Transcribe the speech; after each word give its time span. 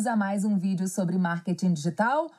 bem-vindos 0.00 0.06
a 0.06 0.16
mais 0.16 0.44
um 0.44 0.56
vídeo 0.56 0.88
sobre 0.88 1.18
marketing 1.18 1.74
digital. 1.74 2.30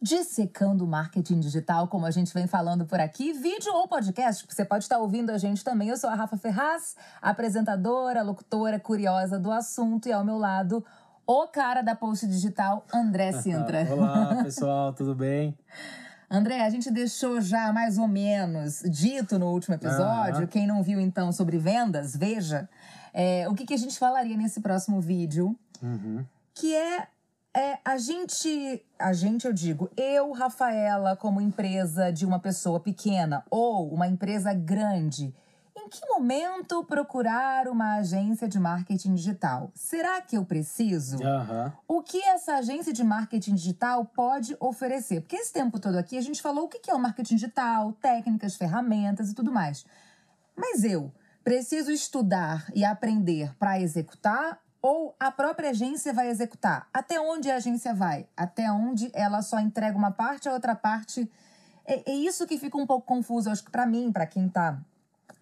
Dissecando 0.00 0.84
o 0.84 0.86
marketing 0.86 1.40
digital, 1.40 1.88
como 1.88 2.06
a 2.06 2.10
gente 2.10 2.32
vem 2.32 2.46
falando 2.46 2.86
por 2.86 3.00
aqui, 3.00 3.32
vídeo 3.32 3.72
ou 3.74 3.88
podcast, 3.88 4.46
você 4.48 4.64
pode 4.64 4.84
estar 4.84 4.98
ouvindo 4.98 5.30
a 5.30 5.38
gente 5.38 5.64
também. 5.64 5.88
Eu 5.88 5.96
sou 5.96 6.08
a 6.08 6.14
Rafa 6.14 6.36
Ferraz, 6.36 6.94
apresentadora, 7.20 8.22
locutora, 8.22 8.78
curiosa 8.78 9.40
do 9.40 9.50
assunto, 9.50 10.08
e 10.08 10.12
ao 10.12 10.24
meu 10.24 10.38
lado, 10.38 10.84
o 11.26 11.48
cara 11.48 11.82
da 11.82 11.96
Post 11.96 12.28
Digital, 12.28 12.86
André 12.94 13.32
Sintra. 13.42 13.88
Olá, 13.90 14.42
pessoal, 14.44 14.92
tudo 14.92 15.14
bem? 15.14 15.58
André, 16.30 16.64
a 16.64 16.70
gente 16.70 16.92
deixou 16.92 17.40
já 17.40 17.72
mais 17.72 17.98
ou 17.98 18.06
menos 18.06 18.82
dito 18.88 19.36
no 19.36 19.46
último 19.46 19.74
episódio. 19.74 20.46
Quem 20.46 20.64
não 20.64 20.80
viu 20.80 21.00
então 21.00 21.32
sobre 21.32 21.58
vendas, 21.58 22.14
veja. 22.14 22.68
É, 23.12 23.48
o 23.48 23.54
que, 23.54 23.66
que 23.66 23.74
a 23.74 23.78
gente 23.78 23.98
falaria 23.98 24.36
nesse 24.36 24.60
próximo 24.60 25.00
vídeo? 25.00 25.56
Uhum. 25.82 26.24
Que 26.54 26.74
é, 26.74 27.06
é 27.54 27.78
a 27.84 27.98
gente. 27.98 28.84
A 28.98 29.12
gente, 29.12 29.46
eu 29.46 29.52
digo, 29.52 29.90
eu, 29.96 30.32
Rafaela, 30.32 31.16
como 31.16 31.40
empresa 31.40 32.12
de 32.12 32.26
uma 32.26 32.38
pessoa 32.38 32.80
pequena 32.80 33.44
ou 33.50 33.92
uma 33.92 34.06
empresa 34.06 34.52
grande. 34.52 35.34
Em 35.76 35.88
que 35.88 36.04
momento 36.06 36.84
procurar 36.84 37.66
uma 37.66 37.96
agência 37.96 38.46
de 38.46 38.58
marketing 38.58 39.14
digital? 39.14 39.70
Será 39.74 40.20
que 40.20 40.36
eu 40.36 40.44
preciso? 40.44 41.24
Aham. 41.24 41.72
O 41.88 42.02
que 42.02 42.22
essa 42.24 42.56
agência 42.56 42.92
de 42.92 43.02
marketing 43.02 43.54
digital 43.54 44.04
pode 44.04 44.54
oferecer? 44.60 45.22
Porque 45.22 45.36
esse 45.36 45.52
tempo 45.52 45.80
todo 45.80 45.96
aqui 45.96 46.18
a 46.18 46.20
gente 46.20 46.42
falou 46.42 46.64
o 46.64 46.68
que 46.68 46.90
é 46.90 46.94
o 46.94 46.98
marketing 46.98 47.36
digital, 47.36 47.92
técnicas, 47.94 48.56
ferramentas 48.56 49.30
e 49.30 49.34
tudo 49.34 49.50
mais. 49.50 49.86
Mas 50.54 50.84
eu 50.84 51.10
preciso 51.42 51.90
estudar 51.90 52.66
e 52.74 52.84
aprender 52.84 53.54
para 53.56 53.80
executar 53.80 54.60
ou 54.82 55.14
a 55.20 55.30
própria 55.30 55.70
agência 55.70 56.12
vai 56.12 56.28
executar? 56.28 56.88
Até 56.92 57.20
onde 57.20 57.50
a 57.50 57.56
agência 57.56 57.92
vai? 57.94 58.26
Até 58.36 58.70
onde 58.70 59.10
ela 59.14 59.42
só 59.42 59.58
entrega 59.60 59.96
uma 59.96 60.10
parte, 60.10 60.48
a 60.48 60.52
outra 60.52 60.74
parte. 60.74 61.30
É, 61.84 62.10
é 62.10 62.14
isso 62.14 62.46
que 62.46 62.58
fica 62.58 62.76
um 62.78 62.86
pouco 62.86 63.06
confuso, 63.06 63.50
acho 63.50 63.64
que 63.64 63.70
para 63.70 63.86
mim, 63.86 64.10
para 64.12 64.26
quem 64.26 64.48
tá 64.48 64.78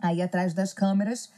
aí 0.01 0.23
atrás 0.23 0.55
das 0.55 0.73
câmeras, 0.73 1.31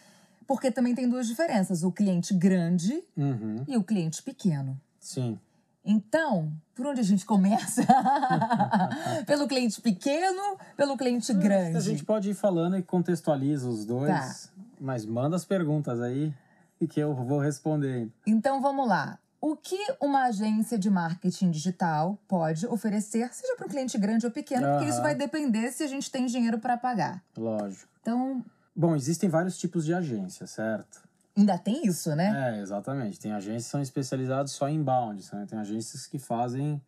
porque 0.47 0.71
também 0.71 0.95
tem 0.95 1.09
duas 1.09 1.27
diferenças: 1.27 1.83
o 1.83 1.93
cliente 1.93 2.33
grande 2.35 3.03
Uhum. 3.17 3.65
e 3.69 3.77
o 3.77 3.83
cliente 3.85 4.23
pequeno. 4.23 4.81
Sim. 4.99 5.39
Então, 5.83 6.53
por 6.75 6.87
onde 6.87 7.01
a 7.01 7.05
gente 7.05 7.25
começa? 7.25 7.83
pelo 9.27 9.49
cliente 9.49 9.81
pequeno, 9.81 10.59
pelo 10.77 10.97
cliente 10.97 11.33
grande? 11.33 11.77
A 11.77 11.81
gente 11.81 12.05
pode 12.05 12.31
ir 12.31 12.35
falando 12.35 12.77
e 12.77 12.83
contextualiza 12.83 13.69
os 13.69 13.85
dois, 13.85 14.09
Tá. 14.11 14.35
mas 14.81 15.05
manda 15.07 15.37
as 15.37 15.45
perguntas 15.45 16.01
aí 16.01 16.35
e 16.81 16.87
que 16.87 17.01
eu 17.01 17.15
vou 17.15 17.39
responder. 17.39 18.09
Então 18.27 18.61
vamos 18.61 18.89
lá. 18.89 19.19
O 19.41 19.57
que 19.57 19.79
uma 20.01 20.25
agência 20.25 20.79
de 20.79 20.91
marketing 20.91 21.51
digital 21.51 22.19
pode 22.29 22.67
oferecer, 22.67 23.33
seja 23.33 23.57
para 23.57 23.67
um 23.67 23.71
cliente 23.71 23.97
grande 23.97 24.27
ou 24.27 24.33
pequeno, 24.33 24.63
porque 24.63 24.85
Aham. 24.85 24.89
isso 24.89 25.01
vai 25.01 25.15
depender 25.15 25.71
se 25.73 25.83
a 25.83 25.87
gente 25.87 26.11
tem 26.11 26.27
dinheiro 26.27 26.59
para 26.59 26.77
pagar. 26.77 27.23
Lógico. 27.37 27.89
Então, 28.03 28.45
Bom, 28.77 28.95
existem 28.95 29.29
vários 29.29 29.59
tipos 29.59 29.85
de 29.85 29.95
agência, 29.95 30.47
certo? 30.47 31.09
ainda 31.37 31.57
tem 31.59 31.87
isso, 31.87 32.15
né? 32.15 32.55
É, 32.55 32.61
exatamente. 32.61 33.19
Tem 33.19 33.33
agências 33.33 33.65
que 33.65 33.71
são 33.71 33.81
especializadas 33.81 34.53
só 34.53 34.69
em 34.69 34.77
inbound, 34.77 35.27
né? 35.33 35.47
tem 35.49 35.59
agências 35.59 36.07
que 36.07 36.19
fazem 36.19 36.81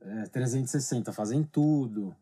é, 0.00 0.24
360, 0.26 1.12
fazem 1.12 1.42
tudo. 1.42 2.14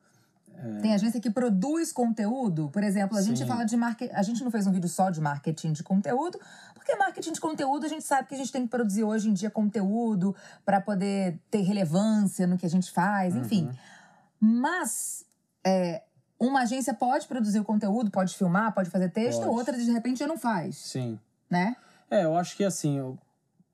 Tem 0.81 0.95
agência 0.95 1.21
que 1.21 1.31
produz 1.31 1.93
conteúdo, 1.93 2.71
por 2.71 2.83
exemplo, 2.83 3.17
a 3.19 3.23
gente 3.23 3.39
Sim. 3.39 3.47
fala 3.47 3.65
de 3.65 3.77
marketing. 3.77 4.15
A 4.15 4.23
gente 4.23 4.43
não 4.43 4.51
fez 4.51 4.67
um 4.67 4.73
vídeo 4.73 4.89
só 4.89 5.11
de 5.11 5.21
marketing 5.21 5.73
de 5.73 5.83
conteúdo, 5.83 6.39
porque 6.75 6.97
marketing 6.97 7.33
de 7.33 7.41
conteúdo 7.41 7.85
a 7.85 7.89
gente 7.89 8.05
sabe 8.05 8.29
que 8.29 8.35
a 8.35 8.39
gente 8.39 8.51
tem 8.51 8.63
que 8.63 8.69
produzir 8.69 9.05
hoje 9.05 9.29
em 9.29 9.33
dia 9.33 9.51
conteúdo 9.51 10.35
para 10.65 10.81
poder 10.81 11.39
ter 11.51 11.63
relevância 11.63 12.47
no 12.47 12.57
que 12.57 12.65
a 12.65 12.71
gente 12.71 12.91
faz, 12.91 13.35
enfim. 13.37 13.71
Mas 14.41 15.25
é, 15.65 16.03
uma 16.39 16.63
agência 16.63 16.95
pode 16.95 17.27
produzir 17.27 17.61
o 17.61 17.65
conteúdo, 17.65 18.11
pode 18.11 18.35
filmar, 18.35 18.73
pode 18.75 18.91
fazer 18.91 19.11
texto, 19.11 19.41
Pode. 19.41 19.55
outra 19.55 19.77
de 19.77 19.91
repente 19.91 20.19
já 20.19 20.27
não 20.27 20.39
faz, 20.39 20.77
Sim. 20.77 21.19
né? 21.51 21.77
É, 22.11 22.25
eu 22.25 22.37
acho 22.37 22.57
que 22.57 22.65
assim, 22.65 23.17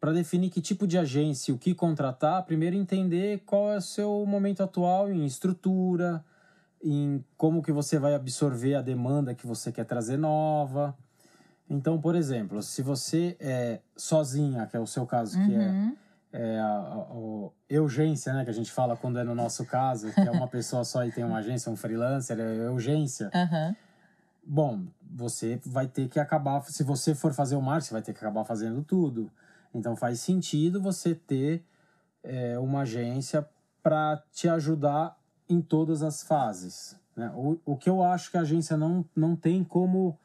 para 0.00 0.12
definir 0.12 0.50
que 0.50 0.60
tipo 0.60 0.86
de 0.86 0.96
agência 0.96 1.52
e 1.52 1.54
o 1.54 1.58
que 1.58 1.74
contratar, 1.74 2.42
primeiro 2.44 2.76
entender 2.76 3.42
qual 3.44 3.72
é 3.72 3.76
o 3.76 3.82
seu 3.82 4.24
momento 4.26 4.62
atual 4.62 5.10
em 5.10 5.24
estrutura, 5.26 6.24
em 6.82 7.24
como 7.36 7.62
que 7.62 7.72
você 7.72 7.98
vai 7.98 8.14
absorver 8.14 8.74
a 8.74 8.82
demanda 8.82 9.34
que 9.34 9.46
você 9.46 9.70
quer 9.72 9.84
trazer 9.84 10.16
nova. 10.16 10.96
Então, 11.68 12.00
por 12.00 12.14
exemplo, 12.16 12.62
se 12.62 12.82
você 12.82 13.36
é 13.38 13.80
sozinha, 13.96 14.66
que 14.66 14.76
é 14.76 14.80
o 14.80 14.86
seu 14.86 15.06
caso, 15.06 15.38
que 15.44 15.54
é, 15.54 15.58
Uhum. 15.58 15.96
é 16.32 16.58
a, 16.58 16.66
a- 16.66 16.96
o- 17.12 17.52
urgência, 17.70 18.32
né, 18.32 18.44
que 18.44 18.50
a 18.50 18.54
gente 18.54 18.72
fala 18.72 18.96
quando 18.96 19.18
é 19.18 19.24
no 19.24 19.34
nosso 19.34 19.64
caso, 19.64 20.12
que 20.12 20.20
é 20.26 20.30
uma 20.30 20.48
pessoa 20.48 20.84
só 20.84 21.04
e 21.04 21.12
tem 21.12 21.22
uma 21.24 21.38
agência, 21.38 21.70
um 21.70 21.76
freelancer, 21.76 22.38
é 22.40 22.68
urgência. 22.70 23.30
Aham. 23.34 23.76
Bom, 24.44 24.86
você 25.02 25.60
vai 25.66 25.86
ter 25.86 26.08
que 26.08 26.18
acabar. 26.18 26.62
Se 26.64 26.82
você 26.82 27.14
for 27.14 27.32
fazer 27.32 27.56
o 27.56 27.62
marketing, 27.62 27.88
você 27.88 27.94
vai 27.94 28.02
ter 28.02 28.12
que 28.12 28.18
acabar 28.18 28.44
fazendo 28.44 28.82
tudo. 28.82 29.30
Então 29.72 29.94
faz 29.94 30.18
sentido 30.20 30.80
você 30.82 31.14
ter 31.14 31.62
é, 32.24 32.58
uma 32.58 32.80
agência 32.80 33.46
para 33.82 34.22
te 34.32 34.48
ajudar 34.48 35.16
em 35.50 35.60
todas 35.60 36.02
as 36.02 36.22
fases. 36.22 36.96
Né? 37.16 37.30
O, 37.34 37.60
o 37.64 37.76
que 37.76 37.90
eu 37.90 38.02
acho 38.02 38.30
que 38.30 38.38
a 38.38 38.42
agência 38.42 38.76
não, 38.76 39.04
não 39.14 39.34
tem 39.36 39.62
como 39.64 40.18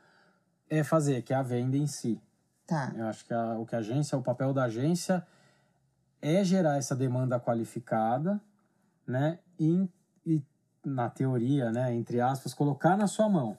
é 0.70 0.84
fazer, 0.84 1.22
que 1.24 1.34
é 1.34 1.36
a 1.36 1.42
venda 1.42 1.76
em 1.76 1.88
si. 1.88 2.22
Tá. 2.66 2.92
Eu 2.96 3.06
acho 3.08 3.26
que 3.26 3.34
a, 3.34 3.58
o 3.60 3.66
que 3.66 3.76
a 3.76 3.80
agência, 3.80 4.18
o 4.18 4.22
papel 4.22 4.54
da 4.54 4.64
agência 4.64 5.26
é 6.22 6.44
gerar 6.44 6.78
essa 6.78 6.96
demanda 6.96 7.40
qualificada, 7.40 8.42
né? 9.06 9.40
E, 9.60 9.88
e 10.26 10.42
na 10.84 11.10
teoria, 11.10 11.72
né, 11.72 11.94
entre 11.94 12.20
aspas, 12.20 12.54
colocar 12.54 12.98
na 12.98 13.08
sua 13.08 13.30
mão. 13.30 13.58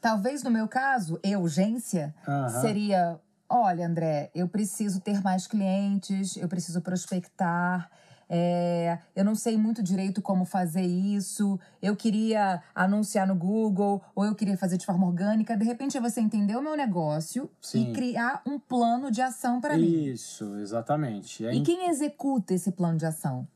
Talvez 0.00 0.42
no 0.42 0.50
meu 0.50 0.68
caso, 0.68 1.20
urgência, 1.38 2.14
Aham. 2.26 2.48
seria: 2.60 3.20
olha, 3.48 3.86
André, 3.86 4.30
eu 4.34 4.48
preciso 4.48 5.00
ter 5.00 5.20
mais 5.22 5.46
clientes, 5.46 6.36
eu 6.36 6.48
preciso 6.48 6.80
prospectar. 6.80 7.90
É, 8.28 8.98
eu 9.16 9.24
não 9.24 9.34
sei 9.34 9.56
muito 9.56 9.82
direito 9.82 10.20
como 10.20 10.44
fazer 10.44 10.82
isso. 10.82 11.58
Eu 11.80 11.96
queria 11.96 12.62
anunciar 12.74 13.26
no 13.26 13.34
Google 13.34 14.02
ou 14.14 14.24
eu 14.24 14.34
queria 14.34 14.56
fazer 14.56 14.76
de 14.76 14.84
forma 14.84 15.06
orgânica. 15.06 15.56
De 15.56 15.64
repente, 15.64 15.96
é 15.96 16.00
você 16.00 16.20
entender 16.20 16.56
o 16.56 16.62
meu 16.62 16.76
negócio 16.76 17.50
Sim. 17.60 17.90
e 17.90 17.92
criar 17.92 18.42
um 18.46 18.58
plano 18.58 19.10
de 19.10 19.22
ação 19.22 19.60
para 19.60 19.78
mim. 19.78 20.04
Isso, 20.04 20.56
exatamente. 20.56 21.46
É 21.46 21.54
E 21.54 21.62
quem 21.62 21.88
executa 21.88 22.52
esse 22.52 22.72
plano 22.72 22.98
de 22.98 23.06
ação? 23.06 23.48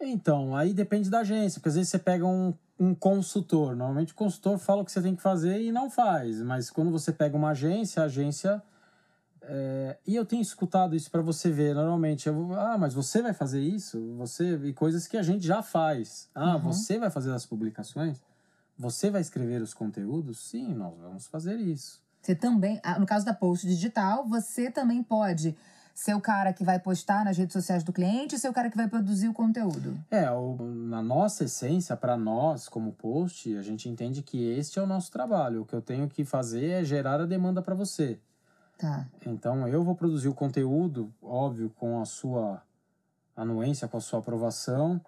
Então, 0.00 0.56
aí 0.56 0.72
depende 0.72 1.10
da 1.10 1.20
agência, 1.20 1.60
porque 1.60 1.68
às 1.68 1.74
vezes 1.74 1.90
você 1.90 1.98
pega 1.98 2.26
um, 2.26 2.54
um 2.78 2.94
consultor. 2.94 3.76
Normalmente 3.76 4.12
o 4.12 4.16
consultor 4.16 4.58
fala 4.58 4.82
o 4.82 4.84
que 4.84 4.92
você 4.92 5.02
tem 5.02 5.14
que 5.14 5.22
fazer 5.22 5.60
e 5.60 5.70
não 5.70 5.90
faz. 5.90 6.40
Mas 6.42 6.70
quando 6.70 6.90
você 6.90 7.12
pega 7.12 7.36
uma 7.36 7.50
agência, 7.50 8.02
a 8.02 8.06
agência. 8.06 8.62
É, 9.42 9.96
E 10.06 10.14
eu 10.16 10.24
tenho 10.24 10.42
escutado 10.42 10.94
isso 10.96 11.10
para 11.10 11.22
você 11.22 11.50
ver. 11.50 11.74
Normalmente, 11.74 12.28
eu, 12.28 12.52
ah, 12.58 12.76
mas 12.78 12.94
você 12.94 13.22
vai 13.22 13.32
fazer 13.32 13.60
isso? 13.60 14.00
Você 14.18 14.56
E 14.64 14.72
coisas 14.72 15.06
que 15.06 15.16
a 15.16 15.22
gente 15.22 15.46
já 15.46 15.62
faz. 15.62 16.28
Ah, 16.34 16.56
Uhum. 16.56 16.60
você 16.72 16.98
vai 16.98 17.10
fazer 17.10 17.32
as 17.32 17.46
publicações? 17.46 18.18
Você 18.78 19.10
vai 19.10 19.20
escrever 19.20 19.60
os 19.62 19.74
conteúdos? 19.74 20.38
Sim, 20.38 20.74
nós 20.74 20.94
vamos 20.98 21.26
fazer 21.26 21.56
isso. 21.56 22.00
Você 22.22 22.34
também, 22.34 22.80
ah, 22.82 22.98
no 22.98 23.06
caso 23.06 23.24
da 23.24 23.32
post 23.34 23.66
digital, 23.66 24.26
você 24.26 24.70
também 24.70 25.02
pode 25.02 25.56
ser 25.94 26.14
o 26.14 26.20
cara 26.20 26.52
que 26.52 26.64
vai 26.64 26.78
postar 26.78 27.24
nas 27.24 27.36
redes 27.36 27.52
sociais 27.52 27.82
do 27.84 27.92
cliente 27.92 28.38
ser 28.38 28.48
o 28.48 28.52
cara 28.54 28.70
que 28.70 28.76
vai 28.76 28.88
produzir 28.88 29.28
o 29.28 29.34
conteúdo. 29.34 29.98
É, 30.10 30.30
o- 30.30 30.56
na 30.62 31.02
nossa 31.02 31.44
essência, 31.44 31.94
para 31.96 32.16
nós 32.16 32.68
como 32.68 32.92
post, 32.92 33.54
a 33.56 33.60
gente 33.62 33.86
entende 33.88 34.22
que 34.22 34.42
este 34.50 34.78
é 34.78 34.82
o 34.82 34.86
nosso 34.86 35.10
trabalho. 35.10 35.62
O 35.62 35.66
que 35.66 35.74
eu 35.74 35.82
tenho 35.82 36.08
que 36.08 36.24
fazer 36.24 36.70
é 36.70 36.84
gerar 36.84 37.20
a 37.20 37.26
demanda 37.26 37.60
para 37.60 37.74
você. 37.74 38.18
Tá. 38.80 39.06
Então 39.26 39.68
eu 39.68 39.84
vou 39.84 39.94
produzir 39.94 40.28
o 40.28 40.34
conteúdo, 40.34 41.12
óbvio, 41.22 41.70
com 41.76 42.00
a 42.00 42.06
sua 42.06 42.62
anuência, 43.36 43.86
com 43.86 43.98
a 43.98 44.00
sua 44.00 44.20
aprovação. 44.20 45.00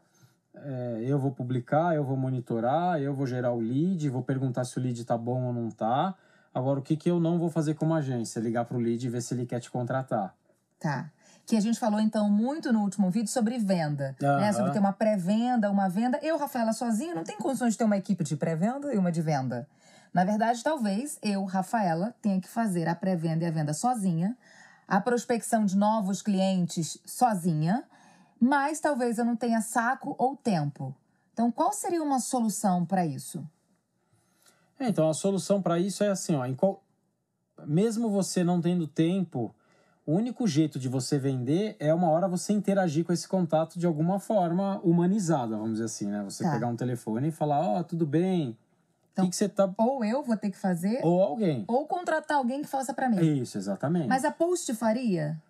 É, 0.54 0.98
eu 1.06 1.18
vou 1.18 1.32
publicar, 1.32 1.94
eu 1.94 2.04
vou 2.04 2.16
monitorar, 2.16 3.00
eu 3.00 3.14
vou 3.14 3.26
gerar 3.26 3.52
o 3.52 3.60
lead, 3.60 4.10
vou 4.10 4.22
perguntar 4.22 4.64
se 4.64 4.78
o 4.78 4.82
lead 4.82 5.02
tá 5.06 5.16
bom 5.16 5.44
ou 5.44 5.52
não 5.52 5.70
tá. 5.70 6.14
Agora, 6.54 6.80
o 6.80 6.82
que, 6.82 6.96
que 6.96 7.10
eu 7.10 7.18
não 7.18 7.38
vou 7.38 7.48
fazer 7.48 7.72
como 7.74 7.94
agência? 7.94 8.38
Ligar 8.38 8.66
para 8.66 8.76
o 8.76 8.80
lead 8.80 9.06
e 9.06 9.08
ver 9.08 9.22
se 9.22 9.32
ele 9.32 9.46
quer 9.46 9.58
te 9.58 9.70
contratar. 9.70 10.34
Tá. 10.78 11.10
Que 11.46 11.56
a 11.56 11.60
gente 11.60 11.78
falou, 11.78 11.98
então, 11.98 12.30
muito 12.30 12.70
no 12.72 12.80
último 12.82 13.10
vídeo 13.10 13.28
sobre 13.28 13.58
venda. 13.58 14.14
Né? 14.20 14.28
Aham. 14.28 14.52
Sobre 14.52 14.72
ter 14.72 14.78
uma 14.78 14.92
pré-venda, 14.92 15.70
uma 15.70 15.88
venda. 15.88 16.18
Eu, 16.22 16.36
Rafaela, 16.36 16.74
sozinha, 16.74 17.14
não 17.14 17.24
tenho 17.24 17.38
condições 17.38 17.72
de 17.72 17.78
ter 17.78 17.84
uma 17.84 17.96
equipe 17.96 18.22
de 18.22 18.36
pré-venda 18.36 18.92
e 18.92 18.98
uma 18.98 19.10
de 19.10 19.22
venda. 19.22 19.66
Na 20.12 20.24
verdade, 20.24 20.62
talvez 20.62 21.18
eu, 21.22 21.44
Rafaela, 21.44 22.14
tenha 22.20 22.40
que 22.40 22.48
fazer 22.48 22.86
a 22.88 22.94
pré-venda 22.94 23.44
e 23.44 23.46
a 23.46 23.50
venda 23.50 23.72
sozinha, 23.72 24.36
a 24.86 25.00
prospecção 25.00 25.64
de 25.64 25.76
novos 25.76 26.20
clientes 26.20 26.98
sozinha, 27.06 27.84
mas 28.38 28.78
talvez 28.80 29.18
eu 29.18 29.24
não 29.24 29.36
tenha 29.36 29.60
saco 29.60 30.14
ou 30.18 30.36
tempo. 30.36 30.94
Então, 31.32 31.50
qual 31.50 31.72
seria 31.72 32.02
uma 32.02 32.20
solução 32.20 32.84
para 32.84 33.06
isso? 33.06 33.42
É, 34.78 34.88
então 34.88 35.08
a 35.08 35.14
solução 35.14 35.62
para 35.62 35.78
isso 35.78 36.04
é 36.04 36.08
assim, 36.08 36.34
ó, 36.34 36.46
qual... 36.54 36.82
mesmo 37.64 38.10
você 38.10 38.44
não 38.44 38.60
tendo 38.60 38.86
tempo, 38.86 39.54
O 40.04 40.14
único 40.14 40.48
jeito 40.48 40.80
de 40.80 40.88
você 40.88 41.16
vender 41.16 41.76
é 41.78 41.94
uma 41.94 42.10
hora 42.10 42.26
você 42.26 42.52
interagir 42.52 43.04
com 43.04 43.12
esse 43.12 43.28
contato 43.28 43.78
de 43.78 43.86
alguma 43.86 44.18
forma 44.18 44.80
humanizada, 44.82 45.56
vamos 45.56 45.74
dizer 45.74 45.84
assim, 45.84 46.06
né? 46.06 46.24
Você 46.24 46.42
Tá. 46.42 46.50
pegar 46.50 46.66
um 46.66 46.74
telefone 46.74 47.28
e 47.28 47.30
falar, 47.30 47.60
ó, 47.60 47.82
tudo 47.84 48.04
bem, 48.04 48.58
Então- 49.12 49.28
que, 49.28 49.36
que 49.36 49.48
tá... 49.48 49.72
Ou 49.78 50.04
eu 50.04 50.22
vou 50.22 50.36
ter 50.36 50.50
que 50.50 50.56
fazer, 50.58 51.00
Ou 51.02 51.22
alguém. 51.22 51.64
ou 51.68 51.86
contratar 51.86 52.38
alguém 52.38 52.62
que 52.62 52.68
faça 52.68 52.92
pra 52.94 53.08
mim. 53.08 53.20
Isso, 53.40 53.58
exatamente. 53.58 54.08
Mas 54.08 54.24
a 54.24 54.30
post 54.30 54.74
faria? 54.74 55.40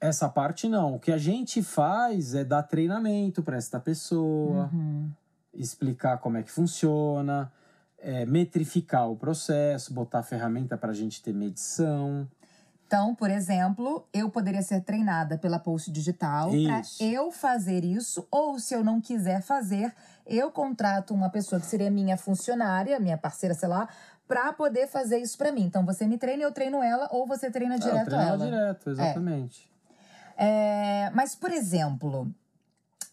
Essa 0.00 0.28
parte 0.28 0.68
não. 0.68 0.94
O 0.96 0.98
que 0.98 1.12
a 1.12 1.18
gente 1.18 1.62
faz 1.62 2.34
é 2.34 2.42
dar 2.44 2.62
treinamento 2.64 3.42
para 3.42 3.56
esta 3.56 3.78
pessoa, 3.78 4.68
Uhum. 4.72 5.10
explicar 5.54 6.18
como 6.18 6.36
é 6.38 6.42
que 6.42 6.50
funciona, 6.50 7.52
é, 7.98 8.24
metrificar 8.24 9.10
o 9.10 9.16
processo, 9.16 9.92
botar 9.92 10.22
ferramenta 10.22 10.76
para 10.78 10.90
a 10.90 10.94
gente 10.94 11.22
ter 11.22 11.34
medição. 11.34 12.26
Então, 12.90 13.14
por 13.14 13.30
exemplo, 13.30 14.04
eu 14.12 14.28
poderia 14.28 14.62
ser 14.62 14.80
treinada 14.80 15.38
pela 15.38 15.60
Post 15.60 15.92
Digital 15.92 16.50
para 16.50 16.82
eu 16.98 17.30
fazer 17.30 17.84
isso, 17.84 18.26
ou 18.32 18.58
se 18.58 18.74
eu 18.74 18.82
não 18.82 19.00
quiser 19.00 19.42
fazer, 19.42 19.94
eu 20.26 20.50
contrato 20.50 21.14
uma 21.14 21.30
pessoa 21.30 21.60
que 21.60 21.68
seria 21.68 21.88
minha 21.88 22.16
funcionária, 22.16 22.98
minha 22.98 23.16
parceira, 23.16 23.54
sei 23.54 23.68
lá, 23.68 23.88
para 24.26 24.52
poder 24.52 24.88
fazer 24.88 25.18
isso 25.18 25.38
para 25.38 25.52
mim. 25.52 25.62
Então, 25.62 25.86
você 25.86 26.04
me 26.04 26.18
treina, 26.18 26.42
eu 26.42 26.50
treino 26.50 26.82
ela, 26.82 27.08
ou 27.12 27.28
você 27.28 27.48
treina 27.48 27.74
É, 27.74 27.76
eu 27.76 27.80
direto 27.80 28.06
treino 28.06 28.24
ela. 28.24 28.44
direto, 28.44 28.90
exatamente. 28.90 29.70
É, 30.36 31.10
mas, 31.14 31.36
por 31.36 31.52
exemplo, 31.52 32.28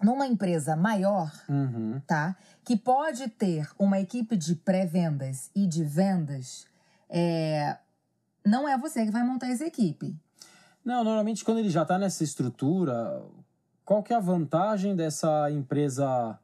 numa 0.01 0.25
empresa 0.25 0.75
maior, 0.75 1.31
Uhum. 1.47 2.01
tá? 2.07 2.35
Que 2.65 2.75
pode 2.75 3.27
ter 3.29 3.69
uma 3.77 4.00
equipe 4.00 4.35
de 4.35 4.56
pré-vendas 4.56 5.51
e 5.53 5.68
de 5.68 5.83
vendas, 5.83 6.65
é, 7.07 7.77
não 8.47 8.67
é 8.67 8.77
você 8.77 9.05
que 9.05 9.11
vai 9.11 9.23
montar 9.23 9.49
essa 9.49 9.65
equipe. 9.65 10.15
Não, 10.83 11.03
normalmente 11.03 11.44
quando 11.44 11.57
ele 11.59 11.69
já 11.69 11.81
está 11.83 11.97
nessa 11.97 12.23
estrutura, 12.23 13.21
qual 13.83 14.01
que 14.01 14.13
é 14.13 14.15
a 14.15 14.19
vantagem 14.21 14.95
dessa 14.95 15.51
empresa 15.51 16.39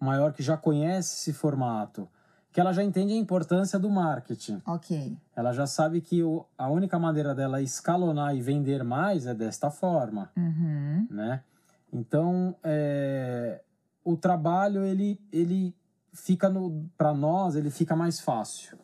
maior 0.00 0.32
que 0.32 0.42
já 0.42 0.56
conhece 0.56 1.16
esse 1.16 1.32
formato? 1.32 2.08
Que 2.50 2.60
ela 2.60 2.72
já 2.72 2.82
entende 2.82 3.12
a 3.14 3.16
importância 3.16 3.78
do 3.78 3.88
marketing. 3.88 4.60
Ok. 4.66 5.16
Ela 5.34 5.52
já 5.52 5.66
sabe 5.66 6.00
que 6.02 6.22
o, 6.22 6.44
a 6.56 6.68
única 6.68 6.98
maneira 6.98 7.34
dela 7.34 7.62
escalonar 7.62 8.34
e 8.36 8.42
vender 8.42 8.84
mais 8.84 9.26
é 9.26 9.32
desta 9.34 9.70
forma, 9.70 10.30
Uhum. 10.36 11.06
né? 11.10 11.42
Então, 11.90 12.54
é, 12.62 13.60
o 14.04 14.16
trabalho, 14.16 14.84
ele, 14.84 15.18
ele 15.30 15.74
fica, 16.12 16.50
para 16.96 17.12
nós, 17.14 17.54
ele 17.54 17.70
fica 17.70 17.94
mais 17.96 18.20
fácil. 18.20 18.78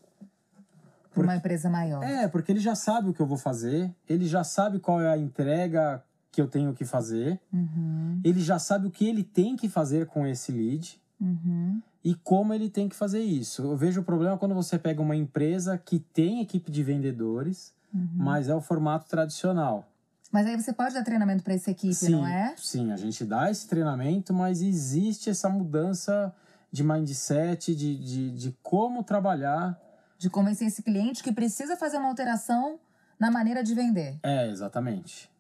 Para 1.19 1.33
uma 1.33 1.37
empresa 1.37 1.69
maior. 1.71 2.03
É, 2.03 2.27
porque 2.29 2.51
ele 2.53 2.61
já 2.61 2.75
sabe 2.75 3.11
o 3.11 3.13
que 3.15 3.21
eu 3.21 3.27
vou 3.27 3.39
fazer, 3.39 3.95
ele 4.09 4.27
já 4.27 4.43
sabe 4.45 4.79
qual 4.79 5.01
é 5.01 5.09
a 5.11 5.17
entrega 5.19 6.03
que 6.31 6.41
eu 6.41 6.47
tenho 6.47 6.73
que 6.75 6.85
fazer, 6.85 7.41
Uhum. 7.53 8.21
ele 8.25 8.41
já 8.41 8.59
sabe 8.59 8.87
o 8.87 8.91
que 8.91 9.07
ele 9.09 9.25
tem 9.25 9.57
que 9.57 9.69
fazer 9.69 10.07
com 10.07 10.27
esse 10.27 10.53
lead 10.53 11.01
Uhum. 11.21 11.81
e 12.05 12.15
como 12.15 12.55
ele 12.55 12.69
tem 12.71 12.89
que 12.89 12.95
fazer 12.95 13.21
isso. 13.21 13.63
Eu 13.63 13.77
vejo 13.77 14.01
o 14.03 14.05
problema 14.05 14.37
quando 14.39 14.55
você 14.55 14.79
pega 14.79 15.01
uma 15.03 15.17
empresa 15.17 15.77
que 15.77 15.99
tem 15.99 16.41
equipe 16.41 16.71
de 16.71 16.83
vendedores, 16.83 17.73
Uhum. 17.93 18.09
mas 18.17 18.49
é 18.49 18.55
o 18.55 18.61
formato 18.61 19.09
tradicional. 19.09 19.89
Mas 20.31 20.47
aí 20.47 20.61
você 20.61 20.75
pode 20.75 20.93
dar 20.95 21.03
treinamento 21.03 21.43
para 21.43 21.55
essa 21.55 21.71
equipe, 21.71 21.95
sim, 21.95 22.11
não 22.13 22.27
é? 22.27 22.55
Sim, 22.59 22.93
a 22.93 22.97
gente 22.99 23.25
dá 23.25 23.51
esse 23.51 23.67
treinamento, 23.67 24.35
mas 24.35 24.61
existe 24.61 25.31
essa 25.31 25.49
mudança 25.49 26.33
de 26.71 26.85
mindset, 26.85 27.75
de, 27.75 27.97
de, 27.97 28.31
de 28.33 28.57
como 28.63 29.03
trabalhar. 29.03 29.81
De 30.19 30.29
convencer 30.29 30.67
esse 30.67 30.83
cliente 30.83 31.23
que 31.23 31.33
precisa 31.33 31.77
fazer 31.77 31.97
uma 31.99 32.09
alteração 32.09 32.79
na 33.19 33.31
maneira 33.31 33.63
de 33.63 33.75
vender. 33.75 34.19
É, 34.23 34.51
exatamente. 34.51 35.31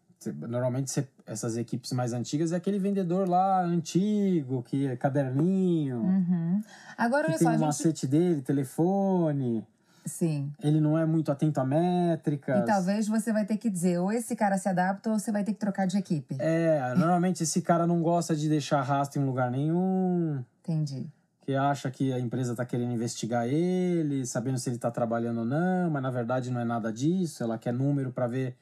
Normalmente 0.48 1.06
essas 1.26 1.56
equipes 1.56 1.92
mais 1.92 2.12
antigas 2.12 2.52
é 2.52 2.56
aquele 2.56 2.78
vendedor 2.78 3.28
lá 3.28 3.62
antigo, 3.62 4.62
que 4.64 4.86
é 4.86 4.96
caderninho, 4.96 5.98
Uhum. 6.00 6.62
Agora, 6.96 7.26
que 7.26 7.30
olha 7.32 7.38
tem 7.38 7.46
só, 7.46 7.50
o 7.50 7.54
a 7.54 7.56
gente. 7.58 7.66
macete 7.66 8.06
dele, 8.06 8.42
telefone, 8.42 9.64
Sim. 10.04 10.52
ele 10.60 10.80
não 10.80 10.98
é 10.98 11.06
muito 11.06 11.30
atento 11.30 11.60
a 11.60 11.64
métricas. 11.64 12.62
E 12.62 12.66
talvez 12.66 13.06
você 13.06 13.32
vai 13.32 13.44
ter 13.44 13.56
que 13.58 13.70
dizer, 13.70 13.98
ou 14.00 14.10
esse 14.10 14.34
cara 14.34 14.58
se 14.58 14.68
adapta, 14.68 15.08
ou 15.10 15.18
você 15.18 15.30
vai 15.30 15.44
ter 15.44 15.52
que 15.52 15.58
trocar 15.60 15.86
de 15.86 15.96
equipe. 15.96 16.36
É, 16.40 16.94
normalmente 16.96 17.44
esse 17.44 17.62
cara 17.62 17.86
não 17.86 18.02
gosta 18.02 18.34
de 18.34 18.48
deixar 18.48 18.82
rastro 18.82 19.20
em 19.22 19.24
lugar 19.24 19.50
nenhum, 19.52 20.42
Entendi. 20.64 21.08
Que 21.48 21.54
acha 21.54 21.90
que 21.90 22.12
a 22.12 22.20
empresa 22.20 22.54
tá 22.54 22.62
querendo 22.66 22.92
investigar 22.92 23.48
ele, 23.48 24.26
sabendo 24.26 24.58
se 24.58 24.68
ele 24.68 24.76
tá 24.76 24.90
trabalhando 24.90 25.38
ou 25.38 25.44
não, 25.46 25.88
mas 25.88 26.02
na 26.02 26.10
verdade 26.10 26.50
não 26.50 26.60
é 26.60 26.64
nada 26.64 26.92
disso, 26.92 27.42
ela 27.42 27.56
quer 27.56 27.72
número 27.72 28.12
para 28.12 28.26
ver 28.26 28.54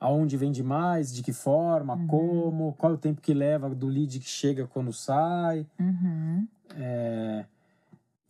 aonde 0.00 0.34
vende 0.38 0.62
mais, 0.62 1.12
de 1.12 1.22
que 1.22 1.30
forma, 1.30 1.94
Uhum. 1.94 2.06
como, 2.06 2.72
qual 2.78 2.92
é 2.92 2.94
o 2.94 2.98
tempo 2.98 3.20
que 3.20 3.34
leva 3.34 3.68
do 3.68 3.86
lead 3.86 4.18
que 4.18 4.26
chega 4.30 4.66
quando 4.66 4.94
sai. 4.94 5.66
Uhum. 5.78 6.48
É, 6.74 7.44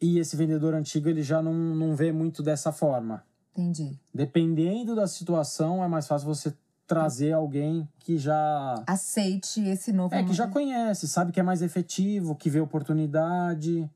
E 0.00 0.18
esse 0.18 0.34
vendedor 0.36 0.74
antigo 0.74 1.08
ele 1.08 1.22
já 1.22 1.40
não, 1.40 1.54
não 1.54 1.94
vê 1.94 2.10
muito 2.10 2.42
dessa 2.42 2.72
forma. 2.72 3.22
Entendi. 3.56 3.96
Dependendo 4.12 4.96
da 4.96 5.06
situação, 5.06 5.84
é 5.84 5.86
mais 5.86 6.08
fácil 6.08 6.26
você 6.26 6.52
trazer 6.94 7.32
alguém 7.32 7.88
que 7.98 8.18
já 8.18 8.82
Aceite 8.86 9.62
esse 9.62 9.92
novo 9.92 10.14
é 10.14 10.22
que 10.22 10.32
já 10.32 10.46
conhece, 10.46 11.08
sabe 11.08 11.32
que 11.32 11.40
é 11.40 11.42
mais 11.42 11.62
efetivo, 11.62 12.34
que 12.34 12.50
vê 12.50 12.60
oportunidade. 12.60 13.88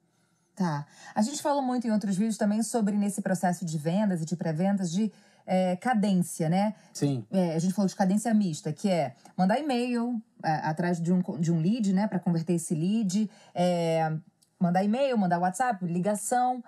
Tá. 0.55 0.87
A 1.15 1.21
gente 1.21 1.43
falou 1.43 1.63
muito 1.63 1.87
em 1.87 1.91
outros 1.91 2.17
vídeos 2.17 2.39
também 2.39 2.63
sobre 2.63 2.97
nesse 2.97 3.21
processo 3.21 3.65
de 3.65 3.77
vendas 3.77 4.23
e 4.23 4.25
de 4.25 4.35
pré-vendas 4.37 4.91
de 4.91 5.13
é, 5.47 5.77
cadência, 5.77 6.49
né? 6.49 6.75
Sim, 6.93 7.25
É, 7.31 7.55
a 7.55 7.59
gente 7.59 7.75
falou 7.75 7.89
de 7.89 7.95
cadência 7.95 8.33
mista, 8.33 8.73
que 8.73 8.89
é 8.89 9.15
mandar 9.37 9.59
e-mail 9.61 10.21
é, 10.43 10.51
atrás 10.55 11.01
de 11.01 11.13
um, 11.13 11.21
de 11.39 11.53
um 11.53 11.61
lead, 11.61 11.93
né? 11.93 12.07
Para 12.09 12.19
converter 12.19 12.55
esse 12.55 12.75
lead. 12.75 13.31
é, 13.55 14.17
mandar 14.59 14.83
e-mail, 14.83 15.17
mandar 15.19 15.39
WhatsApp, 15.39 15.85
ligação. 15.87 16.63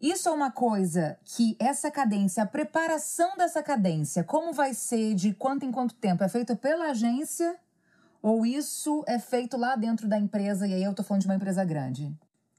Isso 0.00 0.28
é 0.28 0.32
uma 0.32 0.50
coisa 0.50 1.18
que 1.24 1.56
essa 1.58 1.90
cadência, 1.90 2.42
a 2.42 2.46
preparação 2.46 3.36
dessa 3.36 3.62
cadência, 3.62 4.22
como 4.22 4.52
vai 4.52 4.74
ser, 4.74 5.14
de 5.14 5.32
quanto 5.32 5.64
em 5.64 5.72
quanto 5.72 5.94
tempo, 5.94 6.22
é 6.22 6.28
feito 6.28 6.54
pela 6.56 6.90
agência 6.90 7.56
ou 8.20 8.44
isso 8.44 9.04
é 9.06 9.18
feito 9.18 9.56
lá 9.56 9.76
dentro 9.76 10.08
da 10.08 10.18
empresa? 10.18 10.66
E 10.66 10.74
aí 10.74 10.82
eu 10.82 10.94
tô 10.94 11.02
falando 11.02 11.22
de 11.22 11.28
uma 11.28 11.36
empresa 11.36 11.64
grande. 11.64 12.14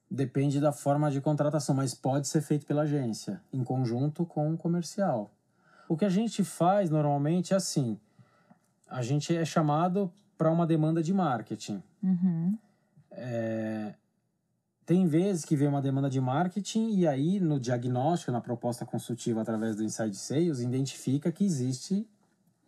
depende 0.09 0.59
da 0.59 0.71
forma 0.71 1.11
de 1.11 1.19
contratação, 1.21 1.75
mas 1.75 1.93
pode 1.93 2.27
ser 2.27 2.41
feito 2.41 2.65
pela 2.65 2.83
agência, 2.83 3.41
em 3.51 3.63
conjunto 3.63 4.25
com 4.25 4.53
o 4.53 4.57
comercial. 4.57 5.31
O 5.87 5.97
que 5.97 6.05
a 6.05 6.09
gente 6.09 6.43
faz 6.43 6.89
normalmente 6.89 7.53
é 7.53 7.57
assim: 7.57 7.99
a 8.89 9.01
gente 9.01 9.35
é 9.35 9.45
chamado 9.45 10.11
para 10.37 10.51
uma 10.51 10.65
demanda 10.65 11.03
de 11.03 11.13
marketing. 11.13 11.83
Uhum. 12.01 12.57
Tem 14.87 15.05
vezes 15.05 15.43
que 15.43 15.53
vem 15.53 15.67
uma 15.67 15.81
demanda 15.81 16.09
de 16.09 16.21
marketing 16.21 16.91
e 16.95 17.05
aí 17.05 17.41
no 17.41 17.59
diagnóstico, 17.59 18.31
na 18.31 18.39
proposta 18.39 18.85
consultiva 18.85 19.41
através 19.41 19.75
do 19.75 19.83
Inside 19.83 20.15
Sales, 20.15 20.61
identifica 20.61 21.29
que 21.29 21.43
existe 21.43 22.07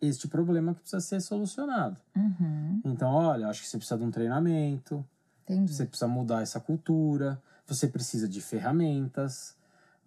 este 0.02 0.28
problema 0.28 0.74
que 0.74 0.80
precisa 0.80 1.00
ser 1.00 1.18
solucionado. 1.22 1.96
Uhum. 2.14 2.82
Então, 2.84 3.10
olha, 3.10 3.48
acho 3.48 3.62
que 3.62 3.68
você 3.68 3.78
precisa 3.78 3.98
de 3.98 4.04
um 4.04 4.10
treinamento, 4.10 5.02
Entendi. 5.44 5.72
você 5.72 5.86
precisa 5.86 6.06
mudar 6.06 6.42
essa 6.42 6.60
cultura, 6.60 7.40
você 7.66 7.88
precisa 7.88 8.28
de 8.28 8.42
ferramentas, 8.42 9.56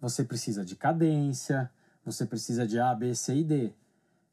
você 0.00 0.22
precisa 0.22 0.64
de 0.64 0.76
cadência, 0.76 1.68
você 2.04 2.24
precisa 2.24 2.64
de 2.64 2.78
A, 2.78 2.94
B, 2.94 3.12
C 3.16 3.38
e 3.38 3.42
D. 3.42 3.72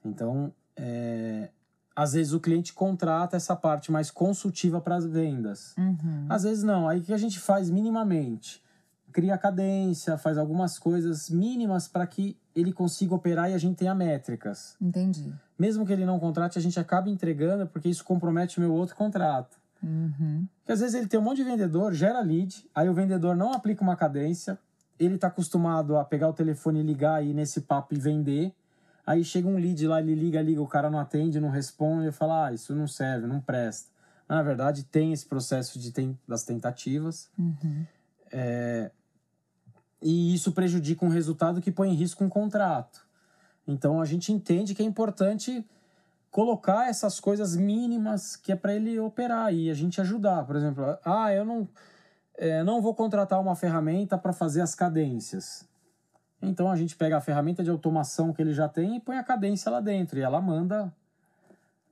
Então, 0.05 0.53
é, 0.75 1.49
às 1.95 2.13
vezes 2.13 2.33
o 2.33 2.39
cliente 2.39 2.73
contrata 2.73 3.35
essa 3.35 3.55
parte 3.55 3.91
mais 3.91 4.09
consultiva 4.09 4.79
para 4.79 4.95
as 4.95 5.05
vendas. 5.05 5.75
Uhum. 5.77 6.25
Às 6.29 6.43
vezes 6.43 6.63
não. 6.63 6.87
Aí 6.87 6.99
o 6.99 7.03
que 7.03 7.13
a 7.13 7.17
gente 7.17 7.39
faz 7.39 7.69
minimamente? 7.69 8.63
Cria 9.11 9.37
cadência, 9.37 10.17
faz 10.17 10.37
algumas 10.37 10.79
coisas 10.79 11.29
mínimas 11.29 11.87
para 11.87 12.07
que 12.07 12.37
ele 12.55 12.71
consiga 12.71 13.13
operar 13.13 13.51
e 13.51 13.53
a 13.53 13.57
gente 13.57 13.77
tenha 13.77 13.93
métricas. 13.93 14.75
Entendi. 14.79 15.33
Mesmo 15.59 15.85
que 15.85 15.91
ele 15.91 16.05
não 16.05 16.19
contrate, 16.19 16.57
a 16.57 16.61
gente 16.61 16.79
acaba 16.79 17.09
entregando 17.09 17.67
porque 17.67 17.89
isso 17.89 18.03
compromete 18.03 18.57
o 18.57 18.61
meu 18.61 18.73
outro 18.73 18.95
contrato. 18.95 19.59
Uhum. 19.83 20.47
Porque 20.59 20.71
às 20.71 20.79
vezes 20.79 20.95
ele 20.95 21.07
tem 21.07 21.19
um 21.19 21.23
monte 21.23 21.37
de 21.37 21.43
vendedor, 21.43 21.93
gera 21.93 22.21
lead, 22.21 22.69
aí 22.73 22.87
o 22.87 22.93
vendedor 22.93 23.35
não 23.35 23.51
aplica 23.51 23.83
uma 23.83 23.95
cadência, 23.95 24.57
ele 24.99 25.15
está 25.15 25.27
acostumado 25.27 25.97
a 25.97 26.05
pegar 26.05 26.29
o 26.29 26.33
telefone 26.33 26.79
e 26.79 26.83
ligar 26.83 27.15
aí 27.15 27.33
nesse 27.33 27.61
papo 27.61 27.93
e 27.93 27.99
vender. 27.99 28.53
Aí 29.11 29.25
chega 29.25 29.45
um 29.45 29.57
lead 29.57 29.85
lá, 29.87 29.99
ele 29.99 30.15
liga, 30.15 30.41
liga, 30.41 30.61
o 30.61 30.67
cara 30.67 30.89
não 30.89 30.97
atende, 30.97 31.37
não 31.37 31.49
responde, 31.49 32.07
e 32.07 32.11
fala, 32.13 32.47
ah, 32.47 32.53
isso 32.53 32.73
não 32.73 32.87
serve, 32.87 33.27
não 33.27 33.41
presta. 33.41 33.89
Mas, 34.25 34.37
na 34.37 34.41
verdade, 34.41 34.85
tem 34.85 35.11
esse 35.11 35.25
processo 35.25 35.77
de 35.77 35.91
tem, 35.91 36.17
das 36.25 36.45
tentativas. 36.45 37.29
Uhum. 37.37 37.85
É, 38.31 38.89
e 40.01 40.33
isso 40.33 40.53
prejudica 40.53 41.03
um 41.03 41.09
resultado 41.09 41.59
que 41.59 41.73
põe 41.73 41.89
em 41.89 41.93
risco 41.93 42.23
um 42.23 42.29
contrato. 42.29 43.05
Então 43.67 43.99
a 43.99 44.05
gente 44.05 44.31
entende 44.31 44.73
que 44.73 44.81
é 44.81 44.85
importante 44.85 45.67
colocar 46.29 46.89
essas 46.89 47.19
coisas 47.19 47.53
mínimas 47.53 48.37
que 48.37 48.53
é 48.53 48.55
para 48.55 48.73
ele 48.73 48.97
operar 48.97 49.53
e 49.53 49.69
a 49.69 49.73
gente 49.73 49.99
ajudar. 49.99 50.45
Por 50.45 50.55
exemplo, 50.55 50.97
ah, 51.03 51.33
eu 51.33 51.43
não, 51.43 51.67
é, 52.37 52.63
não 52.63 52.81
vou 52.81 52.95
contratar 52.95 53.41
uma 53.41 53.57
ferramenta 53.57 54.17
para 54.17 54.31
fazer 54.31 54.61
as 54.61 54.73
cadências. 54.73 55.69
Então 56.41 56.69
a 56.71 56.75
gente 56.75 56.95
pega 56.95 57.17
a 57.17 57.21
ferramenta 57.21 57.63
de 57.63 57.69
automação 57.69 58.33
que 58.33 58.41
ele 58.41 58.53
já 58.53 58.67
tem 58.67 58.95
e 58.97 58.99
põe 58.99 59.17
a 59.17 59.23
cadência 59.23 59.69
lá 59.71 59.79
dentro. 59.79 60.17
E 60.17 60.21
ela 60.21 60.41
manda. 60.41 60.91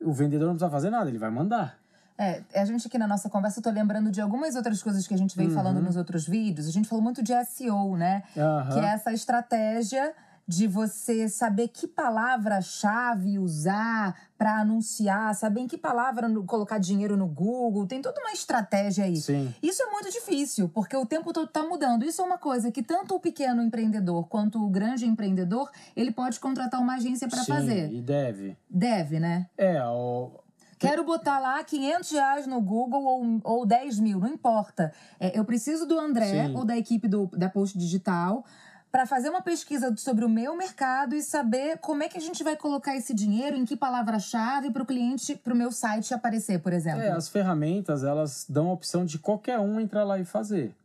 O 0.02 0.12
vendedor 0.14 0.48
não 0.48 0.54
precisa 0.56 0.72
fazer 0.72 0.90
nada, 0.90 1.10
ele 1.10 1.18
vai 1.20 1.30
mandar. 1.30 1.78
É, 2.18 2.42
a 2.54 2.66
gente 2.66 2.86
aqui 2.88 2.98
na 2.98 3.08
nossa 3.08 3.30
conversa, 3.30 3.60
eu 3.60 3.64
tô 3.64 3.70
lembrando 3.70 4.12
de 4.12 4.20
algumas 4.20 4.56
outras 4.56 4.82
coisas 4.84 5.08
que 5.08 5.14
a 5.14 5.18
gente 5.18 5.36
veio 5.38 5.50
Uhum. 5.50 5.56
falando 5.56 5.82
nos 5.82 5.96
outros 5.96 6.28
vídeos. 6.28 6.68
A 6.68 6.72
gente 6.72 6.88
falou 6.88 7.02
muito 7.04 7.22
de 7.24 7.34
SEO, 7.46 7.96
né? 7.96 8.24
Aham. 8.38 8.74
Que 8.74 8.80
é 8.80 8.86
essa 8.90 9.14
estratégia 9.14 10.14
de 10.50 10.66
você 10.66 11.30
saber 11.30 11.68
que 11.68 11.88
palavra-chave 11.88 13.38
usar 13.38 14.20
para 14.36 14.62
anunciar, 14.62 15.36
saber 15.36 15.62
em 15.62 15.68
que 15.68 15.78
palavra 15.78 16.28
no- 16.28 16.44
colocar 16.44 16.80
dinheiro 16.80 17.16
no 17.16 17.28
Google. 17.28 17.86
Tem 17.86 18.02
toda 18.02 18.20
uma 18.20 18.32
estratégia 18.32 19.06
aí. 19.06 19.18
Sim. 19.18 19.54
Isso 19.62 19.84
é 19.84 19.92
muito 19.92 20.10
difícil, 20.12 20.68
porque 20.68 20.98
o 20.98 21.06
tempo 21.06 21.32
todo 21.32 21.46
está 21.50 21.62
mudando. 21.62 22.04
Isso 22.04 22.24
é 22.24 22.26
uma 22.26 22.40
coisa 22.40 22.72
que 22.72 22.82
tanto 22.82 23.14
o 23.14 23.20
pequeno 23.20 23.62
empreendedor 23.62 24.28
quanto 24.28 24.60
o 24.66 24.70
grande 24.72 25.06
empreendedor, 25.06 25.70
ele 25.96 26.12
pode 26.12 26.40
contratar 26.40 26.82
uma 26.82 26.96
agência 26.96 27.28
para 27.28 27.44
Sim, 27.44 27.52
fazer. 27.52 27.94
E 27.94 28.02
deve. 28.02 28.58
Deve, 28.68 29.20
né? 29.20 29.48
É, 29.56 29.84
o, 29.84 30.32
Quero 30.80 31.04
botar 31.04 31.38
lá 31.38 31.64
500 31.64 32.10
reais 32.10 32.48
no 32.48 32.60
Google 32.60 33.04
ou, 33.04 33.40
ou 33.44 33.66
10 33.68 34.00
mil, 34.00 34.20
não 34.20 34.30
importa. 34.30 34.92
É, 35.20 35.38
eu 35.38 35.46
preciso 35.46 35.86
do 35.86 36.00
André 36.00 36.48
Sim. 36.48 36.56
ou 36.56 36.66
da 36.66 36.76
equipe 36.76 37.08
do, 37.08 37.28
da 37.28 37.50
Post 37.50 37.78
Digital 37.78 38.44
para 38.92 39.06
fazer 39.06 39.30
uma 39.30 39.42
pesquisa 39.42 39.96
sobre 39.98 40.26
o 40.26 40.30
meu 40.30 40.56
mercado 40.56 41.16
e 41.16 41.22
saber 41.22 41.78
como 41.78 42.02
é 42.02 42.10
que 42.10 42.18
a 42.18 42.22
gente 42.22 42.44
vai 42.44 42.56
colocar 42.56 42.96
esse 42.96 43.14
dinheiro, 43.14 43.56
em 43.56 43.64
que 43.64 43.76
palavra-chave 43.76 44.72
para 44.72 44.82
o 44.82 44.86
cliente, 44.86 45.36
para 45.36 45.54
o 45.54 45.58
meu 45.58 45.72
site 45.72 46.14
aparecer, 46.14 46.60
por 46.60 46.74
exemplo. 46.74 47.02
É, 47.02 47.12
as 47.12 47.30
ferramentas, 47.30 48.04
elas 48.04 48.46
dão 48.50 48.70
a 48.70 48.74
opção 48.74 49.06
de 49.06 49.20
qualquer 49.20 49.60
um 49.60 49.80
entrar 49.80 50.04
lá 50.04 50.18
e 50.20 50.26
fazer. 50.26 50.76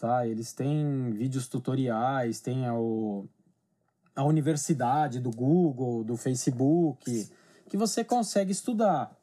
Tá? 0.00 0.26
Eles 0.26 0.52
têm 0.52 1.12
vídeos 1.12 1.48
tutoriais, 1.48 2.40
tem 2.40 2.66
a, 2.66 2.72
a 4.16 4.24
universidade 4.24 5.20
do 5.20 5.30
Google, 5.30 6.02
do 6.02 6.16
Facebook, 6.16 7.30
que 7.68 7.76
você 7.76 8.02
consegue 8.02 8.50
estudar. 8.50 9.16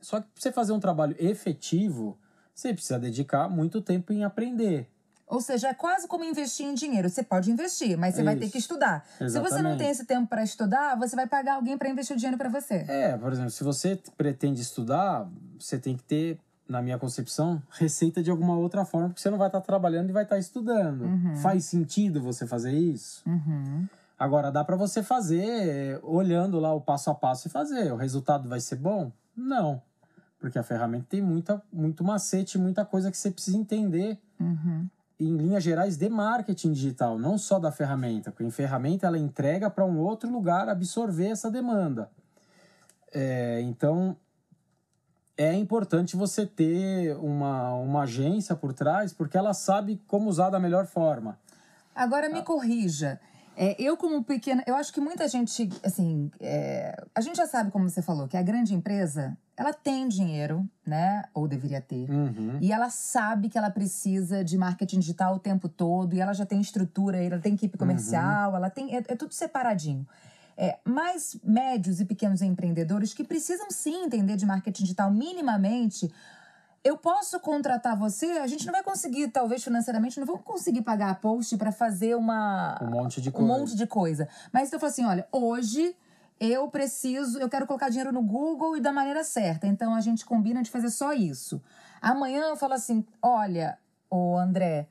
Só 0.00 0.20
que 0.20 0.26
para 0.26 0.42
você 0.42 0.52
fazer 0.52 0.72
um 0.72 0.80
trabalho 0.80 1.16
efetivo, 1.18 2.18
você 2.54 2.74
precisa 2.74 2.98
dedicar 2.98 3.48
muito 3.48 3.80
tempo 3.80 4.12
em 4.12 4.22
aprender. 4.24 4.90
Ou 5.26 5.40
seja, 5.40 5.68
é 5.68 5.74
quase 5.74 6.06
como 6.06 6.24
investir 6.24 6.66
em 6.66 6.74
dinheiro. 6.74 7.08
Você 7.08 7.22
pode 7.22 7.50
investir, 7.50 7.96
mas 7.96 8.14
você 8.14 8.22
vai 8.22 8.36
ter 8.36 8.44
Isso. 8.44 8.52
que 8.52 8.58
estudar. 8.58 9.06
Se 9.16 9.24
você 9.24 9.38
não 9.38 9.46
Exatamente. 9.46 9.78
tem 9.78 9.88
esse 9.88 10.04
tempo 10.04 10.28
para 10.28 10.42
estudar, 10.42 10.96
você 10.96 11.16
vai 11.16 11.26
pagar 11.26 11.54
alguém 11.54 11.78
para 11.78 11.88
investir 11.88 12.14
o 12.14 12.18
dinheiro 12.18 12.36
para 12.36 12.48
você. 12.48 12.84
É, 12.88 13.16
por 13.16 13.32
exemplo, 13.32 13.50
se 13.50 13.64
você 13.64 13.98
pretende 14.16 14.60
estudar, 14.60 15.26
você 15.58 15.78
tem 15.78 15.96
que 15.96 16.02
ter, 16.02 16.38
na 16.68 16.82
minha 16.82 16.98
concepção, 16.98 17.62
receita 17.70 18.22
de 18.22 18.30
alguma 18.30 18.56
outra 18.56 18.84
forma, 18.84 19.08
porque 19.08 19.22
você 19.22 19.30
não 19.30 19.38
vai 19.38 19.48
estar 19.48 19.62
trabalhando 19.62 20.10
e 20.10 20.12
vai 20.12 20.24
estar 20.24 20.38
estudando. 20.38 21.06
Faz 21.40 21.64
sentido 21.64 22.20
você 22.20 22.46
fazer 22.46 22.72
isso? 22.72 23.22
Uhum. 23.26 23.86
Agora, 24.18 24.52
dá 24.52 24.62
para 24.62 24.76
você 24.76 25.02
fazer 25.02 25.44
é, 25.46 26.00
olhando 26.02 26.60
lá 26.60 26.72
o 26.72 26.80
passo 26.80 27.10
a 27.10 27.14
passo 27.14 27.48
e 27.48 27.50
fazer. 27.50 27.92
O 27.92 27.96
resultado 27.96 28.48
vai 28.48 28.60
ser 28.60 28.76
bom? 28.76 29.10
Não. 29.36 29.82
Porque 30.38 30.58
a 30.58 30.62
ferramenta 30.62 31.06
tem 31.08 31.22
muita, 31.22 31.62
muito 31.72 32.04
macete, 32.04 32.58
muita 32.58 32.84
coisa 32.84 33.10
que 33.10 33.16
você 33.16 33.30
precisa 33.30 33.56
entender 33.56 34.20
Uhum. 34.40 34.88
Em 35.24 35.36
linhas 35.36 35.62
gerais 35.62 35.96
de 35.96 36.08
marketing 36.08 36.72
digital, 36.72 37.18
não 37.18 37.38
só 37.38 37.58
da 37.58 37.72
ferramenta, 37.72 38.30
porque 38.30 38.44
a 38.44 38.50
ferramenta 38.50 39.06
ela 39.06 39.18
entrega 39.18 39.70
para 39.70 39.84
um 39.84 39.98
outro 39.98 40.30
lugar 40.30 40.68
absorver 40.68 41.28
essa 41.28 41.50
demanda. 41.50 42.10
É, 43.12 43.60
então 43.62 44.16
é 45.36 45.52
importante 45.54 46.16
você 46.16 46.46
ter 46.46 47.16
uma, 47.16 47.74
uma 47.74 48.02
agência 48.02 48.54
por 48.54 48.72
trás, 48.72 49.12
porque 49.12 49.36
ela 49.36 49.52
sabe 49.52 50.00
como 50.06 50.28
usar 50.28 50.50
da 50.50 50.60
melhor 50.60 50.86
forma. 50.86 51.38
Agora 51.94 52.28
me 52.28 52.42
corrija. 52.42 53.20
É, 53.56 53.80
eu, 53.80 53.96
como 53.96 54.22
pequena, 54.24 54.64
eu 54.66 54.74
acho 54.74 54.92
que 54.92 55.00
muita 55.00 55.28
gente, 55.28 55.68
assim, 55.84 56.30
é, 56.40 57.04
a 57.14 57.20
gente 57.20 57.36
já 57.36 57.46
sabe, 57.46 57.70
como 57.70 57.88
você 57.88 58.02
falou, 58.02 58.26
que 58.26 58.36
a 58.36 58.42
grande 58.42 58.74
empresa, 58.74 59.36
ela 59.56 59.72
tem 59.72 60.08
dinheiro, 60.08 60.68
né? 60.84 61.24
Ou 61.32 61.46
deveria 61.46 61.80
ter. 61.80 62.10
Uhum. 62.10 62.58
E 62.60 62.72
ela 62.72 62.90
sabe 62.90 63.48
que 63.48 63.56
ela 63.56 63.70
precisa 63.70 64.42
de 64.42 64.58
marketing 64.58 64.98
digital 64.98 65.36
o 65.36 65.38
tempo 65.38 65.68
todo, 65.68 66.14
e 66.14 66.20
ela 66.20 66.32
já 66.32 66.44
tem 66.44 66.60
estrutura, 66.60 67.22
ela 67.22 67.38
tem 67.38 67.54
equipe 67.54 67.78
comercial, 67.78 68.56
ela 68.56 68.68
tem. 68.68 68.96
É, 68.96 68.98
é 68.98 69.16
tudo 69.16 69.32
separadinho. 69.32 70.06
É, 70.56 70.78
mas 70.84 71.36
médios 71.42 72.00
e 72.00 72.04
pequenos 72.04 72.40
empreendedores 72.40 73.12
que 73.12 73.24
precisam 73.24 73.70
sim 73.70 74.04
entender 74.04 74.36
de 74.36 74.46
marketing 74.46 74.82
digital 74.84 75.10
minimamente. 75.10 76.12
Eu 76.82 76.98
posso 76.98 77.40
contratar 77.40 77.96
você, 77.96 78.26
a 78.26 78.46
gente 78.46 78.66
não 78.66 78.72
vai 78.72 78.82
conseguir, 78.82 79.28
talvez 79.28 79.64
financeiramente, 79.64 80.20
não 80.20 80.26
vamos 80.26 80.42
conseguir 80.42 80.82
pagar 80.82 81.10
a 81.10 81.14
post 81.14 81.56
para 81.56 81.72
fazer 81.72 82.14
uma 82.14 82.78
Um 82.82 82.90
monte 82.90 83.20
de 83.22 83.30
um 83.30 83.32
coisa. 83.32 83.48
monte 83.48 83.74
de 83.74 83.86
coisa. 83.86 84.28
Mas 84.52 84.68
então 84.68 84.76
eu 84.76 84.80
falo 84.80 84.90
assim: 84.92 85.04
olha, 85.04 85.26
hoje 85.32 85.96
eu 86.40 86.68
preciso, 86.68 87.38
eu 87.38 87.48
quero 87.48 87.66
colocar 87.66 87.88
dinheiro 87.88 88.12
no 88.12 88.22
Google 88.22 88.76
e 88.76 88.80
da 88.80 88.92
maneira 88.92 89.22
certa. 89.24 89.66
Então 89.66 89.94
a 89.94 90.00
gente 90.00 90.24
combina 90.24 90.62
de 90.62 90.70
fazer 90.70 90.90
só 90.90 91.12
isso. 91.12 91.62
Amanhã 92.00 92.42
eu 92.48 92.56
falo 92.56 92.74
assim: 92.74 93.04
olha, 93.22 93.78
ô 94.10 94.36
André, 94.36 94.86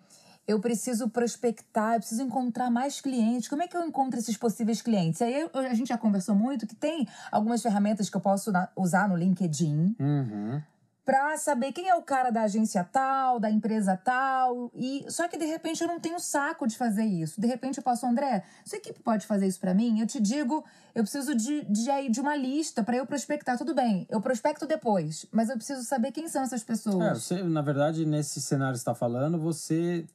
eu 0.47 0.59
preciso 0.59 1.09
prospectar, 1.09 1.93
eu 1.93 2.00
preciso 2.00 2.21
encontrar 2.23 2.69
mais 2.69 3.00
clientes. 3.00 3.47
Como 3.47 3.62
é 3.62 3.67
que 3.67 3.77
eu 3.77 3.85
encontro 3.85 4.19
esses 4.19 4.35
possíveis 4.35 4.81
clientes? 4.81 5.21
Aí 5.21 5.41
eu- 5.41 5.50
a 5.53 5.73
gente 5.73 5.88
já 5.89 5.97
conversou 5.97 6.35
muito 6.35 6.67
que 6.67 6.75
tem 6.75 7.07
algumas 7.31 7.62
ferramentas 7.62 8.09
que 8.09 8.17
eu 8.17 8.21
posso 8.21 8.51
usar 8.75 9.07
no 9.07 9.15
LinkedIn 9.15 9.95
Uhum. 10.00 10.62
Pra 11.05 11.38
saber 11.38 11.72
quem 11.74 11.89
é 11.89 11.95
o 11.95 12.01
cara 12.01 12.29
da 12.31 12.43
agência 12.43 12.83
tal, 12.91 13.39
da 13.39 13.50
empresa 13.51 13.98
tal. 13.98 14.72
E 14.74 15.05
só 15.10 15.27
que 15.27 15.38
de 15.38 15.45
repente 15.45 15.81
eu 15.81 15.88
não 15.88 16.00
tenho 16.00 16.19
saco 16.19 16.65
de 16.65 16.77
fazer 16.77 17.03
isso. 17.03 17.41
De 17.41 17.48
repente 17.48 17.77
eu 17.77 17.83
posso, 17.83 18.05
André, 18.05 18.43
sua 18.65 18.77
equipe 18.77 19.00
pode 19.01 19.25
fazer 19.27 19.45
isso 19.48 19.60
pra 19.60 19.74
mim? 19.74 20.00
Eu 20.00 20.07
te 20.07 20.19
digo, 20.22 20.63
eu 20.95 21.03
preciso 21.03 21.36
de, 21.36 21.65
de, 21.65 22.10
de 22.10 22.22
uma 22.22 22.36
lista 22.36 22.83
pra 22.83 22.95
eu 22.95 23.05
prospectar. 23.05 23.57
Tudo 23.57 23.75
bem, 23.75 24.07
eu 24.10 24.22
prospecto 24.22 24.65
depois, 24.65 25.25
mas 25.31 25.50
eu 25.50 25.55
preciso 25.57 25.83
saber 25.83 26.12
quem 26.12 26.27
são 26.27 26.41
essas 26.43 26.62
É, 26.62 26.65
pessoas. 26.65 27.22
você, 27.24 27.43
na 27.43 27.62
verdade, 27.62 28.05
nesse 28.05 28.39
cenário 28.41 28.74
que 28.74 28.79
você 28.79 28.81
está 28.83 28.95
falando, 28.95 29.38
você. 29.39 30.05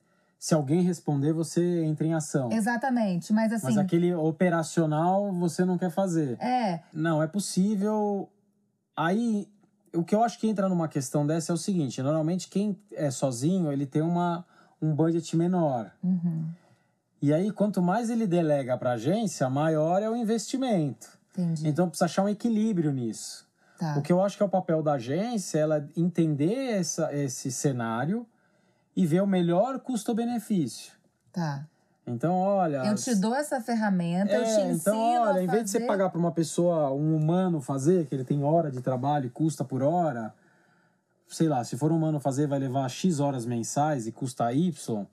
Se 0.41 0.55
alguém 0.55 0.83
responder, 0.83 1.33
você 1.33 1.83
entra 1.83 2.07
em 2.07 2.15
ação. 2.15 2.53
Exatamente, 2.53 3.33
mas 3.33 3.53
assim. 3.53 3.67
Mas 3.67 3.77
aquele 3.77 4.15
operacional 4.15 5.33
você 5.33 5.65
não 5.65 5.77
quer 5.77 5.91
fazer. 5.91 6.41
É, 6.41 6.81
Não, 6.93 7.21
é 7.21 7.27
possível. 7.27 8.29
Aí, 8.97 9.49
o 9.95 10.05
que 10.05 10.15
eu 10.15 10.23
acho 10.23 10.39
que 10.39 10.49
entra 10.49 10.69
numa 10.69 10.89
questão 10.89 11.27
dessa 11.27 11.53
é 11.53 11.55
o 11.55 11.59
seguinte: 11.59 12.03
normalmente 12.03 12.49
quem 12.49 12.79
é 12.93 13.11
sozinho, 13.11 13.73
ele 13.73 13.87
tem 13.87 14.03
uma, 14.03 14.45
um 14.81 14.95
budget 14.95 15.37
menor. 15.37 15.91
uhum, 16.03 16.49
E 17.21 17.33
aí, 17.33 17.51
quanto 17.51 17.83
mais 17.83 18.11
ele 18.11 18.27
delega 18.27 18.77
para 18.79 18.91
a 18.91 18.95
agência, 18.95 19.49
maior 19.51 20.03
é 20.03 20.09
o 20.09 20.17
investimento. 20.17 21.09
entendi. 21.33 21.67
Então, 21.69 21.89
precisa 21.89 22.05
achar 22.07 22.23
um 22.25 22.29
equilíbrio 22.29 22.93
nisso. 22.93 23.47
Tá. 23.79 23.97
O 23.97 24.03
que 24.03 24.13
eu 24.13 24.23
acho 24.23 24.37
que 24.37 24.43
é 24.43 24.47
o 24.47 24.49
papel 24.49 24.83
da 24.83 24.95
agência 24.95 25.59
é 25.59 25.61
ela 25.63 25.89
entender 25.97 26.73
essa, 26.73 27.15
esse 27.15 27.51
cenário 27.53 28.27
e 28.97 29.07
ver 29.07 29.23
o 29.23 29.27
melhor 29.27 29.79
custo-benefício. 29.79 30.93
Tá. 31.33 31.65
Então, 32.09 32.35
olha. 32.37 32.79
Eu 32.87 32.95
te 32.95 33.15
dou 33.15 33.35
essa 33.35 33.61
ferramenta, 33.61 34.33
eu 34.33 34.43
te 34.45 34.49
É, 34.49 34.71
ensino. 34.71 34.73
então, 34.73 35.23
olha, 35.23 35.43
em 35.43 35.47
vez 35.47 35.65
de 35.65 35.71
você 35.71 35.81
pagar 35.81 36.11
para 36.11 36.19
uma 36.19 36.33
pessoa, 36.33 36.91
um 36.93 37.17
humano 37.17 37.61
fazer, 37.61 38.07
que 38.07 38.15
ele 38.15 38.25
tem 38.25 38.43
hora 38.43 38.71
de 38.71 38.81
trabalho 38.81 39.27
e 39.27 39.31
custa 39.31 39.65
por 39.65 39.83
hora, 39.83 40.35
sei 41.27 41.49
lá, 41.49 41.63
se 41.65 41.77
for 41.77 41.93
um 41.93 41.97
humano 41.97 42.19
fazer, 42.21 42.47
vai 42.47 42.59
levar 42.59 42.89
X 42.89 43.21
horas 43.21 43.45
mensais 43.45 44.07
e 44.07 44.13
custa 44.13 44.53
Y. 44.53 45.07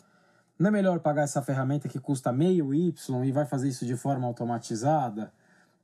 Não 0.57 0.69
é 0.69 0.71
melhor 0.71 0.99
pagar 0.99 1.23
essa 1.23 1.41
ferramenta 1.41 1.89
que 1.89 1.99
custa 1.99 2.31
meio 2.31 2.73
Y 2.73 3.25
e 3.25 3.31
vai 3.31 3.45
fazer 3.45 3.67
isso 3.67 3.85
de 3.85 3.97
forma 3.97 4.25
automatizada? 4.25 5.31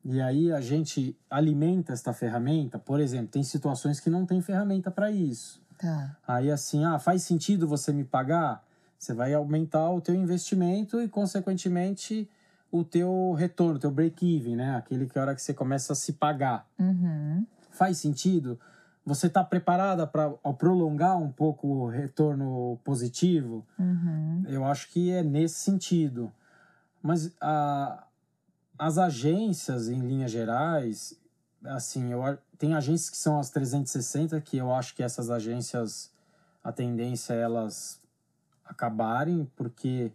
E 0.04 0.20
aí 0.22 0.52
a 0.52 0.62
gente 0.62 1.16
alimenta 1.30 1.94
esta 1.94 2.14
ferramenta. 2.14 2.80
Por 2.80 3.00
exemplo, 3.00 3.28
tem 3.28 3.44
situações 3.44 4.00
que 4.00 4.10
não 4.10 4.26
tem 4.26 4.42
ferramenta 4.42 4.90
para 4.90 5.12
isso. 5.12 5.62
Tá. 5.78 6.16
Aí 6.28 6.50
assim, 6.50 6.86
ah, 6.86 6.98
faz 6.98 7.24
sentido 7.24 7.68
você 7.68 7.92
me 7.92 8.04
pagar? 8.04 8.64
Você 9.02 9.16
vai 9.16 9.34
aumentar 9.34 9.90
o 9.90 10.00
teu 10.00 10.14
investimento 10.14 11.02
e, 11.02 11.10
consequentemente, 11.10 12.30
o 12.72 12.84
teu 12.84 13.34
retorno, 13.34 13.78
o 13.78 13.80
teu 13.80 13.90
break-even, 13.90 14.56
né? 14.56 14.76
Aquele 14.76 15.08
que 15.08 15.18
é 15.18 15.22
a 15.22 15.26
hora 15.26 15.34
que 15.34 15.42
você 15.42 15.56
começa 15.56 15.94
a 15.94 15.96
se 15.96 16.14
pagar. 16.14 16.70
Uhum. 16.78 17.44
Faz 17.72 17.98
sentido? 17.98 18.60
Você 19.04 19.26
está 19.26 19.44
preparada 19.44 20.06
para 20.06 20.30
prolongar 20.56 21.18
um 21.18 21.32
pouco 21.32 21.68
o 21.68 21.88
retorno 21.88 22.80
positivo? 22.84 23.66
Uhum. 23.80 24.44
Eu 24.48 24.64
acho 24.66 24.88
que 24.92 25.10
é 25.10 25.24
nesse 25.24 25.56
sentido. 25.56 26.32
Mas 27.02 27.36
a, 27.42 28.06
as 28.78 29.00
agências, 29.00 29.90
em 29.90 30.00
linhas 30.02 30.30
gerais, 30.30 31.20
assim, 31.66 32.12
eu, 32.12 32.22
tem 32.56 32.76
agências 32.76 33.10
que 33.10 33.18
são 33.18 33.40
as 33.40 33.50
360, 33.50 34.40
que 34.42 34.58
eu 34.58 34.72
acho 34.72 34.94
que 34.94 35.02
essas 35.02 35.32
agências, 35.32 36.12
a 36.64 36.72
tendência 36.72 37.34
é 37.34 37.42
elas 37.42 38.00
acabarem, 38.72 39.48
porque 39.56 40.12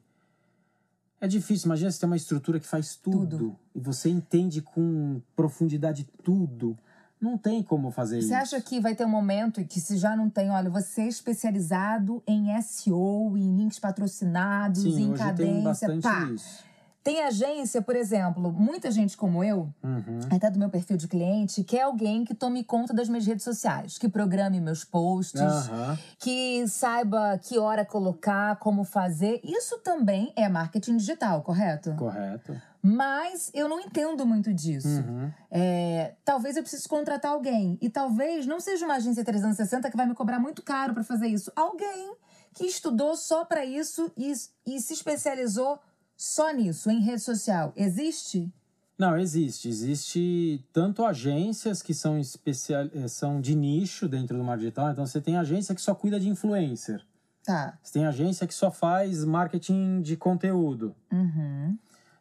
é 1.20 1.28
difícil. 1.28 1.66
Imagina 1.66 1.90
você 1.90 2.00
ter 2.00 2.06
uma 2.06 2.16
estrutura 2.16 2.58
que 2.58 2.66
faz 2.66 2.96
tudo, 2.96 3.38
Tudo. 3.38 3.56
e 3.74 3.80
você 3.80 4.08
entende 4.08 4.60
com 4.62 5.20
profundidade 5.34 6.08
tudo. 6.24 6.76
Não 7.20 7.38
tem 7.38 7.62
como 7.62 7.90
fazer 7.90 8.20
Você 8.20 8.26
isso. 8.26 8.34
acha 8.34 8.60
que 8.60 8.78
vai 8.78 8.94
ter 8.94 9.04
um 9.06 9.08
momento 9.08 9.64
que 9.64 9.80
se 9.80 9.96
já 9.96 10.14
não 10.14 10.28
tem, 10.28 10.50
olha, 10.50 10.68
você 10.68 11.02
é 11.02 11.08
especializado 11.08 12.22
em 12.26 12.48
SEO, 12.60 13.36
em 13.38 13.56
links 13.56 13.78
patrocinados, 13.78 14.82
Sim, 14.82 14.88
em 14.88 14.92
hoje 14.92 15.06
tem 15.08 15.16
cadência, 15.16 15.62
bastante 15.62 16.02
pá. 16.02 16.24
isso. 16.30 16.64
Tem 17.06 17.22
agência, 17.22 17.80
por 17.80 17.94
exemplo, 17.94 18.52
muita 18.52 18.90
gente 18.90 19.16
como 19.16 19.44
eu, 19.44 19.72
Uhum. 19.80 20.18
até 20.28 20.50
do 20.50 20.58
meu 20.58 20.68
perfil 20.68 20.96
de 20.96 21.06
cliente, 21.06 21.62
quer 21.62 21.82
alguém 21.82 22.24
que 22.24 22.34
tome 22.34 22.64
conta 22.64 22.92
das 22.92 23.08
minhas 23.08 23.24
redes 23.24 23.44
sociais, 23.44 23.96
que 23.96 24.08
programe 24.08 24.60
meus 24.60 24.82
posts, 24.82 25.40
Aham. 25.40 25.96
que 26.18 26.66
saiba 26.66 27.38
que 27.38 27.60
hora 27.60 27.84
colocar, 27.84 28.56
como 28.56 28.82
fazer. 28.82 29.40
Isso 29.44 29.78
também 29.84 30.32
é 30.34 30.48
marketing 30.48 30.96
digital, 30.96 31.42
correto? 31.42 31.94
Correto. 31.94 32.60
Mas 32.82 33.52
eu 33.54 33.68
não 33.68 33.78
entendo 33.78 34.26
muito 34.26 34.52
disso. 34.52 34.88
Uhum. 34.88 35.30
É, 35.48 36.16
talvez 36.24 36.56
eu 36.56 36.62
precise 36.64 36.88
contratar 36.88 37.30
alguém. 37.30 37.78
E 37.80 37.88
talvez 37.88 38.48
não 38.48 38.58
seja 38.58 38.84
uma 38.84 38.96
agência 38.96 39.24
360 39.24 39.88
que 39.92 39.96
vai 39.96 40.06
me 40.06 40.14
cobrar 40.14 40.40
muito 40.40 40.60
caro 40.60 40.92
para 40.92 41.04
fazer 41.04 41.28
isso. 41.28 41.52
Alguém 41.54 42.16
que 42.52 42.66
estudou 42.66 43.14
só 43.16 43.44
para 43.44 43.64
isso 43.64 44.10
e, 44.16 44.32
e 44.66 44.80
se 44.80 44.92
especializou 44.92 45.78
só 46.16 46.50
nisso, 46.52 46.90
em 46.90 47.00
rede 47.00 47.22
social. 47.22 47.72
Existe? 47.76 48.52
Não, 48.98 49.16
existe. 49.18 49.68
Existe 49.68 50.64
tanto 50.72 51.04
agências 51.04 51.82
que 51.82 51.92
são, 51.92 52.18
especial... 52.18 52.88
eh, 52.94 53.08
são 53.08 53.40
de 53.40 53.54
nicho 53.54 54.08
dentro 54.08 54.38
do 54.38 54.42
marketing 54.42 54.64
digital. 54.64 54.90
Então, 54.90 55.06
você 55.06 55.20
tem 55.20 55.36
agência 55.36 55.74
que 55.74 55.80
só 55.80 55.94
cuida 55.94 56.18
de 56.18 56.28
influencer. 56.28 57.04
Tá. 57.44 57.78
Você 57.82 57.92
tem 57.92 58.06
agência 58.06 58.46
que 58.46 58.54
só 58.54 58.70
faz 58.70 59.24
marketing 59.24 60.00
de 60.00 60.16
conteúdo. 60.16 60.96
Uhum. 61.12 61.78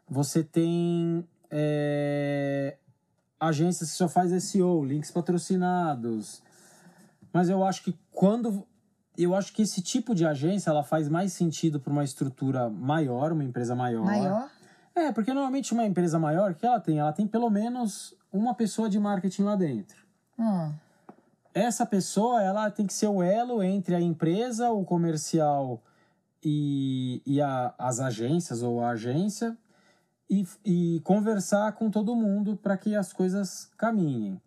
Você 0.07 0.43
tem 0.43 1.25
é, 1.49 2.77
agências 3.39 3.91
que 3.91 3.97
só 3.97 4.09
faz 4.09 4.31
SEO, 4.43 4.83
links 4.83 5.09
patrocinados. 5.09 6.43
Mas 7.31 7.49
eu 7.49 7.63
acho 7.63 7.83
que 7.83 7.97
quando 8.11 8.67
eu 9.17 9.35
acho 9.35 9.53
que 9.53 9.61
esse 9.61 9.81
tipo 9.81 10.13
de 10.15 10.25
agência 10.25 10.69
ela 10.69 10.83
faz 10.83 11.07
mais 11.09 11.33
sentido 11.33 11.79
para 11.79 11.91
uma 11.91 12.03
estrutura 12.03 12.69
maior, 12.69 13.31
uma 13.31 13.43
empresa 13.43 13.75
maior. 13.75 14.03
Maior? 14.05 14.49
É, 14.95 15.11
porque 15.11 15.33
normalmente 15.33 15.73
uma 15.73 15.85
empresa 15.85 16.17
maior, 16.17 16.51
o 16.51 16.55
que 16.55 16.65
ela 16.65 16.79
tem? 16.79 16.99
Ela 16.99 17.11
tem 17.13 17.27
pelo 17.27 17.49
menos 17.49 18.15
uma 18.31 18.53
pessoa 18.53 18.89
de 18.89 18.99
marketing 18.99 19.43
lá 19.43 19.55
dentro. 19.55 19.97
Ah, 20.39 20.71
Essa 21.53 21.85
pessoa, 21.85 22.41
ela 22.41 22.69
tem 22.69 22.85
que 22.85 22.93
ser 22.93 23.07
o 23.07 23.23
elo 23.23 23.63
entre 23.63 23.95
a 23.95 24.01
empresa, 24.01 24.69
o 24.71 24.83
comercial 24.83 25.81
e, 26.43 27.21
e 27.25 27.41
a- 27.41 27.73
as 27.77 27.99
agências 27.99 28.61
ou 28.61 28.81
a 28.83 28.89
agência 28.89 29.57
e, 30.29 30.45
e 30.65 30.99
conversar 31.03 31.71
com 31.73 31.89
todo 31.89 32.15
mundo 32.15 32.55
para 32.57 32.77
que 32.77 32.95
as 32.95 33.13
coisas 33.13 33.69
caminhem. 33.77 34.41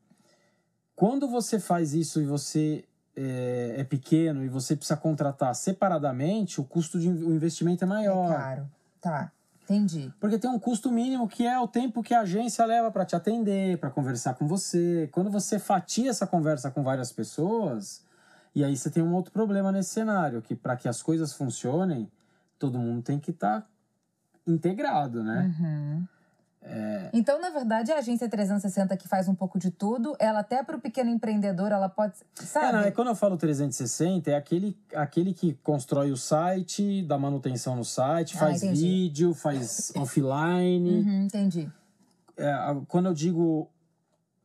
Quando 0.95 1.29
você 1.29 1.59
faz 1.61 1.95
isso 1.95 2.21
e 2.21 2.27
você 2.27 2.85
é, 3.19 3.81
é 3.81 3.85
pequeno 3.85 4.45
e 4.45 4.49
você 4.49 4.77
precisa 4.77 4.97
contratar 4.97 5.55
separadamente, 5.55 6.61
o 6.61 6.65
custo 6.65 7.01
de 7.01 7.09
o 7.09 7.35
investimento 7.35 7.85
é 7.85 7.87
é 7.87 7.89
maior. 7.89 8.37
caro. 8.37 8.71
Tá. 9.01 9.33
Entendi. 9.65 10.13
Porque 10.19 10.39
tem 10.39 10.49
um 10.49 10.59
custo 10.59 10.91
mínimo 10.91 11.29
que 11.29 11.47
é 11.47 11.59
o 11.59 11.69
tempo 11.69 12.03
que 12.03 12.15
a 12.15 12.21
agência 12.21 12.65
leva 12.65 12.91
para 12.91 13.05
te 13.05 13.15
atender, 13.15 13.77
para 13.79 13.91
conversar 13.91 14.35
com 14.35 14.47
você. 14.47 15.09
Quando 15.13 15.31
você 15.31 15.59
fatia 15.59 16.11
essa 16.11 16.27
conversa 16.27 16.71
com 16.71 16.83
várias 16.83 17.13
pessoas, 17.13 18.03
e 18.55 18.65
aí 18.65 18.77
você 18.77 18.89
tem 18.89 19.03
um 19.03 19.13
outro 19.15 19.31
problema 19.31 19.71
nesse 19.71 19.91
cenário, 19.91 20.41
que 20.41 20.55
para 20.55 20.77
que 20.77 20.89
as 20.89 21.03
coisas 21.03 21.35
funcionem, 21.35 22.11
todo 22.59 22.79
mundo 22.79 23.03
tem 23.03 23.19
que 23.19 23.31
estar 23.31 23.69
integrado, 24.47 25.23
né? 25.23 25.55
Uhum. 25.61 26.07
Então, 27.13 27.41
na 27.41 27.49
verdade, 27.51 27.91
a 27.93 27.99
agência 27.99 28.29
360 28.29 28.95
que 28.97 29.09
faz 29.09 29.27
um 29.29 29.35
pouco 29.35 29.59
de 29.59 29.71
tudo, 29.71 30.15
ela 30.19 30.41
até 30.41 30.63
para 30.63 30.77
o 30.77 30.81
pequeno 30.81 31.09
empreendedor, 31.11 31.73
ela 31.73 31.89
pode. 31.89 32.15
É, 32.39 32.43
Sabe? 32.45 32.73
não, 32.73 32.81
é 32.81 32.91
quando 32.91 33.09
eu 33.09 33.15
falo 33.15 33.37
360, 33.37 34.31
é 34.31 34.37
aquele, 34.37 34.77
aquele 34.95 35.33
que 35.33 35.55
constrói 35.63 36.11
o 36.13 36.17
site, 36.17 37.03
dá 37.03 37.17
manutenção 37.17 37.75
no 37.75 37.85
site, 37.85 38.37
Ah, 38.37 38.41
faz 38.41 38.63
entendi. 38.63 38.81
vídeo, 38.83 39.33
faz 39.35 39.93
offline. 39.97 41.01
Uhum, 41.01 41.23
entendi. 41.25 41.71
é, 42.37 42.55
quando 42.87 43.07
eu 43.07 43.15
digo 43.15 43.71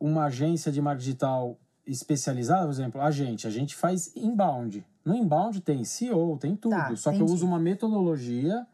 uma 0.00 0.24
agência 0.24 0.72
de 0.72 0.80
marketing 0.80 1.04
digital 1.04 1.58
especializada, 1.86 2.64
por 2.64 2.70
exemplo, 2.72 3.00
a 3.00 3.10
gente, 3.10 3.46
a 3.46 3.50
gente 3.50 3.74
faz 3.74 4.10
inbound. 4.16 4.84
No 5.04 5.14
inbound 5.14 5.60
tem 5.60 5.84
SEO, 5.84 6.38
tem 6.38 6.56
tudo. 6.56 6.70
Tá, 6.74 6.96
só 6.96 7.10
que 7.10 7.16
eu 7.18 7.22
entendi. 7.24 7.32
uso 7.34 7.46
uma 7.46 7.58
metodologia 7.58 8.66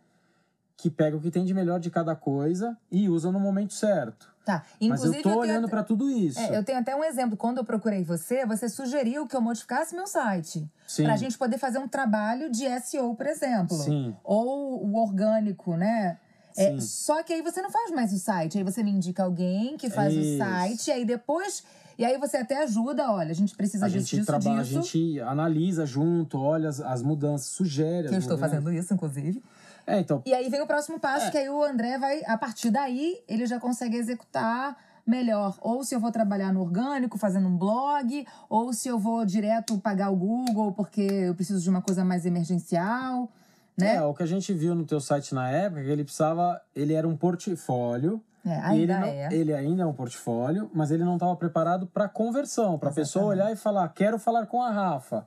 que 0.80 0.90
pega 0.90 1.16
o 1.16 1.20
que 1.20 1.30
tem 1.30 1.44
de 1.44 1.52
melhor 1.52 1.78
de 1.78 1.90
cada 1.90 2.16
coisa 2.16 2.76
e 2.90 3.08
usa 3.08 3.30
no 3.30 3.38
momento 3.38 3.74
certo. 3.74 4.30
Tá. 4.44 4.64
Mas 4.64 4.80
eu 4.80 4.86
Inclusive, 4.86 5.22
tô 5.22 5.28
tenho 5.28 5.40
olhando 5.40 5.68
para 5.68 5.82
tudo 5.84 6.08
isso. 6.10 6.40
É, 6.40 6.56
eu 6.56 6.64
tenho 6.64 6.78
até 6.78 6.96
um 6.96 7.04
exemplo. 7.04 7.36
Quando 7.36 7.58
eu 7.58 7.64
procurei 7.64 8.02
você, 8.02 8.46
você 8.46 8.68
sugeriu 8.68 9.26
que 9.26 9.36
eu 9.36 9.40
modificasse 9.40 9.94
meu 9.94 10.06
site. 10.06 10.66
Sim. 10.88 11.04
Pra 11.04 11.16
gente 11.16 11.36
poder 11.36 11.58
fazer 11.58 11.78
um 11.78 11.86
trabalho 11.86 12.50
de 12.50 12.64
SEO, 12.80 13.14
por 13.14 13.26
exemplo. 13.26 13.76
Sim. 13.76 14.16
Ou 14.24 14.82
o 14.84 14.96
orgânico, 14.96 15.76
né? 15.76 16.18
É, 16.56 16.72
Sim. 16.72 16.80
só 16.80 17.22
que 17.22 17.32
aí 17.34 17.42
você 17.42 17.60
não 17.62 17.70
faz 17.70 17.90
mais 17.92 18.12
o 18.12 18.18
site. 18.18 18.56
Aí 18.58 18.64
você 18.64 18.82
me 18.82 18.90
indica 18.90 19.22
alguém 19.22 19.76
que 19.76 19.90
faz 19.90 20.16
o 20.16 20.18
Isso. 20.18 20.38
site. 20.38 20.88
E 20.88 20.92
aí 20.92 21.04
depois. 21.04 21.62
E 21.98 22.04
aí 22.04 22.16
você 22.18 22.38
até 22.38 22.62
ajuda, 22.62 23.12
olha, 23.12 23.30
a 23.30 23.34
gente 23.34 23.54
precisa 23.54 23.84
A 23.84 23.88
disso, 23.88 24.06
gente 24.06 24.16
disso, 24.20 24.26
trabalha, 24.26 24.60
a 24.60 24.62
disso. 24.62 24.82
gente 24.82 25.20
analisa 25.20 25.84
junto, 25.84 26.38
olha 26.38 26.70
as, 26.70 26.80
as 26.80 27.02
mudanças, 27.02 27.48
sugere 27.48 28.08
Que 28.08 28.14
eu 28.14 28.18
as 28.18 28.24
estou 28.24 28.38
mudanças. 28.38 28.58
fazendo 28.58 28.72
isso, 28.74 28.94
inclusive. 28.94 29.42
É, 29.90 30.00
então, 30.00 30.22
E 30.24 30.32
aí 30.34 30.48
vem 30.48 30.60
o 30.62 30.66
próximo 30.66 30.98
passo, 31.00 31.26
É. 31.26 31.30
que 31.30 31.38
aí 31.38 31.48
o 31.48 31.62
André 31.62 31.98
vai, 31.98 32.22
a 32.26 32.36
partir 32.38 32.70
daí, 32.70 33.18
ele 33.28 33.46
já 33.46 33.58
consegue 33.58 33.96
executar 33.96 34.76
melhor. 35.06 35.56
Ou 35.60 35.82
se 35.82 35.94
eu 35.94 36.00
vou 36.00 36.12
trabalhar 36.12 36.52
no 36.52 36.60
orgânico, 36.60 37.18
fazendo 37.18 37.48
um 37.48 37.56
blog, 37.56 38.26
ou 38.48 38.72
se 38.72 38.88
eu 38.88 38.98
vou 38.98 39.24
direto 39.24 39.78
pagar 39.78 40.10
o 40.10 40.16
Google 40.16 40.72
porque 40.72 41.00
eu 41.02 41.34
preciso 41.34 41.60
de 41.60 41.68
uma 41.70 41.82
coisa 41.82 42.04
mais 42.04 42.24
emergencial, 42.26 43.28
né? 43.76 43.96
é, 43.96 44.02
o 44.02 44.14
que 44.14 44.22
a 44.22 44.26
gente 44.26 44.52
viu 44.52 44.74
no 44.74 44.84
teu 44.84 45.00
site 45.00 45.34
na 45.34 45.50
época, 45.50 45.82
que 45.82 45.88
ele 45.90 46.04
precisava, 46.04 46.60
ele 46.76 46.92
era 46.94 47.08
um 47.08 47.16
portfólio, 47.16 48.22
É, 48.42 48.48
E 48.48 48.54
ele, 48.54 48.92
ainda 48.92 48.98
não- 49.00 49.06
é. 49.06 49.28
ele 49.32 49.52
ainda 49.52 49.82
é 49.82 49.86
um 49.86 49.92
portfólio, 49.92 50.70
mas 50.72 50.90
ele 50.90 51.04
não 51.04 51.14
estava 51.14 51.36
preparado 51.36 51.86
para 51.86 52.08
conversão, 52.08 52.78
para 52.78 52.88
a 52.88 52.92
pessoa 52.92 53.26
olhar 53.26 53.52
e 53.52 53.56
falar, 53.56 53.86
quero 53.90 54.18
falar 54.18 54.46
com 54.46 54.62
a 54.62 54.70
Rafa. 54.70 55.26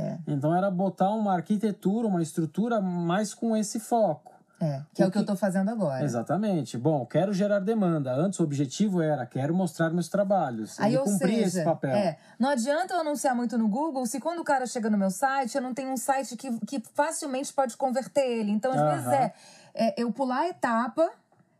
É. 0.00 0.18
Então 0.26 0.54
era 0.54 0.70
botar 0.70 1.10
uma 1.10 1.34
arquitetura, 1.34 2.06
uma 2.08 2.22
estrutura 2.22 2.80
mais 2.80 3.34
com 3.34 3.56
esse 3.56 3.78
foco. 3.78 4.30
É, 4.62 4.82
que 4.92 5.02
é 5.02 5.06
O 5.06 5.10
que 5.10 5.16
eu 5.16 5.24
tô 5.24 5.34
fazendo 5.34 5.70
agora. 5.70 6.04
Exatamente. 6.04 6.76
Bom, 6.76 7.06
quero 7.06 7.32
gerar 7.32 7.60
demanda. 7.60 8.12
Antes 8.12 8.38
o 8.40 8.42
objetivo 8.44 9.00
era, 9.00 9.24
quero 9.24 9.54
mostrar 9.54 9.88
meus 9.88 10.06
trabalhos. 10.08 10.78
Aí, 10.78 10.90
Ele 10.92 10.98
ou 10.98 11.04
cumpria 11.04 11.44
seja, 11.44 11.46
esse 11.46 11.64
papel. 11.64 11.96
É, 11.96 12.18
não 12.38 12.50
adianta 12.50 12.92
eu 12.92 13.00
anunciar 13.00 13.34
muito 13.34 13.56
no 13.56 13.66
Google 13.68 14.04
se 14.04 14.20
quando 14.20 14.40
o 14.40 14.44
cara 14.44 14.66
chega 14.66 14.90
no 14.90 14.98
meu 14.98 15.10
site, 15.10 15.54
eu 15.54 15.62
não 15.62 15.72
tenho 15.72 15.90
um 15.90 15.96
site 15.96 16.36
que, 16.36 16.58
que 16.66 16.82
facilmente 16.92 17.50
pode 17.54 17.74
converter 17.74 18.20
ele. 18.20 18.50
Então, 18.50 18.70
às 18.70 18.82
vezes, 18.82 19.06
Aham. 19.06 19.14
é, 19.14 19.32
é 19.74 19.94
eu 19.96 20.12
pular 20.12 20.40
a 20.40 20.48
etapa, 20.48 21.10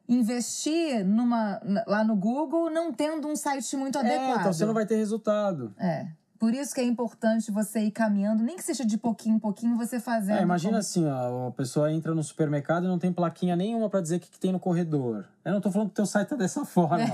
investir 0.06 1.02
numa, 1.02 1.58
lá 1.86 2.04
no 2.04 2.14
Google, 2.16 2.68
não 2.68 2.92
tendo 2.92 3.28
um 3.28 3.36
site 3.36 3.76
muito 3.76 3.96
É, 3.96 4.00
adequado. 4.00 4.40
então 4.40 4.52
você 4.52 4.66
não 4.66 4.74
vai 4.74 4.84
ter 4.84 4.96
resultado. 4.96 5.72
É. 5.78 6.06
Por 6.40 6.54
isso 6.54 6.74
que 6.74 6.80
é 6.80 6.84
importante 6.84 7.50
você 7.52 7.80
ir 7.80 7.90
caminhando, 7.90 8.42
nem 8.42 8.56
que 8.56 8.62
seja 8.62 8.82
de 8.84 8.96
pouquinho 8.96 9.36
em 9.36 9.38
pouquinho, 9.38 9.76
você 9.76 10.00
fazendo. 10.00 10.38
É, 10.38 10.42
imagina 10.42 10.70
como- 10.70 10.80
assim, 10.80 11.06
ó, 11.06 11.48
a 11.48 11.52
pessoa 11.52 11.92
entra 11.92 12.14
no 12.14 12.24
supermercado 12.24 12.84
e 12.84 12.88
não 12.88 12.98
tem 12.98 13.12
plaquinha 13.12 13.54
nenhuma 13.54 13.90
para 13.90 14.00
dizer 14.00 14.16
o 14.16 14.20
que, 14.20 14.30
que 14.30 14.40
tem 14.40 14.50
no 14.50 14.58
corredor. 14.58 15.26
Eu 15.44 15.52
não 15.52 15.60
tô 15.60 15.70
falando 15.70 15.90
que 15.90 15.94
teu 15.96 16.06
site 16.06 16.28
tá 16.28 16.36
dessa 16.36 16.64
forma, 16.66 17.04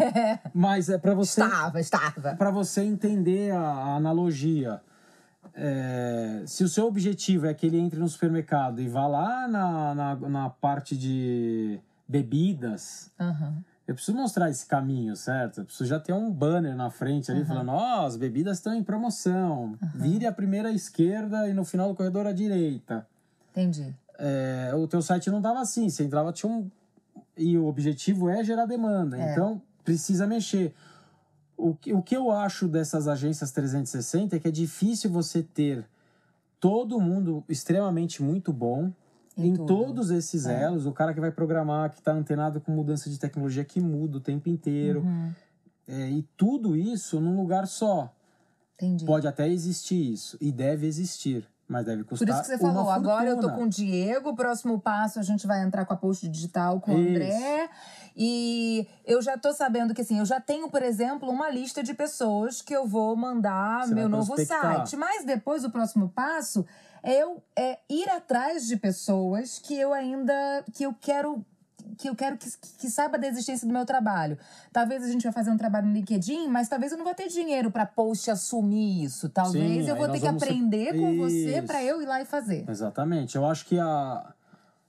mas 0.55 0.89
é 0.89 0.97
para 0.97 1.13
você 1.13 1.43
Estava, 1.43 1.81
estava. 1.81 2.37
para 2.37 2.51
você 2.53 2.83
entender 2.83 3.51
a, 3.51 3.59
a 3.61 3.97
analogia. 3.97 4.81
É, 5.55 6.43
se 6.47 6.63
o 6.63 6.69
seu 6.69 6.87
objetivo 6.87 7.47
é 7.47 7.55
que 7.55 7.67
ele 7.67 7.79
entre 7.79 7.99
no 7.99 8.09
supermercado 8.09 8.81
e 8.81 8.89
vá 8.89 9.07
lá 9.09 9.49
na, 9.49 9.95
na, 9.95 10.15
na 10.15 10.51
parte 10.51 10.97
de 10.97 11.81
bebidas, 12.07 13.11
Aham. 13.19 13.65
Eu 13.87 13.95
preciso 13.95 14.17
mostrar 14.17 14.51
esse 14.51 14.67
caminho, 14.67 15.15
certo? 15.15 15.61
Eu 15.61 15.65
preciso 15.65 15.89
já 15.89 16.01
ter 16.01 16.13
um 16.13 16.31
banner 16.31 16.75
na 16.75 16.91
frente 16.91 17.31
ali 17.31 17.45
falando: 17.45 17.71
ó, 17.71 18.05
as 18.07 18.17
bebidas 18.17 18.59
estão 18.59 18.75
em 18.75 18.83
promoção, 18.83 19.77
vire 19.95 20.27
a 20.27 20.33
primeira 20.33 20.69
à 20.69 20.73
esquerda 20.73 21.49
e 21.49 21.55
no 21.55 21.65
final 21.65 21.89
do 21.89 21.95
corredor 21.95 22.27
à 22.27 22.33
direita. 22.33 23.07
Entendi. 23.53 23.95
É, 24.19 24.73
o 24.75 24.87
teu 24.89 25.01
site 25.03 25.31
não 25.31 25.41
tava 25.41 25.61
assim, 25.61 25.89
você 25.89 26.05
entrava, 26.05 26.33
tinha 26.33 26.51
um. 26.51 26.71
E 27.37 27.57
o 27.57 27.67
objetivo 27.67 28.29
é 28.29 28.43
gerar 28.43 28.67
demanda, 28.67 29.19
É. 29.19 29.33
então 29.33 29.61
precisa 29.85 30.27
mexer. 30.27 30.75
O 31.57 31.75
que, 31.75 31.93
o 31.93 32.03
que 32.03 32.17
eu 32.17 32.31
acho 32.31 32.67
dessas 32.69 33.07
agências 33.09 33.51
360 33.53 34.37
é 34.37 34.39
que 34.39 34.49
é 34.49 34.51
difícil 34.51 35.11
você 35.11 35.43
ter 35.43 35.87
todo 36.59 37.01
mundo 37.01 37.45
extremamente 37.49 38.23
muito 38.23 38.53
bom 38.53 38.91
Em 39.37 39.49
em, 39.49 39.67
todos 39.67 40.11
esses 40.11 40.47
É. 40.47 40.63
elos. 40.63 40.87
O 40.87 40.93
cara 40.93 41.13
que 41.13 41.21
vai 41.21 41.31
programar, 41.31 41.91
que 41.91 41.99
está 41.99 42.13
antenado 42.13 42.61
com 42.61 42.73
mudança 42.73 43.11
de 43.11 43.19
tecnologia 43.19 43.65
que 43.65 43.81
muda 43.81 44.17
o 44.17 44.21
tempo 44.21 44.49
inteiro. 44.49 45.01
Uhum. 45.01 45.33
É, 45.87 46.11
e 46.11 46.23
tudo 46.37 46.77
isso 46.77 47.21
num 47.21 47.37
lugar 47.37 47.67
só. 47.67 48.13
Entendi. 48.75 49.05
Pode 49.05 49.27
até 49.27 49.49
existir 49.49 50.13
isso, 50.13 50.37
e 50.41 50.53
deve 50.53 50.87
existir, 50.87 51.49
mas 51.67 51.87
deve 51.87 52.05
custar 52.05 52.27
Por 52.27 52.33
isso 52.33 52.43
que 52.43 52.49
você 52.49 52.59
falou, 52.59 52.91
agora 52.91 53.31
eu 53.31 53.41
tô 53.41 53.51
com 53.51 53.65
o 53.65 53.69
Diego, 53.69 54.31
o 54.31 54.37
próximo 54.37 54.79
passo 54.79 55.19
a 55.19 55.23
gente 55.23 55.47
vai 55.47 55.63
entrar 55.65 55.87
com 55.87 55.95
a 55.95 55.97
post 55.97 56.29
digital 56.29 56.79
com 56.81 56.95
o 56.95 56.99
Isso. 56.99 57.09
André. 57.11 57.71
E 58.15 58.87
eu 59.05 59.23
já 59.23 59.39
tô 59.39 59.53
sabendo 59.53 59.95
que, 59.95 60.01
assim, 60.03 60.19
eu 60.19 60.25
já 60.27 60.41
tenho, 60.41 60.71
por 60.71 60.83
exemplo, 60.83 61.29
uma 61.31 61.51
lista 61.51 61.83
de 61.83 61.95
pessoas 61.95 62.61
que 62.61 62.75
eu 62.75 62.87
vou 62.87 63.17
mandar 63.17 63.87
Você 63.87 63.95
meu 63.95 64.09
novo 64.09 64.37
site. 64.37 64.97
Mas 64.97 65.25
depois, 65.25 65.65
o 65.65 65.71
próximo 65.71 66.09
passo 66.09 66.67
eu 67.07 67.43
é, 67.57 67.79
ir 67.89 68.09
atrás 68.11 68.67
de 68.67 68.77
pessoas 68.77 69.59
que 69.59 69.75
eu 69.79 69.93
ainda. 69.93 70.65
que 70.73 70.85
eu 70.85 70.95
quero. 71.01 71.45
Que 71.99 72.09
eu 72.09 72.17
quero 72.17 72.37
que, 72.37 72.51
que 72.79 72.91
saiba 72.91 73.17
da 73.17 73.29
existência 73.29 73.67
do 73.67 73.73
meu 73.73 73.87
trabalho. 73.87 74.37
Talvez 74.73 75.05
a 75.05 75.09
gente 75.09 75.23
vai 75.23 75.33
fazer 75.33 75.51
um 75.53 75.57
trabalho 75.57 75.87
no 75.87 75.93
LinkedIn, 75.93 76.49
mas 76.49 76.69
talvez 76.69 76.91
eu 76.91 76.99
não 76.99 77.05
vou 77.05 77.15
ter 77.15 77.29
dinheiro 77.29 77.71
para 77.71 77.87
post 77.87 78.29
assumir 78.31 79.05
isso. 79.05 79.29
Talvez 79.29 79.85
Sim, 79.85 79.91
eu 79.91 79.95
vou 79.97 80.09
ter 80.09 80.19
que 80.19 80.27
vamos 80.27 80.43
ser- 80.43 80.49
aprender 80.49 80.93
com 80.99 81.17
você 81.17 81.59
Isso. 81.59 81.67
para 81.67 81.83
eu 81.85 82.03
ir 82.03 82.07
lá 82.07 82.21
e 82.21 82.25
fazer. 82.25 82.69
Exatamente. 82.69 83.37
Eu 83.37 83.47
acho 83.47 83.65
que 83.67 83.79
a, 83.79 84.35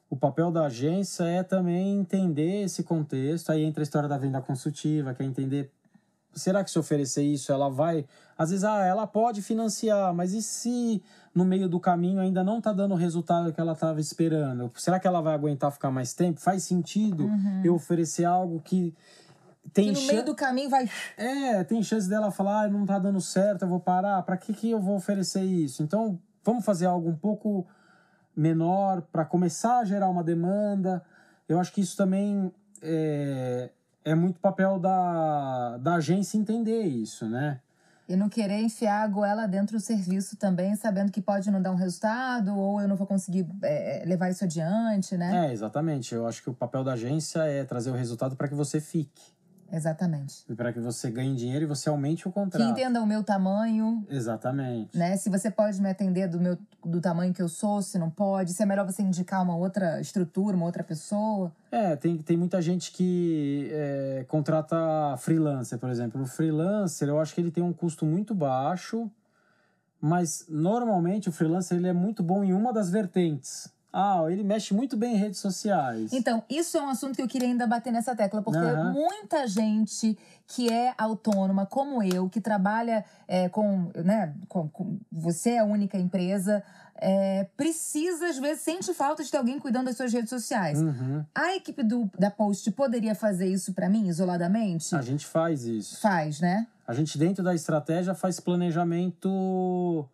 o 0.10 0.16
papel 0.18 0.52
da 0.52 0.66
agência 0.66 1.24
é 1.24 1.44
também 1.44 2.00
entender 2.00 2.64
esse 2.64 2.82
contexto. 2.84 3.52
Aí 3.52 3.64
entra 3.64 3.84
a 3.84 3.86
história 3.86 4.10
da 4.10 4.18
venda 4.18 4.42
consultiva, 4.42 5.14
que 5.14 5.22
é 5.22 5.26
entender. 5.26 5.72
Será 6.38 6.63
que 6.63 6.71
se 6.71 6.80
oferecer 6.80 7.23
isso, 7.23 7.52
ela 7.52 7.69
vai. 7.69 8.06
Às 8.38 8.52
vezes, 8.52 8.63
ah, 8.63 8.86
ela 8.86 9.08
pode 9.08 9.41
financiar, 9.41 10.13
mas 10.13 10.34
e 10.34 10.41
se 10.41 11.02
no 11.34 11.43
meio 11.43 11.67
do 11.67 11.80
caminho 11.80 12.19
ainda 12.19 12.43
não 12.43 12.60
está 12.60 12.71
dando 12.71 12.93
o 12.93 12.97
resultado 12.97 13.52
que 13.52 13.60
ela 13.60 13.73
estava 13.73 14.00
esperando? 14.00 14.71
Será 14.76 15.00
que 15.00 15.08
ela 15.08 15.21
vai 15.21 15.34
aguentar 15.34 15.71
ficar 15.71 15.91
mais 15.91 16.13
tempo? 16.13 16.39
Faz 16.39 16.63
sentido 16.63 17.30
eu 17.63 17.76
oferecer 17.76 18.26
algo 18.26 18.62
que 18.62 18.93
tem 19.73 19.89
Uhum. 19.89 19.93
Que 19.93 20.02
no 20.02 20.08
meio 20.08 20.26
do 20.26 20.36
caminho 20.36 20.69
vai. 20.69 20.89
é, 21.17 21.63
tem 21.63 21.84
chance 21.84 22.08
dela 22.10 22.32
falar, 22.32 22.63
ah, 22.65 22.67
não 22.69 22.86
tá 22.86 22.97
dando 22.97 23.19
certo, 23.19 23.63
eu 23.63 23.67
vou 23.67 23.80
parar. 23.80 24.21
Para 24.23 24.38
que 24.38 24.54
que 24.54 24.69
eu 24.69 24.80
vou 24.80 24.95
oferecer 24.95 25.43
isso? 25.43 25.84
Então, 25.84 26.19
vamos 26.43 26.63
fazer 26.63 26.86
algo 26.86 27.10
um 27.10 27.15
pouco 27.15 27.67
menor 28.36 29.02
para 29.02 29.26
começar 29.26 29.80
a 29.80 29.86
gerar 29.86 30.10
uma 30.10 30.23
demanda. 30.23 31.04
Eu 31.50 31.60
acho 31.60 31.73
que 31.73 31.82
isso 31.82 31.97
também 31.97 32.52
é, 32.82 33.69
é 34.08 34.15
muito 34.15 34.39
papel 34.39 34.80
da, 34.80 35.78
da 35.78 35.96
agência 35.96 36.38
entender 36.38 36.84
isso, 36.84 37.28
né? 37.28 37.60
E 38.08 38.15
não 38.15 38.30
querer 38.30 38.62
enfiar 38.62 39.04
a 39.04 39.08
goela 39.08 39.46
dentro 39.46 39.76
do 39.76 39.82
serviço 39.82 40.38
também, 40.38 40.78
sabendo 40.78 41.12
que 41.12 41.22
pode 41.22 41.52
não 41.52 41.62
dar 41.62 41.72
um 41.72 41.76
resultado, 41.76 42.58
ou 42.58 42.80
eu 42.80 42.88
não 42.88 42.96
vou 42.96 43.06
conseguir 43.06 43.46
é, 43.62 44.04
levar 44.06 44.30
isso 44.30 44.46
adiante, 44.46 45.17
né? 45.17 45.48
É, 45.48 45.52
exatamente. 45.52 46.15
Eu 46.15 46.26
acho 46.26 46.41
que 46.41 46.50
o 46.50 46.54
papel 46.54 46.86
da 46.86 46.93
agência 46.93 47.39
é 47.41 47.65
trazer 47.65 47.91
o 47.91 47.93
resultado 47.93 48.38
para 48.38 48.48
que 48.48 48.56
você 48.56 48.80
fique. 48.80 49.36
Exatamente. 49.72 50.44
E 50.50 50.56
para 50.56 50.72
que 50.72 50.80
você 50.80 51.10
ganhe 51.12 51.36
dinheiro 51.36 51.66
e 51.66 51.68
você 51.68 51.90
aumente 51.90 52.28
o 52.28 52.32
Que 52.32 52.36
contrato. 52.40 52.64
entenda 52.70 53.02
o 53.02 53.06
meu 53.06 53.24
tamanho, 53.24 54.06
Exatamente. 54.10 54.98
né? 54.98 55.18
Se 55.18 55.30
você 55.30 55.50
pode 55.52 55.82
me 55.82 55.90
atender 55.90 56.28
do 56.28 56.40
meu 56.40 56.58
do 56.86 57.02
tamanho 57.02 57.34
que 57.34 57.42
eu 57.42 57.50
sou, 57.50 57.82
se 57.82 57.98
não 58.00 58.10
pode, 58.10 58.54
se 58.54 58.64
é 58.64 58.66
melhor 58.66 58.86
você 58.86 59.02
indicar 59.02 59.44
uma 59.44 59.56
outra 59.58 60.00
estrutura, 60.00 60.56
uma 60.56 60.66
outra 60.66 60.84
pessoa. 60.84 61.52
É, 61.70 61.96
tem, 61.98 62.18
tem 62.18 62.38
muita 62.38 62.62
gente 62.62 62.92
que 62.92 63.68
é, 63.72 64.26
contrata 64.30 64.78
freelancer, 65.18 65.78
por 65.78 65.90
exemplo. 65.90 66.22
O 66.22 66.26
freelancer, 66.26 67.10
eu 67.10 67.20
acho 67.20 67.36
que 67.36 67.42
ele 67.42 67.52
tem 67.52 67.62
um 67.64 67.74
custo 67.74 68.06
muito 68.06 68.34
baixo, 68.34 69.12
mas 70.00 70.46
normalmente 70.48 71.28
o 71.28 71.32
freelancer 71.32 71.78
ele 71.78 71.88
é 71.88 71.94
muito 71.94 72.24
bom 72.24 72.44
em 72.44 72.54
uma 72.54 72.72
das 72.72 72.90
vertentes. 72.90 73.70
Ah, 73.91 74.23
ele 74.30 74.43
mexe 74.43 74.73
muito 74.73 74.95
bem 74.97 75.15
em 75.15 75.17
redes 75.17 75.39
sociais. 75.39 76.12
Então, 76.13 76.43
isso 76.50 76.78
é 76.78 76.82
um 76.82 76.89
assunto 76.89 77.15
que 77.15 77.21
eu 77.21 77.28
queria 77.28 77.47
ainda 77.47 77.65
bater 77.65 77.91
nessa 77.91 78.15
tecla, 78.15 78.41
porque 78.41 78.60
Aham. 78.60 78.91
muita 78.93 79.47
gente 79.47 80.17
que 80.45 80.71
é 80.71 80.93
autônoma, 80.97 81.65
como 81.65 82.04
eu, 82.04 82.30
que 82.30 82.39
trabalha 82.41 83.04
é, 83.28 83.50
com, 83.50 83.89
né, 83.95 84.34
com, 84.47 84.67
com- 84.69 85.00
Você 85.12 85.52
é 85.52 85.60
a 85.60 85.63
única 85.65 85.97
empresa, 85.97 86.63
é, 86.95 87.45
precisa, 87.56 88.28
às 88.28 88.38
vezes, 88.38 88.62
sente 88.63 88.93
falta 88.93 89.23
de 89.23 89.32
ter 89.32 89.38
alguém 89.38 89.60
cuidando 89.60 89.86
das 89.86 89.97
suas 89.97 90.12
redes 90.12 90.30
sociais. 90.30 90.80
Uhum. 90.80 91.23
A 91.34 91.56
equipe 91.56 91.82
do, 91.84 92.10
da 92.17 92.30
Post 92.30 92.69
poderia 92.71 93.15
fazer 93.15 93.47
isso 93.47 93.73
pra 93.73 93.89
mim, 93.89 94.08
isoladamente? 94.08 94.95
A 94.95 95.02
gente 95.02 95.26
faz 95.26 95.63
isso. 95.65 96.00
Faz, 96.00 96.39
né? 96.39 96.67
A 96.88 96.93
gente, 96.93 97.17
dentro 97.17 97.43
da 97.43 97.54
estratégia, 97.54 98.13
faz 98.15 98.39
planejamento 98.39 100.08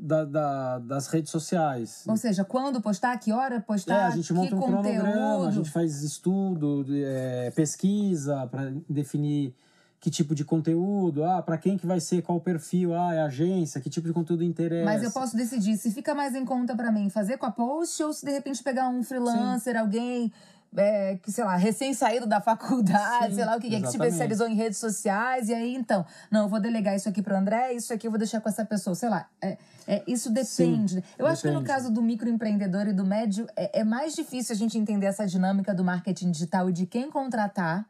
da, 0.00 0.24
da- 0.24 0.78
das 0.78 1.06
redes 1.08 1.30
sociais. 1.30 2.04
Ou 2.08 2.16
seja, 2.16 2.44
quando 2.44 2.80
postar, 2.80 3.16
que 3.18 3.32
hora 3.32 3.60
postar, 3.60 3.94
É, 3.94 4.02
a 4.04 4.10
gente 4.10 4.32
monta 4.32 4.48
que 4.48 4.54
um 4.54 4.60
cronograma, 4.60 5.00
a 5.00 5.36
conteúdo. 5.36 5.52
gente 5.52 5.70
faz 5.70 6.02
estudo, 6.02 6.86
é, 6.90 7.50
pesquisa 7.50 8.46
para 8.46 8.72
definir 8.88 9.54
que 10.00 10.10
tipo 10.10 10.34
de 10.34 10.46
conteúdo, 10.46 11.22
ah, 11.24 11.42
para 11.42 11.58
quem 11.58 11.76
que 11.76 11.86
vai 11.86 12.00
ser, 12.00 12.22
qual 12.22 12.40
perfil, 12.40 12.94
ah, 12.94 13.12
é 13.14 13.20
agência, 13.20 13.78
que 13.82 13.90
tipo 13.90 14.06
de 14.08 14.14
conteúdo 14.14 14.42
interessa. 14.42 14.86
Mas 14.86 15.02
eu 15.02 15.10
posso 15.10 15.36
decidir 15.36 15.76
se 15.76 15.90
fica 15.90 16.14
mais 16.14 16.34
em 16.34 16.42
conta 16.46 16.74
pra 16.74 16.90
mim 16.90 17.10
fazer 17.10 17.36
com 17.36 17.44
a 17.44 17.50
post 17.50 18.02
ou 18.02 18.10
se 18.14 18.24
de 18.24 18.32
repente 18.32 18.62
pegar 18.62 18.88
um 18.88 19.02
freelancer, 19.02 19.76
alguém 19.78 20.32
é, 20.76 21.16
que, 21.16 21.32
sei 21.32 21.44
lá, 21.44 21.56
recém-saído 21.56 22.26
da 22.26 22.40
faculdade, 22.40 23.30
Sim, 23.30 23.34
sei 23.36 23.44
lá 23.44 23.56
o 23.56 23.60
que, 23.60 23.68
que 23.68 23.80
se 23.80 23.96
especializou 23.96 24.46
em 24.48 24.54
redes 24.54 24.78
sociais, 24.78 25.48
e 25.48 25.54
aí 25.54 25.74
então, 25.74 26.06
não, 26.30 26.42
eu 26.42 26.48
vou 26.48 26.60
delegar 26.60 26.94
isso 26.94 27.08
aqui 27.08 27.22
pro 27.22 27.36
André, 27.36 27.72
isso 27.72 27.92
aqui 27.92 28.06
eu 28.06 28.10
vou 28.10 28.18
deixar 28.18 28.40
com 28.40 28.48
essa 28.48 28.64
pessoa, 28.64 28.94
sei 28.94 29.08
lá. 29.08 29.28
É, 29.42 29.58
é, 29.86 30.02
isso 30.06 30.30
depende. 30.30 30.94
Sim, 30.94 31.02
eu 31.18 31.26
acho 31.26 31.42
que 31.42 31.48
no 31.48 31.54
depende. 31.60 31.68
caso 31.72 31.90
do 31.92 32.00
microempreendedor 32.02 32.86
e 32.88 32.92
do 32.92 33.04
médio, 33.04 33.46
é, 33.56 33.80
é 33.80 33.84
mais 33.84 34.14
difícil 34.14 34.54
a 34.54 34.58
gente 34.58 34.78
entender 34.78 35.06
essa 35.06 35.26
dinâmica 35.26 35.74
do 35.74 35.82
marketing 35.82 36.30
digital 36.30 36.70
e 36.70 36.72
de 36.72 36.86
quem 36.86 37.10
contratar 37.10 37.84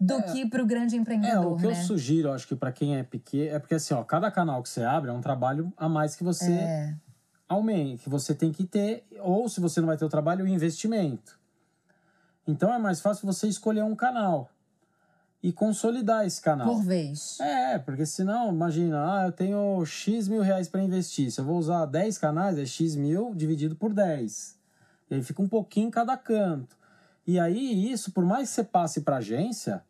do 0.00 0.22
que 0.22 0.46
pro 0.48 0.64
grande 0.64 0.94
É, 0.96 0.98
empreendedor, 0.98 1.52
o 1.52 1.56
que 1.56 1.66
eu 1.66 1.70
né? 1.70 1.82
sugiro, 1.82 2.32
acho 2.32 2.46
que 2.46 2.54
para 2.56 2.70
quem 2.72 2.96
é 2.96 3.02
pequeno, 3.02 3.56
é 3.56 3.58
porque 3.58 3.74
assim, 3.74 3.92
ó, 3.92 4.02
cada 4.04 4.30
canal 4.30 4.62
que 4.62 4.68
você 4.68 4.82
abre 4.82 5.10
é 5.10 5.12
um 5.12 5.20
trabalho 5.20 5.72
a 5.76 5.88
mais 5.88 6.14
que 6.14 6.22
você 6.24 6.52
É. 6.52 6.94
aumente, 7.48 8.04
que 8.04 8.08
você 8.08 8.34
tem 8.34 8.52
que 8.52 8.64
ter, 8.64 9.04
ou 9.20 9.48
se 9.48 9.60
você 9.60 9.80
não 9.80 9.88
vai 9.88 9.96
ter 9.96 10.04
o 10.04 10.08
trabalho, 10.08 10.44
o 10.44 10.48
investimento. 10.48 11.39
Então 12.50 12.72
é 12.72 12.78
mais 12.78 13.00
fácil 13.00 13.26
você 13.26 13.46
escolher 13.48 13.82
um 13.84 13.94
canal 13.94 14.50
e 15.42 15.52
consolidar 15.52 16.26
esse 16.26 16.40
canal. 16.40 16.66
Por 16.66 16.82
vez. 16.82 17.38
É, 17.40 17.78
porque 17.78 18.04
senão, 18.04 18.50
imagina, 18.52 18.98
ah, 19.22 19.26
eu 19.26 19.32
tenho 19.32 19.84
X 19.86 20.28
mil 20.28 20.42
reais 20.42 20.68
para 20.68 20.82
investir. 20.82 21.30
Se 21.30 21.40
eu 21.40 21.44
vou 21.44 21.56
usar 21.58 21.86
10 21.86 22.18
canais, 22.18 22.58
é 22.58 22.66
X 22.66 22.94
mil 22.96 23.34
dividido 23.34 23.74
por 23.76 23.92
10. 23.94 24.58
E 25.10 25.14
aí 25.14 25.22
fica 25.22 25.40
um 25.40 25.48
pouquinho 25.48 25.88
em 25.88 25.90
cada 25.90 26.16
canto. 26.16 26.76
E 27.26 27.38
aí, 27.38 27.90
isso, 27.92 28.12
por 28.12 28.24
mais 28.24 28.48
que 28.48 28.54
você 28.56 28.64
passe 28.64 29.00
para 29.02 29.16
agência, 29.16 29.82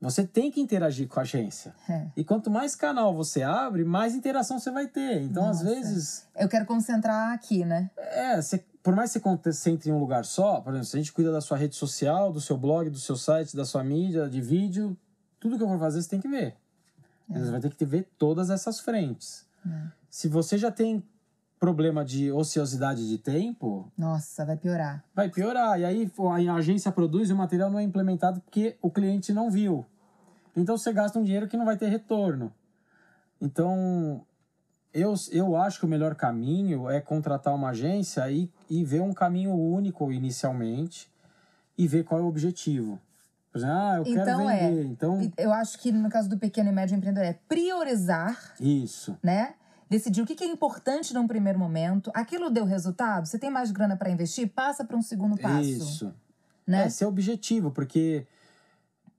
você 0.00 0.24
tem 0.26 0.50
que 0.50 0.60
interagir 0.60 1.08
com 1.08 1.18
a 1.18 1.22
agência. 1.22 1.74
É. 1.88 2.06
E 2.16 2.22
quanto 2.24 2.50
mais 2.50 2.74
canal 2.76 3.14
você 3.14 3.42
abre, 3.42 3.84
mais 3.84 4.14
interação 4.14 4.58
você 4.58 4.70
vai 4.70 4.86
ter. 4.86 5.22
Então, 5.22 5.48
às 5.48 5.62
Nossa. 5.62 5.74
vezes, 5.74 6.26
Eu 6.36 6.48
quero 6.48 6.66
concentrar 6.66 7.32
aqui, 7.32 7.64
né? 7.64 7.90
é, 7.96 8.40
você- 8.40 8.64
por 8.88 8.96
mais 8.96 9.12
que 9.12 9.18
você 9.18 9.20
concentre 9.20 9.90
em 9.90 9.92
um 9.92 9.98
lugar 9.98 10.24
só, 10.24 10.62
por 10.62 10.70
exemplo, 10.70 10.86
se 10.86 10.96
a 10.96 10.98
gente 10.98 11.12
cuida 11.12 11.30
da 11.30 11.42
sua 11.42 11.58
rede 11.58 11.76
social, 11.76 12.32
do 12.32 12.40
seu 12.40 12.56
blog, 12.56 12.88
do 12.88 12.98
seu 12.98 13.16
site, 13.16 13.54
da 13.54 13.66
sua 13.66 13.84
mídia, 13.84 14.26
de 14.30 14.40
vídeo, 14.40 14.96
tudo 15.38 15.58
que 15.58 15.62
eu 15.62 15.68
for 15.68 15.78
fazer 15.78 16.00
você 16.00 16.08
tem 16.08 16.18
que 16.18 16.26
ver. 16.26 16.56
Você 17.28 17.50
vai 17.50 17.60
ter 17.60 17.74
que 17.74 17.84
ver 17.84 18.08
todas 18.16 18.48
essas 18.48 18.80
frentes. 18.80 19.46
Se 20.08 20.26
você 20.26 20.56
já 20.56 20.70
tem 20.70 21.04
problema 21.60 22.02
de 22.02 22.32
ociosidade 22.32 23.06
de 23.06 23.18
tempo, 23.18 23.92
Nossa, 23.94 24.46
vai 24.46 24.56
piorar. 24.56 25.04
vai 25.14 25.28
piorar. 25.28 25.78
E 25.78 25.84
aí 25.84 26.10
a 26.48 26.54
agência 26.54 26.90
produz 26.90 27.28
e 27.28 27.34
o 27.34 27.36
material 27.36 27.70
não 27.70 27.78
é 27.78 27.82
implementado 27.82 28.40
porque 28.40 28.78
o 28.80 28.90
cliente 28.90 29.34
não 29.34 29.50
viu. 29.50 29.84
Então 30.56 30.78
você 30.78 30.94
gasta 30.94 31.18
um 31.18 31.22
dinheiro 31.22 31.46
que 31.46 31.58
não 31.58 31.66
vai 31.66 31.76
ter 31.76 31.88
retorno. 31.88 32.50
Então, 33.38 34.24
eu, 34.92 35.14
eu 35.30 35.56
acho 35.56 35.78
que 35.78 35.84
o 35.84 35.88
melhor 35.88 36.14
caminho 36.14 36.88
é 36.88 37.00
contratar 37.00 37.54
uma 37.54 37.70
agência 37.70 38.28
e, 38.30 38.50
e 38.68 38.84
ver 38.84 39.00
um 39.00 39.12
caminho 39.12 39.52
único 39.54 40.10
inicialmente 40.10 41.10
e 41.76 41.86
ver 41.86 42.04
qual 42.04 42.20
é 42.20 42.24
o 42.24 42.26
objetivo. 42.26 42.98
Por 43.52 43.58
exemplo, 43.58 43.76
ah, 43.76 43.96
eu 43.98 44.04
quero 44.04 44.20
Então 44.20 44.50
é. 44.50 44.68
vender. 44.68 44.84
Então, 44.86 45.22
E 45.22 45.32
Eu 45.36 45.52
acho 45.52 45.78
que 45.78 45.90
no 45.92 46.08
caso 46.08 46.28
do 46.28 46.38
pequeno 46.38 46.70
e 46.70 46.72
médio 46.72 46.96
empreendedor 46.96 47.28
é 47.28 47.38
priorizar, 47.48 48.54
isso. 48.60 49.16
né? 49.22 49.54
Decidir 49.88 50.20
o 50.20 50.26
que 50.26 50.44
é 50.44 50.46
importante 50.46 51.14
num 51.14 51.26
primeiro 51.26 51.58
momento. 51.58 52.10
Aquilo 52.14 52.50
deu 52.50 52.66
resultado? 52.66 53.26
Você 53.26 53.38
tem 53.38 53.50
mais 53.50 53.70
grana 53.70 53.96
para 53.96 54.10
investir? 54.10 54.48
Passa 54.48 54.84
para 54.84 54.96
um 54.96 55.02
segundo 55.02 55.36
passo. 55.38 55.62
Isso. 55.62 56.14
Né? 56.66 56.84
É, 56.84 56.88
ser 56.90 57.06
objetivo, 57.06 57.70
porque, 57.70 58.26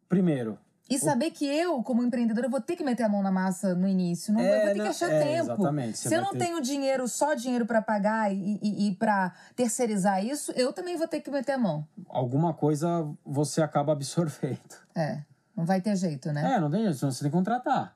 primeiro, 0.08 0.60
E 0.90 0.98
saber 0.98 1.32
que 1.32 1.46
eu, 1.46 1.84
como 1.84 2.04
empreendedora, 2.04 2.50
vou 2.50 2.60
ter 2.60 2.76
que 2.76 2.84
meter 2.84 3.04
a 3.04 3.10
mão 3.10 3.22
na 3.22 3.32
massa 3.32 3.76
no 3.76 3.88
início. 3.88 4.34
Não, 4.34 4.42
É, 4.42 4.62
eu 4.62 4.66
vou 4.66 4.74
ter 4.74 4.82
que 4.82 4.88
achar 4.88 5.12
é, 5.12 5.20
tempo. 5.20 5.52
exatamente, 5.52 5.98
você 5.98 6.10
Se 6.10 6.16
eu 6.16 6.22
não 6.22 6.32
ter- 6.32 6.40
tenho 6.40 6.62
dinheiro, 6.62 7.08
só 7.08 7.34
dinheiro 7.36 7.66
para 7.66 7.82
pagar 7.82 8.34
e, 8.34 8.60
e, 8.62 8.88
e 8.90 8.96
para 8.96 9.32
terceirizar 9.56 10.26
isso, 10.26 10.52
eu 10.54 10.74
também 10.74 10.98
vou 10.98 11.08
ter 11.08 11.22
que 11.22 11.30
meter 11.30 11.52
a 11.54 11.58
mão. 11.58 11.88
alguma 12.10 12.54
coisa 12.54 13.08
você 13.26 13.62
acaba 13.62 13.92
absorvendo. 13.94 14.60
É. 14.96 15.22
Não 15.56 15.66
vai 15.66 15.80
ter 15.82 15.96
jeito, 15.96 16.32
né? 16.32 16.56
É, 16.56 16.60
não 16.60 16.72
tem 16.72 16.82
jeito, 16.84 16.98
senão 16.98 17.12
você 17.12 17.22
tem 17.22 17.30
que 17.30 17.38
contratar. 17.38 17.96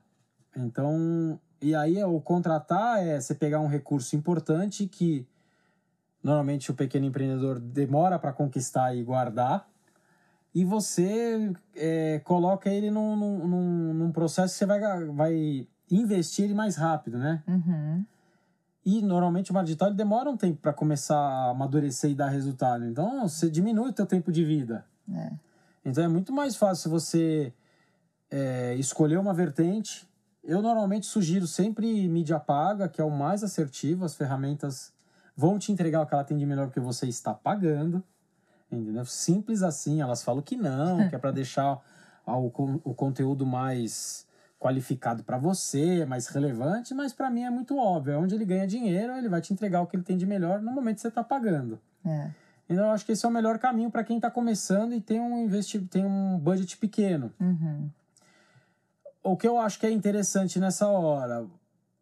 Então, 0.56 1.40
e 1.60 1.74
aí 1.74 2.02
o 2.04 2.20
contratar 2.20 3.02
é 3.04 3.20
você 3.20 3.34
pegar 3.34 3.58
um 3.60 3.66
recurso 3.66 4.14
importante 4.14 4.86
que 4.86 5.26
normalmente 6.22 6.70
o 6.70 6.74
pequeno 6.74 7.06
empreendedor 7.06 7.58
demora 7.58 8.18
para 8.18 8.32
conquistar 8.32 8.94
e 8.94 9.02
guardar, 9.02 9.68
e 10.54 10.64
você 10.64 11.52
é, 11.74 12.20
coloca 12.20 12.70
ele 12.70 12.90
num, 12.90 13.16
num, 13.16 13.94
num, 13.94 14.12
processo 14.12 14.52
que 14.52 14.58
você 14.58 14.66
vai, 14.66 15.04
vai 15.06 15.68
investir 15.90 16.44
ele 16.44 16.54
mais 16.54 16.76
rápido, 16.76 17.18
né? 17.18 17.42
Uhum. 17.48 18.04
E 18.86 19.02
normalmente 19.02 19.50
o 19.50 19.58
ele 19.58 19.94
demora 19.94 20.30
um 20.30 20.36
tempo 20.36 20.60
para 20.60 20.72
começar 20.72 21.18
a 21.18 21.50
amadurecer 21.50 22.10
e 22.10 22.14
dar 22.14 22.28
resultado. 22.28 22.84
Então 22.84 23.26
você 23.26 23.50
diminui 23.50 23.88
o 23.88 23.92
teu 23.92 24.06
tempo 24.06 24.30
de 24.30 24.44
vida. 24.44 24.84
É. 25.12 25.32
Então 25.84 26.04
é 26.04 26.08
muito 26.08 26.32
mais 26.32 26.54
fácil 26.54 26.90
você 26.90 27.52
é, 28.30 28.74
escolher 28.76 29.18
uma 29.18 29.34
vertente. 29.34 30.06
Eu 30.42 30.62
normalmente 30.62 31.06
sugiro 31.06 31.46
sempre 31.46 32.06
mídia 32.08 32.38
paga, 32.38 32.88
que 32.88 33.00
é 33.00 33.04
o 33.04 33.10
mais 33.10 33.42
assertivo. 33.42 34.04
As 34.04 34.14
ferramentas 34.14 34.92
vão 35.34 35.58
te 35.58 35.72
entregar 35.72 36.02
o 36.02 36.06
que 36.06 36.14
ela 36.14 36.22
tem 36.22 36.36
de 36.36 36.46
melhor 36.46 36.66
porque 36.66 36.80
você 36.80 37.06
está 37.06 37.34
pagando. 37.34 38.04
Entendeu? 38.70 39.04
Simples 39.04 39.62
assim. 39.62 40.00
Elas 40.00 40.22
falam 40.22 40.42
que 40.42 40.56
não, 40.56 41.06
que 41.08 41.14
é 41.14 41.18
para 41.18 41.30
deixar 41.30 41.80
o, 42.26 42.80
o 42.84 42.94
conteúdo 42.94 43.46
mais 43.46 44.26
qualificado 44.58 45.22
para 45.22 45.36
você, 45.36 46.06
mais 46.06 46.26
relevante, 46.28 46.94
mas 46.94 47.12
para 47.12 47.28
mim 47.28 47.42
é 47.42 47.50
muito 47.50 47.76
óbvio. 47.76 48.14
É 48.14 48.16
onde 48.16 48.34
ele 48.34 48.46
ganha 48.46 48.66
dinheiro, 48.66 49.12
ele 49.12 49.28
vai 49.28 49.40
te 49.40 49.52
entregar 49.52 49.82
o 49.82 49.86
que 49.86 49.94
ele 49.94 50.02
tem 50.02 50.16
de 50.16 50.24
melhor 50.24 50.62
no 50.62 50.72
momento 50.72 50.96
que 50.96 51.02
você 51.02 51.08
está 51.08 51.22
pagando. 51.22 51.78
É. 52.04 52.30
Então, 52.68 52.86
eu 52.86 52.90
acho 52.92 53.04
que 53.04 53.12
esse 53.12 53.26
é 53.26 53.28
o 53.28 53.32
melhor 53.32 53.58
caminho 53.58 53.90
para 53.90 54.02
quem 54.02 54.16
está 54.16 54.30
começando 54.30 54.94
e 54.94 55.00
tem 55.00 55.20
um, 55.20 55.44
investi 55.44 55.78
tem 55.80 56.04
um 56.06 56.38
budget 56.38 56.78
pequeno. 56.78 57.30
Uhum. 57.38 57.90
O 59.22 59.36
que 59.36 59.46
eu 59.46 59.58
acho 59.58 59.78
que 59.78 59.86
é 59.86 59.90
interessante 59.90 60.58
nessa 60.58 60.88
hora, 60.88 61.46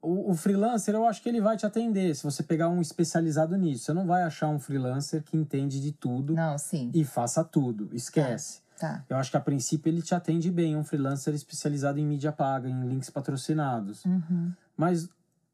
o, 0.02 0.32
o, 0.32 0.34
freelancer, 0.34 0.94
eu 0.94 1.06
acho 1.06 1.22
que 1.22 1.28
ele 1.28 1.40
vai 1.40 1.56
te 1.56 1.64
atender. 1.64 2.14
Se 2.16 2.24
você 2.24 2.42
pegar 2.42 2.68
um 2.68 2.80
especializado 2.80 3.56
nisso, 3.56 3.84
você 3.84 3.92
não 3.92 4.04
vai 4.04 4.24
achar 4.24 4.48
um 4.48 4.58
freelancer 4.58 5.22
que 5.22 5.36
entende 5.36 5.80
de 5.80 5.92
tudo 5.92 6.34
não, 6.34 6.58
sim. 6.58 6.90
e 6.92 7.04
faça 7.04 7.44
tudo. 7.44 7.88
Esquece. 7.92 8.60
Tá. 8.78 9.04
Eu 9.08 9.16
acho 9.16 9.30
que 9.30 9.36
a 9.36 9.40
princípio 9.40 9.88
ele 9.88 10.02
te 10.02 10.12
atende 10.12 10.50
bem, 10.50 10.76
um 10.76 10.82
freelancer 10.82 11.32
especializado 11.34 12.00
em 12.00 12.04
mídia 12.04 12.32
paga, 12.32 12.68
em 12.68 12.88
links 12.88 13.10
patrocinados. 13.10 14.04
Uhum. 14.04 14.52
Mas 14.76 15.08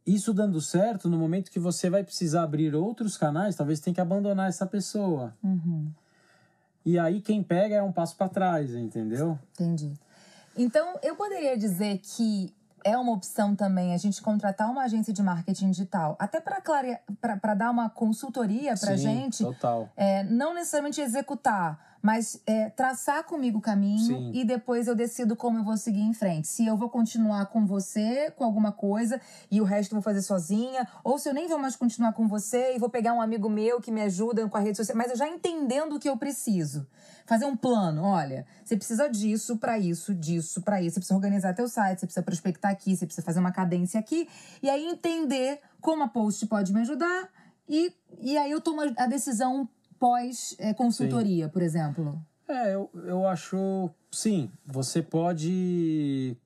isso 0.07 0.33
dando 0.33 0.63
certo, 0.63 1.11
no 1.11 1.19
momento 1.19 1.51
que 1.51 1.61
você 1.61 1.91
vai 1.91 2.03
precisar 2.03 2.45
abrir 2.45 2.75
outros 2.75 3.19
canais, 3.19 3.55
talvez 3.55 3.81
tenha 3.81 3.93
que 3.93 4.01
abandonar 4.01 4.49
essa 4.49 4.65
pessoa. 4.65 5.37
Uhum. 5.45 5.91
E 6.87 6.99
aí 6.99 7.21
quem 7.21 7.43
pega 7.43 7.75
é 7.75 7.83
um 7.83 7.93
passo 7.93 8.17
para 8.17 8.31
trás, 8.31 8.75
entendeu? 8.75 9.39
Entendi. 9.53 9.93
Então, 10.57 10.99
eu 11.03 11.15
poderia 11.15 11.57
dizer 11.57 11.99
que 11.99 12.53
é 12.85 12.97
uma 12.97 13.13
opção 13.13 13.55
também 13.55 13.95
a 13.95 13.97
gente 13.97 14.21
contratar 14.23 14.71
uma 14.71 14.83
agência 14.83 15.13
de 15.13 15.23
marketing 15.23 15.71
digital, 15.71 16.17
até 16.19 16.41
para 16.41 17.55
dar 17.55 17.71
uma 17.71 17.89
consultoria 17.91 18.75
para 18.77 18.97
gente. 18.97 19.45
Total. 19.45 19.89
É, 19.97 20.25
não 20.25 20.55
necessariamente 20.55 21.01
executar, 21.01 21.88
mas 22.03 22.41
é, 22.47 22.71
traçar 22.71 23.25
comigo 23.25 23.59
o 23.59 23.61
caminho 23.61 24.17
Sim. 24.17 24.31
e 24.35 24.45
depois 24.45 24.87
eu 24.87 24.95
decido 24.95 25.35
como 25.37 25.59
eu 25.59 25.65
vou 25.65 25.77
seguir 25.77 26.03
em 26.03 26.13
frente. 26.13 26.49
Se 26.49 26.67
eu 26.67 26.77
vou 26.77 26.89
continuar 26.89 27.47
com 27.47 27.67
você, 27.67 28.31
com 28.31 28.45
alguma 28.45 28.73
coisa, 28.73 29.21
e 29.51 29.61
o 29.61 29.65
resto 29.65 29.93
eu 29.93 29.97
vou 29.97 30.03
fazer 30.03 30.23
sozinha, 30.23 30.87
ou 31.03 31.19
se 31.19 31.29
eu 31.29 31.35
nem 31.35 31.49
vou 31.49 31.59
mais 31.59 31.77
continuar 31.77 32.13
com 32.13 32.27
você 32.29 32.75
e 32.75 32.79
vou 32.79 32.89
pegar 32.89 33.13
um 33.13 33.21
amigo 33.21 33.49
meu 33.49 33.81
que 33.81 33.91
me 33.91 34.03
ajuda 34.03 34.49
com 34.49 34.57
a 34.57 34.61
rede 34.61 34.77
social, 34.77 34.97
mas 34.97 35.11
eu 35.11 35.17
já 35.17 35.29
entendendo 35.29 35.97
o 35.97 35.99
que 35.99 36.09
eu 36.09 36.17
preciso. 36.17 36.87
Fazer 37.27 37.45
um 37.45 37.57
plano, 37.57 38.03
olha, 38.05 38.47
você 38.65 38.77
precisa 38.77 39.09
disso 39.09 39.59
para 39.59 39.79
isso, 39.79 40.15
disso 40.15 40.63
para 40.63 40.81
isso, 40.81 40.95
você 40.95 41.01
precisa 41.01 41.15
organizar 41.15 41.55
teu 41.55 41.69
site, 41.69 42.01
você 42.01 42.07
precisa 42.07 42.25
prospectar 42.25 42.71
aqui, 42.71 42.97
você 42.97 43.05
precisa 43.05 43.25
fazer 43.25 43.41
uma 43.41 43.53
cadência 43.53 44.01
aqui, 44.01 44.29
e 44.63 44.71
aí 44.71 44.87
entender 44.87 45.61
como 45.81 46.03
a 46.03 46.09
post 46.09 46.47
pode 46.47 46.73
me 46.73 46.81
ajudar 46.81 47.29
e, 47.69 47.93
e 48.21 48.39
aí 48.39 48.51
eu 48.51 48.61
tomo 48.61 48.81
a 48.97 49.07
decisão 49.07 49.69
pós-consultoria, 49.99 51.47
é, 51.47 51.49
por 51.49 51.63
exemplo? 51.63 52.21
É, 52.49 52.75
eu, 52.75 52.91
eu 52.95 53.27
acho. 53.27 53.91
Sim, 54.11 54.51
você 54.65 55.03
pode 55.03 56.37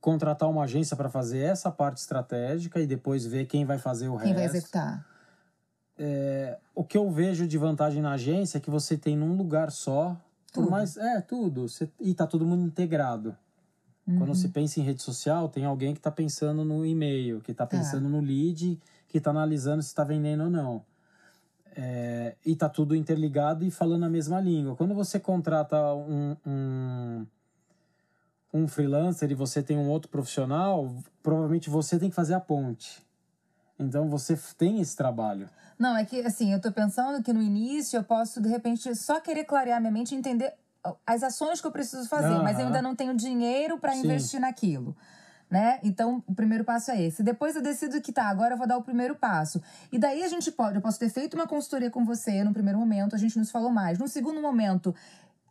contratar 0.00 0.48
uma 0.48 0.64
agência 0.64 0.96
para 0.96 1.08
fazer 1.08 1.40
essa 1.40 1.70
parte 1.70 1.98
estratégica 1.98 2.80
e 2.80 2.86
depois 2.86 3.26
ver 3.26 3.46
quem 3.46 3.64
vai 3.64 3.78
fazer 3.78 4.08
o 4.08 4.12
quem 4.18 4.18
resto. 4.18 4.26
Quem 4.26 4.34
vai 4.34 4.44
executar. 4.44 5.06
É, 5.98 6.58
o 6.74 6.84
que 6.84 6.96
eu 6.96 7.10
vejo 7.10 7.46
de 7.46 7.58
vantagem 7.58 8.02
na 8.02 8.12
agência 8.12 8.58
é 8.58 8.60
que 8.60 8.70
você 8.70 8.96
tem 8.96 9.16
num 9.16 9.36
lugar 9.36 9.70
só. 9.70 10.16
Tudo. 10.52 10.70
mais 10.70 10.96
é, 10.96 11.20
tudo. 11.20 11.68
Você, 11.68 11.90
e 12.00 12.14
tá 12.14 12.26
todo 12.26 12.46
mundo 12.46 12.62
integrado. 12.64 13.36
Uhum. 14.06 14.18
Quando 14.18 14.34
se 14.34 14.48
pensa 14.48 14.80
em 14.80 14.84
rede 14.84 15.02
social, 15.02 15.48
tem 15.48 15.64
alguém 15.64 15.92
que 15.92 15.98
está 15.98 16.10
pensando 16.10 16.64
no 16.64 16.86
e-mail, 16.86 17.40
que 17.40 17.50
está 17.50 17.66
Tá. 17.66 17.76
pensando 17.76 18.08
no 18.08 18.20
lead, 18.20 18.80
que 19.08 19.18
está 19.18 19.30
analisando 19.30 19.82
se 19.82 19.88
está 19.88 20.04
vendendo 20.04 20.44
ou 20.44 20.50
não. 20.50 20.84
É, 21.78 22.34
e 22.44 22.56
tá 22.56 22.70
tudo 22.70 22.96
interligado 22.96 23.62
e 23.62 23.70
falando 23.70 24.04
a 24.04 24.08
mesma 24.08 24.40
língua. 24.40 24.74
Quando 24.74 24.94
você 24.94 25.20
contrata 25.20 25.76
um, 25.94 26.34
um, 26.46 27.26
um 28.52 28.66
freelancer 28.66 29.30
e 29.30 29.34
você 29.34 29.62
tem 29.62 29.76
um 29.76 29.88
outro 29.90 30.08
profissional, 30.08 30.90
provavelmente 31.22 31.68
você 31.68 31.98
tem 31.98 32.08
que 32.08 32.14
fazer 32.16 32.32
a 32.32 32.40
ponte. 32.40 33.04
Então 33.78 34.08
você 34.08 34.38
tem 34.56 34.80
esse 34.80 34.96
trabalho. 34.96 35.50
Não, 35.78 35.94
é 35.94 36.04
que 36.04 36.20
assim, 36.20 36.52
eu 36.52 36.60
tô 36.60 36.72
pensando 36.72 37.22
que 37.22 37.32
no 37.32 37.42
início 37.42 37.98
eu 37.98 38.04
posso, 38.04 38.40
de 38.40 38.48
repente, 38.48 38.94
só 38.94 39.20
querer 39.20 39.44
clarear 39.44 39.78
minha 39.78 39.92
mente 39.92 40.14
e 40.14 40.18
entender 40.18 40.54
as 41.06 41.22
ações 41.22 41.60
que 41.60 41.66
eu 41.66 41.72
preciso 41.72 42.08
fazer, 42.08 42.38
mas 42.42 42.58
eu 42.58 42.66
ainda 42.66 42.80
não 42.80 42.94
tenho 42.94 43.14
dinheiro 43.14 43.78
para 43.78 43.94
investir 43.94 44.40
naquilo. 44.40 44.96
Né? 45.48 45.78
Então, 45.84 46.24
o 46.26 46.34
primeiro 46.34 46.64
passo 46.64 46.90
é 46.90 47.00
esse. 47.00 47.22
Depois 47.22 47.54
eu 47.54 47.62
decido 47.62 48.00
que 48.00 48.10
tá, 48.12 48.24
agora 48.24 48.54
eu 48.54 48.58
vou 48.58 48.66
dar 48.66 48.76
o 48.76 48.82
primeiro 48.82 49.14
passo. 49.14 49.62
E 49.92 49.98
daí 49.98 50.24
a 50.24 50.28
gente 50.28 50.50
pode, 50.50 50.74
eu 50.74 50.82
posso 50.82 50.98
ter 50.98 51.08
feito 51.08 51.34
uma 51.34 51.46
consultoria 51.46 51.88
com 51.88 52.04
você 52.04 52.42
no 52.42 52.52
primeiro 52.52 52.78
momento, 52.78 53.14
a 53.14 53.18
gente 53.18 53.36
não 53.36 53.44
se 53.44 53.52
falou 53.52 53.70
mais. 53.70 53.96
No 53.96 54.08
segundo 54.08 54.40
momento, 54.42 54.92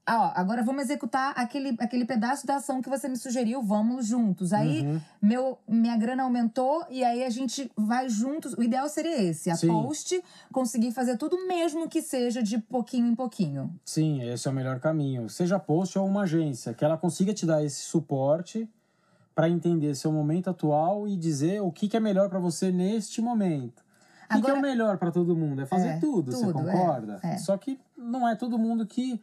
ah, 0.08 0.28
ó, 0.28 0.40
agora 0.40 0.62
vamos 0.62 0.84
executar 0.84 1.34
aquele, 1.36 1.76
aquele 1.80 2.06
pedaço 2.06 2.46
da 2.46 2.58
ação 2.58 2.80
que 2.80 2.88
você 2.90 3.08
me 3.08 3.18
sugeriu, 3.18 3.64
vamos 3.64 4.06
juntos. 4.06 4.54
Aí 4.54 4.82
Uhum. 4.82 5.02
meu, 5.20 5.58
minha 5.68 5.98
grana 5.98 6.24
aumentou 6.24 6.86
e 6.92 7.04
aí 7.04 7.24
a 7.24 7.30
gente 7.30 7.72
vai 7.76 8.08
juntos. 8.08 8.54
O 8.54 8.62
ideal 8.62 8.88
seria 8.88 9.20
esse: 9.24 9.50
a 9.50 9.56
Sim. 9.56 9.68
post, 9.68 10.24
conseguir 10.52 10.92
fazer 10.92 11.18
tudo 11.18 11.48
mesmo 11.48 11.90
que 11.90 12.04
seja 12.04 12.44
de 12.44 12.60
pouquinho 12.60 13.08
em 13.08 13.16
pouquinho. 13.16 13.74
Sim, 13.84 14.22
esse 14.30 14.48
é 14.48 14.52
o 14.52 14.54
melhor 14.54 14.80
caminho. 14.80 15.28
Seja 15.28 15.58
post 15.58 15.98
ou 15.98 16.06
uma 16.06 16.22
agência, 16.24 16.74
que 16.74 16.86
ela 16.86 16.98
consiga 16.98 17.34
te 17.34 17.46
dar 17.46 17.64
esse 17.64 17.82
suporte 17.82 18.70
para 19.36 19.50
entender 19.50 19.94
seu 19.96 20.12
momento 20.12 20.50
atual 20.50 21.08
e 21.08 21.18
dizer 21.18 21.62
o 21.62 21.72
que, 21.72 21.90
que 21.90 21.98
é 21.98 22.00
melhor 22.00 22.30
para 22.30 22.40
você 22.40 22.72
neste 22.72 23.22
momento. 23.22 23.84
O 24.32 24.36
que, 24.36 24.42
que 24.42 24.50
é 24.50 24.54
o 24.54 24.62
melhor 24.62 24.98
para 24.98 25.12
todo 25.12 25.36
mundo? 25.36 25.62
É 25.62 25.66
fazer 25.66 25.90
É, 25.90 26.00
tudo, 26.00 26.32
você 26.32 26.46
tudo, 26.46 26.68
é, 26.68 26.72
concorda? 26.72 27.20
é. 27.22 27.38
Só 27.38 27.56
que 27.58 27.80
não 27.96 28.28
é 28.28 28.34
todo 28.34 28.58
mundo 28.58 28.86
que, 28.88 29.22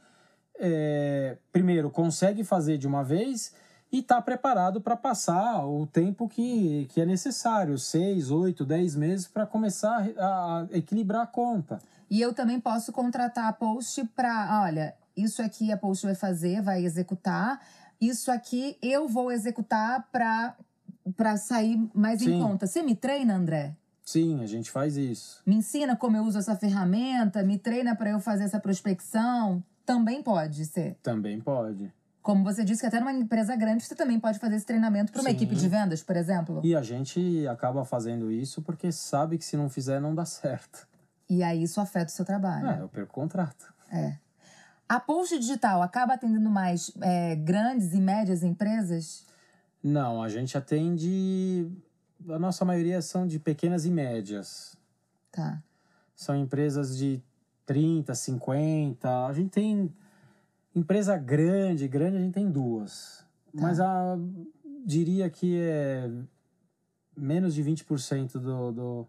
é, 0.61 1.37
primeiro, 1.51 1.90
consegue 1.90 2.44
fazer 2.44 2.79
de 2.79 2.87
uma 2.87 3.03
vez 3.03 3.53
e 3.90 3.98
está 3.98 4.22
preparado 4.22 4.81
para 4.81 4.96
passar 4.96 5.66
o 5.66 5.87
tempo 5.87 6.29
que, 6.29 6.87
que 6.92 7.01
é 7.01 7.07
necessário 7.07 7.79
seis, 7.79 8.31
oito, 8.31 8.64
dez 8.64 8.94
meses 8.94 9.27
para 9.27 9.44
começar 9.44 10.09
a, 10.18 10.66
a 10.72 10.77
equilibrar 10.77 11.22
a 11.22 11.27
conta. 11.27 11.79
E 12.09 12.20
eu 12.20 12.33
também 12.33 12.61
posso 12.61 12.92
contratar 12.92 13.48
a 13.48 13.53
post 13.53 14.05
para, 14.14 14.62
olha, 14.64 14.94
isso 15.16 15.42
aqui 15.42 15.72
a 15.72 15.77
post 15.77 16.07
vai 16.07 16.14
fazer, 16.14 16.62
vai 16.62 16.85
executar. 16.85 17.61
Isso 18.02 18.32
aqui 18.32 18.76
eu 18.82 19.06
vou 19.06 19.30
executar 19.30 20.08
para 20.10 20.56
para 21.16 21.36
sair 21.36 21.78
mais 21.94 22.20
em 22.22 22.26
Sim. 22.26 22.40
conta. 22.40 22.66
Você 22.66 22.82
me 22.82 22.96
treina, 22.96 23.34
André? 23.34 23.76
Sim, 24.04 24.42
a 24.42 24.46
gente 24.46 24.70
faz 24.70 24.96
isso. 24.96 25.40
Me 25.46 25.54
ensina 25.56 25.96
como 25.96 26.16
eu 26.16 26.24
uso 26.24 26.38
essa 26.38 26.56
ferramenta, 26.56 27.42
me 27.44 27.58
treina 27.58 27.94
para 27.94 28.10
eu 28.10 28.18
fazer 28.18 28.44
essa 28.44 28.58
prospecção. 28.58 29.62
Também 29.86 30.20
pode 30.22 30.64
ser. 30.66 30.96
Também 31.02 31.40
pode. 31.40 31.92
Como 32.20 32.42
você 32.42 32.64
disse 32.64 32.80
que 32.80 32.86
até 32.86 32.98
numa 32.98 33.12
empresa 33.12 33.54
grande 33.54 33.84
você 33.84 33.94
também 33.94 34.18
pode 34.18 34.38
fazer 34.38 34.56
esse 34.56 34.66
treinamento 34.66 35.12
para 35.12 35.20
uma 35.20 35.30
Sim. 35.30 35.36
equipe 35.36 35.54
de 35.54 35.68
vendas, 35.68 36.02
por 36.02 36.16
exemplo. 36.16 36.60
E 36.64 36.74
a 36.74 36.82
gente 36.82 37.46
acaba 37.46 37.84
fazendo 37.84 38.30
isso 38.30 38.62
porque 38.62 38.90
sabe 38.90 39.38
que 39.38 39.44
se 39.44 39.56
não 39.56 39.68
fizer 39.68 40.00
não 40.00 40.14
dá 40.14 40.24
certo. 40.24 40.88
E 41.28 41.42
aí 41.42 41.62
isso 41.62 41.80
afeta 41.80 42.06
o 42.06 42.14
seu 42.14 42.24
trabalho. 42.24 42.66
É, 42.68 42.80
eu 42.80 42.88
perco 42.88 43.10
o 43.10 43.14
contrato. 43.14 43.72
É. 43.92 44.16
A 44.92 45.00
post 45.00 45.38
digital 45.38 45.81
acaba 45.81 46.12
atendendo 46.12 46.50
mais 46.50 46.92
é, 47.00 47.35
grandes 47.35 47.94
e 47.94 47.98
médias 47.98 48.42
empresas? 48.42 49.24
Não, 49.83 50.22
a 50.22 50.28
gente 50.28 50.59
atende. 50.59 51.66
A 52.28 52.38
nossa 52.38 52.62
maioria 52.62 53.00
são 53.00 53.26
de 53.26 53.38
pequenas 53.38 53.87
e 53.87 53.90
médias. 53.90 54.76
Tá. 55.31 55.62
São 56.14 56.37
empresas 56.37 56.94
de 56.94 57.22
30, 57.64 58.14
50. 58.14 59.26
A 59.26 59.33
gente 59.33 59.48
tem. 59.48 59.90
Empresa 60.74 61.16
grande, 61.16 61.88
grande 61.88 62.18
a 62.18 62.20
gente 62.20 62.35
tem 62.35 62.50
duas. 62.50 63.24
Mas 63.50 63.81
a, 63.81 64.18
diria 64.85 65.31
que 65.31 65.59
é 65.59 66.11
menos 67.16 67.55
de 67.55 67.64
20% 67.64 68.33
do, 68.33 68.72
do, 68.72 69.09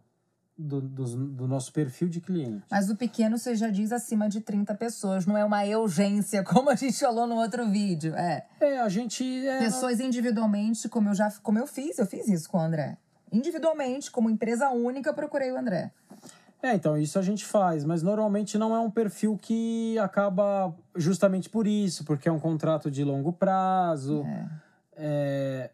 do, 0.57 0.81
do, 0.81 1.03
do 1.27 1.47
nosso 1.47 1.71
perfil 1.73 2.07
de 2.07 2.21
cliente. 2.21 2.63
Mas 2.69 2.89
o 2.89 2.95
pequeno 2.95 3.37
você 3.37 3.55
já 3.55 3.69
diz 3.69 3.91
acima 3.91 4.29
de 4.29 4.41
30 4.41 4.75
pessoas, 4.75 5.25
não 5.25 5.37
é 5.37 5.43
uma 5.43 5.63
urgência, 5.77 6.43
como 6.45 6.69
a 6.69 6.75
gente 6.75 6.99
falou 6.99 7.27
no 7.27 7.35
outro 7.35 7.69
vídeo. 7.69 8.15
É. 8.15 8.45
É, 8.59 8.79
a 8.79 8.89
gente. 8.89 9.23
É, 9.47 9.59
Pessoas 9.59 9.99
individualmente, 9.99 10.87
como 10.87 11.09
eu 11.09 11.15
já 11.15 11.31
como 11.41 11.57
eu 11.57 11.67
fiz, 11.67 11.97
eu 11.97 12.05
fiz 12.05 12.27
isso 12.27 12.49
com 12.49 12.57
o 12.57 12.61
André. 12.61 12.97
Individualmente, 13.31 14.11
como 14.11 14.29
empresa 14.29 14.69
única, 14.69 15.09
eu 15.09 15.13
procurei 15.13 15.51
o 15.51 15.57
André. 15.57 15.91
É, 16.61 16.75
então, 16.75 16.97
isso 16.97 17.19
a 17.19 17.21
gente 17.21 17.43
faz, 17.43 17.83
mas 17.83 18.01
normalmente 18.01 18.57
não 18.57 18.73
é 18.73 18.79
um 18.79 18.89
perfil 18.89 19.37
que 19.37 19.97
acaba 19.99 20.73
justamente 20.95 21.49
por 21.49 21.67
isso, 21.67 22.05
porque 22.05 22.29
é 22.29 22.31
um 22.31 22.39
contrato 22.39 22.89
de 22.89 23.03
longo 23.03 23.33
prazo. 23.33 24.23
É, 24.95 25.71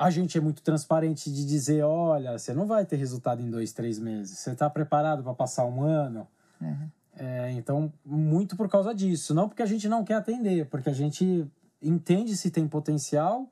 a 0.00 0.08
gente 0.08 0.38
é 0.38 0.40
muito 0.40 0.62
transparente 0.62 1.30
de 1.30 1.44
dizer: 1.44 1.82
olha, 1.82 2.38
você 2.38 2.54
não 2.54 2.66
vai 2.66 2.86
ter 2.86 2.96
resultado 2.96 3.42
em 3.42 3.50
dois, 3.50 3.70
três 3.70 3.98
meses. 3.98 4.38
Você 4.38 4.52
está 4.52 4.70
preparado 4.70 5.22
para 5.22 5.34
passar 5.34 5.66
um 5.66 5.82
ano? 5.82 6.26
Uhum. 6.58 6.88
É, 7.18 7.50
então, 7.52 7.92
muito 8.02 8.56
por 8.56 8.66
causa 8.66 8.94
disso. 8.94 9.34
Não 9.34 9.46
porque 9.46 9.62
a 9.62 9.66
gente 9.66 9.90
não 9.90 10.02
quer 10.02 10.14
atender, 10.14 10.66
porque 10.70 10.88
a 10.88 10.94
gente 10.94 11.46
entende 11.82 12.34
se 12.34 12.50
tem 12.50 12.66
potencial 12.66 13.46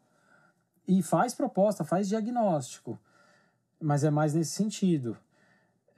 e 0.87 1.03
faz 1.03 1.35
proposta, 1.35 1.85
faz 1.85 2.09
diagnóstico. 2.09 2.99
Mas 3.79 4.03
é 4.03 4.09
mais 4.09 4.33
nesse 4.33 4.53
sentido. 4.53 5.19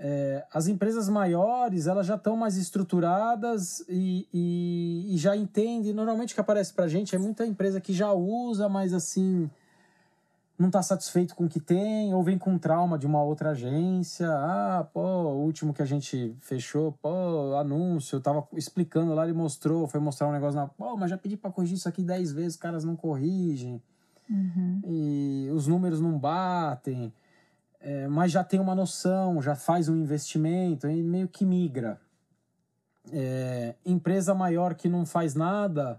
É, 0.01 0.45
as 0.53 0.67
empresas 0.67 1.09
maiores, 1.09 1.87
elas 1.87 2.07
já 2.07 2.17
estão 2.17 2.37
mais 2.37 2.57
estruturadas 2.57 3.85
e, 3.89 4.27
e, 4.35 5.15
e 5.15 5.17
já 5.17 5.37
entendem. 5.37 5.93
Normalmente 5.93 6.33
o 6.33 6.35
que 6.35 6.41
aparece 6.41 6.73
para 6.73 6.87
a 6.87 6.89
gente 6.89 7.15
é 7.15 7.19
muita 7.21 7.47
empresa 7.47 7.81
que 7.81 7.93
já 7.93 8.13
usa, 8.13 8.69
mas 8.69 8.93
assim 8.93 9.49
não 10.61 10.69
está 10.69 10.83
satisfeito 10.83 11.35
com 11.35 11.47
o 11.47 11.49
que 11.49 11.59
tem, 11.59 12.13
ou 12.13 12.23
vem 12.23 12.37
com 12.37 12.59
trauma 12.59 12.99
de 12.99 13.07
uma 13.07 13.23
outra 13.23 13.51
agência. 13.51 14.29
Ah, 14.29 14.87
pô, 14.93 15.01
o 15.01 15.43
último 15.43 15.73
que 15.73 15.81
a 15.81 15.87
gente 15.87 16.37
fechou, 16.39 16.93
pô, 17.01 17.57
anúncio, 17.57 18.17
eu 18.17 18.21
tava 18.21 18.47
explicando 18.53 19.15
lá, 19.15 19.25
ele 19.25 19.33
mostrou, 19.33 19.89
foi 19.89 19.99
mostrar 20.01 20.29
um 20.29 20.33
negócio 20.33 20.61
na. 20.61 20.67
Pô, 20.67 20.99
mas 20.99 21.09
já 21.09 21.17
pedi 21.17 21.35
para 21.35 21.51
corrigir 21.51 21.79
isso 21.79 21.89
aqui 21.89 22.03
dez 22.03 22.31
vezes, 22.31 22.55
os 22.55 22.61
caras 22.61 22.85
não 22.85 22.95
corrigem. 22.95 23.83
Uhum. 24.29 24.83
E 24.85 25.49
os 25.51 25.67
números 25.67 25.99
não 25.99 26.19
batem. 26.19 27.11
É, 27.81 28.07
mas 28.07 28.31
já 28.31 28.45
tem 28.45 28.61
uma 28.61 28.75
noção, 28.75 29.41
já 29.41 29.55
faz 29.55 29.89
um 29.89 29.97
investimento, 29.97 30.87
e 30.87 31.03
meio 31.03 31.27
que 31.27 31.47
migra. 31.47 31.99
É, 33.11 33.75
empresa 33.85 34.35
maior 34.35 34.75
que 34.75 34.91
não 34.91 35.07
faz 35.07 35.35
nada 35.35 35.99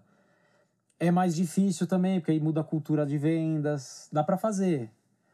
é 1.01 1.09
mais 1.09 1.35
difícil 1.35 1.87
também, 1.87 2.19
porque 2.19 2.31
aí 2.31 2.39
muda 2.39 2.61
a 2.61 2.63
cultura 2.63 3.05
de 3.05 3.17
vendas. 3.17 4.07
Dá 4.11 4.23
para 4.23 4.37
fazer. 4.37 4.89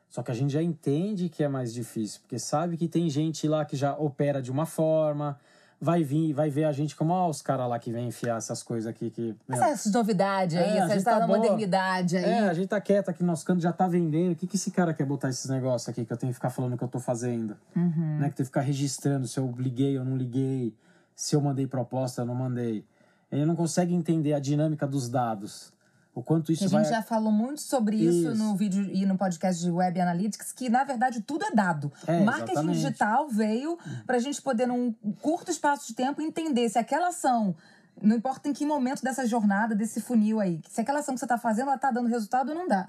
Só 0.10 0.24
que 0.24 0.32
a 0.32 0.34
gente 0.34 0.54
já 0.54 0.64
entende 0.64 1.28
que 1.28 1.44
é 1.44 1.50
mais 1.50 1.74
difícil, 1.74 2.22
porque 2.22 2.40
sabe 2.40 2.78
que 2.78 2.88
tem 2.88 3.10
gente 3.10 3.46
lá 3.46 3.66
que 3.66 3.76
já 3.76 3.94
opera 3.94 4.42
de 4.42 4.50
uma 4.50 4.66
forma, 4.66 5.38
vai 5.82 6.06
vir, 6.06 6.32
vai 6.32 6.50
ver 6.50 6.64
a 6.64 6.72
gente 6.72 6.96
como 6.96 7.14
ó, 7.14 7.30
os 7.30 7.42
caras 7.42 7.68
lá 7.68 7.78
que 7.78 7.92
vem 7.92 8.08
enfiar 8.08 8.38
essas 8.38 8.64
coisas 8.64 8.88
aqui 8.88 9.10
que. 9.10 9.36
Meu, 9.46 9.62
essas 9.62 9.92
novidades 9.92 10.56
aí, 10.56 10.78
é, 10.78 10.78
essa 10.78 11.04
tá 11.04 11.20
da 11.20 11.28
modernidade 11.28 12.16
aí. 12.16 12.24
É, 12.24 12.40
a 12.48 12.54
gente 12.54 12.70
tá 12.70 12.80
quieto 12.80 13.10
aqui 13.10 13.22
no 13.22 13.28
nosso 13.28 13.46
canto, 13.46 13.62
já 13.62 13.74
tá 13.74 13.90
vendendo. 13.90 14.32
O 14.32 14.36
que, 14.38 14.48
que 14.48 14.56
esse 14.56 14.72
cara 14.72 14.94
quer 14.94 15.06
botar 15.06 15.28
esses 15.28 15.50
negócios 15.50 15.90
aqui 15.90 16.06
que 16.06 16.14
eu 16.14 16.18
tenho 16.18 16.32
que 16.32 16.36
ficar 16.36 16.50
falando 16.50 16.78
que 16.78 16.84
eu 16.86 16.88
tô 16.88 17.02
fazendo? 17.02 17.58
Uhum. 17.76 18.20
Né? 18.20 18.30
Que 18.30 18.38
tem 18.38 18.46
que 18.46 18.46
ficar 18.46 18.62
registrando 18.62 19.28
se 19.28 19.38
eu 19.38 19.54
liguei 19.58 20.00
ou 20.00 20.06
não 20.06 20.16
liguei, 20.16 20.74
se 21.14 21.36
eu 21.36 21.42
mandei 21.42 21.68
proposta 21.68 22.22
ou 22.22 22.28
não 22.28 22.36
mandei. 22.36 22.86
Ele 23.32 23.46
não 23.46 23.56
consegue 23.56 23.94
entender 23.94 24.34
a 24.34 24.40
dinâmica 24.40 24.88
dos 24.88 25.10
dados. 25.10 25.74
O 26.18 26.24
quanto 26.24 26.52
isso 26.52 26.66
a 26.66 26.68
vai... 26.68 26.84
gente 26.84 26.94
já 26.94 27.04
falou 27.04 27.32
muito 27.32 27.62
sobre 27.62 27.96
isso, 27.96 28.32
Isso. 28.32 28.36
no 28.36 28.56
vídeo 28.56 28.90
e 28.92 29.06
no 29.06 29.16
podcast 29.16 29.64
de 29.64 29.70
Web 29.70 30.02
Analytics, 30.02 30.52
que 30.52 30.68
na 30.68 30.84
verdade 30.84 31.22
tudo 31.22 31.46
é 31.46 31.52
dado. 31.52 31.92
É, 32.08 32.24
marketing 32.24 32.52
exatamente. 32.54 32.80
digital 32.80 33.30
veio 33.30 33.78
para 34.04 34.18
a 34.18 34.20
gente 34.20 34.42
poder, 34.42 34.66
num 34.66 34.92
curto 35.22 35.52
espaço 35.52 35.88
de 35.88 35.94
tempo, 35.94 36.20
entender 36.20 36.68
se 36.70 36.80
aquela 36.80 37.10
ação, 37.10 37.56
não 38.02 38.16
importa 38.16 38.50
em 38.50 38.54
que 38.54 38.66
momento 38.66 39.04
dessa 39.04 39.28
jornada, 39.28 39.76
desse 39.76 40.02
funil 40.02 40.40
aí, 40.40 40.60
se 40.68 40.82
aquela 40.82 41.02
ação 41.02 41.14
que 41.14 41.20
você 41.20 41.26
está 41.26 41.38
fazendo, 41.38 41.68
ela 41.68 41.76
está 41.76 41.92
dando 41.92 42.10
resultado 42.10 42.50
ou 42.50 42.56
não 42.56 42.68
dá, 42.68 42.88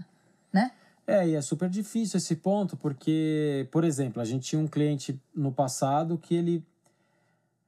né? 0.50 0.70
É, 1.06 1.28
e 1.28 1.34
é 1.34 1.40
super 1.42 1.68
difícil 1.68 2.16
esse 2.16 2.36
ponto, 2.36 2.78
porque, 2.78 3.68
por 3.70 3.84
exemplo, 3.84 4.22
a 4.22 4.24
gente 4.24 4.48
tinha 4.48 4.60
um 4.60 4.66
cliente 4.66 5.20
no 5.34 5.52
passado 5.52 6.16
que 6.16 6.34
ele, 6.34 6.64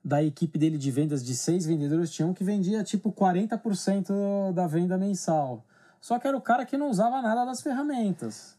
da 0.04 0.22
equipe 0.22 0.58
dele 0.58 0.78
de 0.78 0.90
vendas 0.90 1.24
de 1.24 1.34
seis 1.34 1.66
vendedores, 1.66 2.10
tinha 2.10 2.26
um 2.26 2.34
que 2.34 2.42
vendia 2.42 2.82
tipo 2.82 3.12
40% 3.12 4.52
da 4.52 4.66
venda 4.66 4.96
mensal. 4.96 5.64
Só 6.00 6.18
que 6.18 6.26
era 6.26 6.36
o 6.36 6.40
cara 6.40 6.64
que 6.64 6.76
não 6.76 6.88
usava 6.90 7.20
nada 7.20 7.44
das 7.44 7.60
ferramentas. 7.60 8.56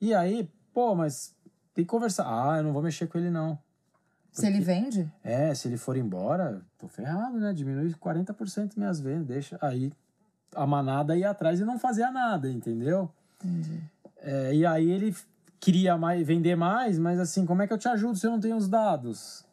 E 0.00 0.14
aí, 0.14 0.50
pô, 0.72 0.94
mas 0.94 1.34
tem 1.74 1.84
que 1.84 1.90
conversar. 1.90 2.24
Ah, 2.26 2.58
eu 2.58 2.64
não 2.64 2.72
vou 2.72 2.82
mexer 2.82 3.06
com 3.06 3.18
ele 3.18 3.30
não. 3.30 3.58
Se 4.32 4.46
ele 4.46 4.60
vende, 4.60 5.10
É, 5.24 5.52
se 5.54 5.66
ele 5.68 5.76
for 5.76 5.96
embora, 5.96 6.62
tô 6.78 6.86
ferrado, 6.86 7.38
né? 7.38 7.52
Diminui 7.52 7.92
40% 7.92 8.76
minhas 8.76 9.00
vendas, 9.00 9.26
deixa. 9.26 9.58
Aí 9.60 9.92
a 10.54 10.66
manada 10.66 11.16
ia 11.16 11.30
atrás 11.30 11.60
e 11.60 11.64
não 11.64 11.78
fazia 11.78 12.10
nada, 12.10 12.48
entendeu? 12.48 13.10
Entendi. 13.42 13.82
É, 14.18 14.54
e 14.54 14.64
aí 14.64 14.90
ele 14.90 15.14
queria 15.58 15.98
mais, 15.98 16.26
vender 16.26 16.56
mais, 16.56 16.98
mas 16.98 17.18
assim, 17.18 17.44
como 17.44 17.62
é 17.62 17.66
que 17.66 17.72
eu 17.72 17.78
te 17.78 17.88
ajudo 17.88 18.16
se 18.16 18.26
eu 18.26 18.30
não 18.30 18.40
tenho 18.40 18.56
os 18.56 18.68
dados? 18.68 19.44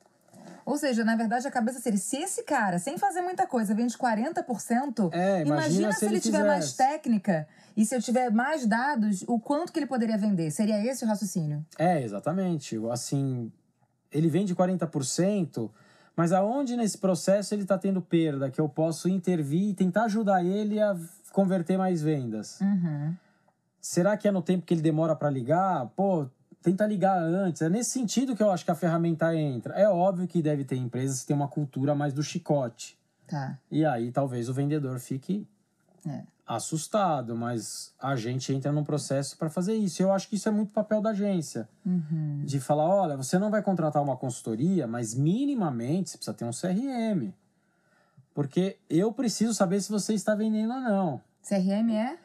Ou 0.67 0.77
seja, 0.77 1.05
na 1.05 1.15
verdade, 1.15 1.47
a 1.47 1.51
cabeça 1.51 1.79
seria: 1.79 1.97
se 1.97 2.17
esse 2.17 2.43
cara, 2.43 2.77
sem 2.77 2.97
fazer 2.97 3.21
muita 3.21 3.47
coisa, 3.47 3.73
vende 3.73 3.97
40%, 3.97 5.13
É, 5.13 5.41
imagina 5.41 5.93
se 5.93 5.99
se 5.99 6.05
ele, 6.05 6.19
tiver 6.19 6.43
mais 6.43 6.73
técnica 6.73 7.47
e 7.77 7.85
se 7.85 7.95
eu 7.95 8.01
tiver 8.01 8.29
mais 8.29 8.65
dados, 8.65 9.23
o 9.29 9.39
quanto 9.39 9.71
que 9.71 9.79
ele 9.79 9.85
poderia 9.85 10.17
vender. 10.17 10.51
Seria 10.51 10.85
esse 10.85 11.05
o 11.05 11.07
raciocínio? 11.07 11.65
É, 11.79 12.03
exatamente. 12.03 12.77
Assim, 12.91 13.49
ele 14.11 14.27
vende 14.27 14.53
40%, 14.53 15.71
mas 16.17 16.33
aonde 16.33 16.75
nesse 16.75 16.97
processo 16.97 17.55
ele 17.55 17.61
está 17.61 17.77
tendo 17.77 18.01
perda, 18.01 18.51
que 18.51 18.59
eu 18.59 18.67
posso 18.67 19.07
intervir 19.07 19.69
e 19.69 19.73
tentar 19.73 20.03
ajudar 20.03 20.43
ele 20.43 20.81
a 20.81 20.97
converter 21.31 21.77
mais 21.77 22.01
vendas? 22.01 22.59
Uhum. 22.59 23.15
Será 23.79 24.17
que 24.17 24.27
é 24.27 24.31
no 24.31 24.41
tempo 24.41 24.65
que 24.65 24.73
ele 24.73 24.81
demora 24.81 25.15
para 25.15 25.29
ligar? 25.29 25.85
Pô, 25.95 26.27
tenta 26.61 26.85
ligar 26.85 27.21
antes. 27.21 27.61
É 27.61 27.69
nesse 27.69 27.91
sentido 27.91 28.35
que 28.35 28.43
eu 28.43 28.51
acho 28.51 28.65
que 28.65 28.71
a 28.71 28.75
ferramenta 28.75 29.33
entra. 29.35 29.73
É 29.75 29.87
óbvio 29.87 30.27
que 30.27 30.41
deve 30.41 30.63
ter 30.63 30.75
empresas 30.75 31.21
que 31.21 31.27
têm 31.27 31.35
uma 31.35 31.47
cultura 31.47 31.93
mais 31.95 32.13
do 32.13 32.21
chicote. 32.23 32.97
Tá. 33.27 33.57
E 33.69 33.85
aí 33.85 34.11
talvez 34.11 34.47
o 34.49 34.53
vendedor 34.53 34.99
fique 34.99 35.47
É. 36.07 36.23
assustado, 36.45 37.35
mas 37.35 37.93
a 37.99 38.15
gente 38.15 38.53
entra 38.53 38.71
num 38.71 38.83
processo 38.83 39.37
para 39.37 39.49
fazer 39.49 39.75
isso. 39.75 40.01
Eu 40.01 40.11
acho 40.13 40.29
que 40.29 40.35
isso 40.35 40.47
é 40.47 40.51
muito 40.51 40.71
papel 40.71 41.01
da 41.01 41.09
agência. 41.09 41.67
Uhum. 41.85 42.43
De 42.45 42.59
falar, 42.59 42.85
olha, 42.87 43.17
você 43.17 43.37
não 43.37 43.49
vai 43.51 43.61
contratar 43.61 44.01
uma 44.01 44.15
consultoria, 44.15 44.87
mas 44.87 45.13
minimamente 45.13 46.09
você 46.11 46.17
precisa 46.17 46.33
ter 46.33 46.45
um 46.45 46.51
CRM. 46.51 47.33
Porque 48.33 48.77
eu 48.89 49.11
preciso 49.11 49.53
saber 49.53 49.81
se 49.81 49.91
você 49.91 50.13
está 50.13 50.35
vendendo 50.35 50.73
ou 50.73 50.79
não. 50.79 51.21
CRM 51.41 51.89
é? 51.95 52.17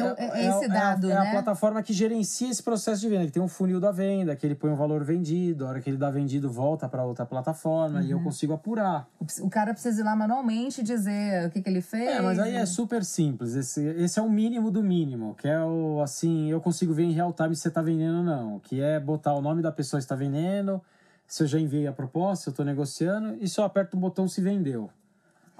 É, 0.00 0.24
é- 0.24 0.44
é 0.44 0.48
esse 0.48 0.64
a- 0.64 0.68
dado, 0.68 1.10
é 1.10 1.16
a, 1.16 1.24
né? 1.24 1.30
plataforma 1.32 1.82
que 1.82 1.92
gerencia 1.92 2.50
esse 2.50 2.62
processo 2.62 3.00
de 3.00 3.08
venda, 3.08 3.26
que 3.26 3.32
tem 3.32 3.42
um 3.42 3.48
funil 3.48 3.78
da 3.80 3.90
venda, 3.90 4.34
que 4.36 4.46
ele 4.46 4.54
põe 4.54 4.70
um 4.70 4.76
valor 4.76 5.02
vendido, 5.04 5.64
a 5.66 5.70
hora 5.70 5.80
que 5.80 5.88
ele 5.90 5.96
dá 5.96 6.10
vendido 6.10 6.50
volta 6.50 6.88
para 6.88 7.04
outra 7.04 7.24
plataforma 7.24 8.02
e 8.02 8.10
eu 8.10 8.18
Uhum. 8.18 8.24
consigo 8.24 8.52
apurar. 8.52 9.08
O- 9.20 9.46
O 9.46 9.50
cara 9.50 9.72
precisa 9.72 10.00
ir 10.00 10.04
lá 10.04 10.14
manualmente 10.16 10.82
dizer 10.82 11.46
o 11.46 11.50
que, 11.50 11.62
que 11.62 11.68
ele 11.68 11.80
fez. 11.80 12.08
É, 12.10 12.20
mas 12.20 12.38
aí 12.38 12.54
é 12.56 12.62
e- 12.62 12.66
super 12.66 13.04
simples. 13.04 13.54
Esse, 13.54 13.82
esse 13.82 14.18
é 14.18 14.22
o 14.22 14.28
mínimo 14.30 14.70
do 14.70 14.82
mínimo, 14.82 15.34
que 15.34 15.48
é 15.48 15.60
o 15.62 16.00
assim, 16.02 16.50
eu 16.50 16.60
consigo 16.60 16.92
ver 16.92 17.04
em 17.04 17.12
real 17.12 17.32
time 17.32 17.54
se 17.54 17.62
você 17.62 17.68
está 17.68 17.82
vendendo 17.82 18.18
ou 18.18 18.24
não, 18.24 18.58
que 18.60 18.80
é 18.80 18.98
botar 19.00 19.34
o 19.34 19.40
nome 19.40 19.62
da 19.62 19.72
pessoa 19.72 19.98
que 19.98 20.04
está 20.04 20.14
vendendo, 20.16 20.80
se 21.26 21.42
eu 21.42 21.46
já 21.46 21.58
enviei 21.58 21.86
a 21.86 21.92
proposta, 21.92 22.44
se 22.44 22.48
eu 22.48 22.52
estou 22.52 22.64
negociando, 22.64 23.36
e 23.40 23.48
só 23.48 23.64
aperto 23.64 23.96
o 23.96 24.00
botão 24.00 24.28
se 24.28 24.40
vendeu. 24.40 24.88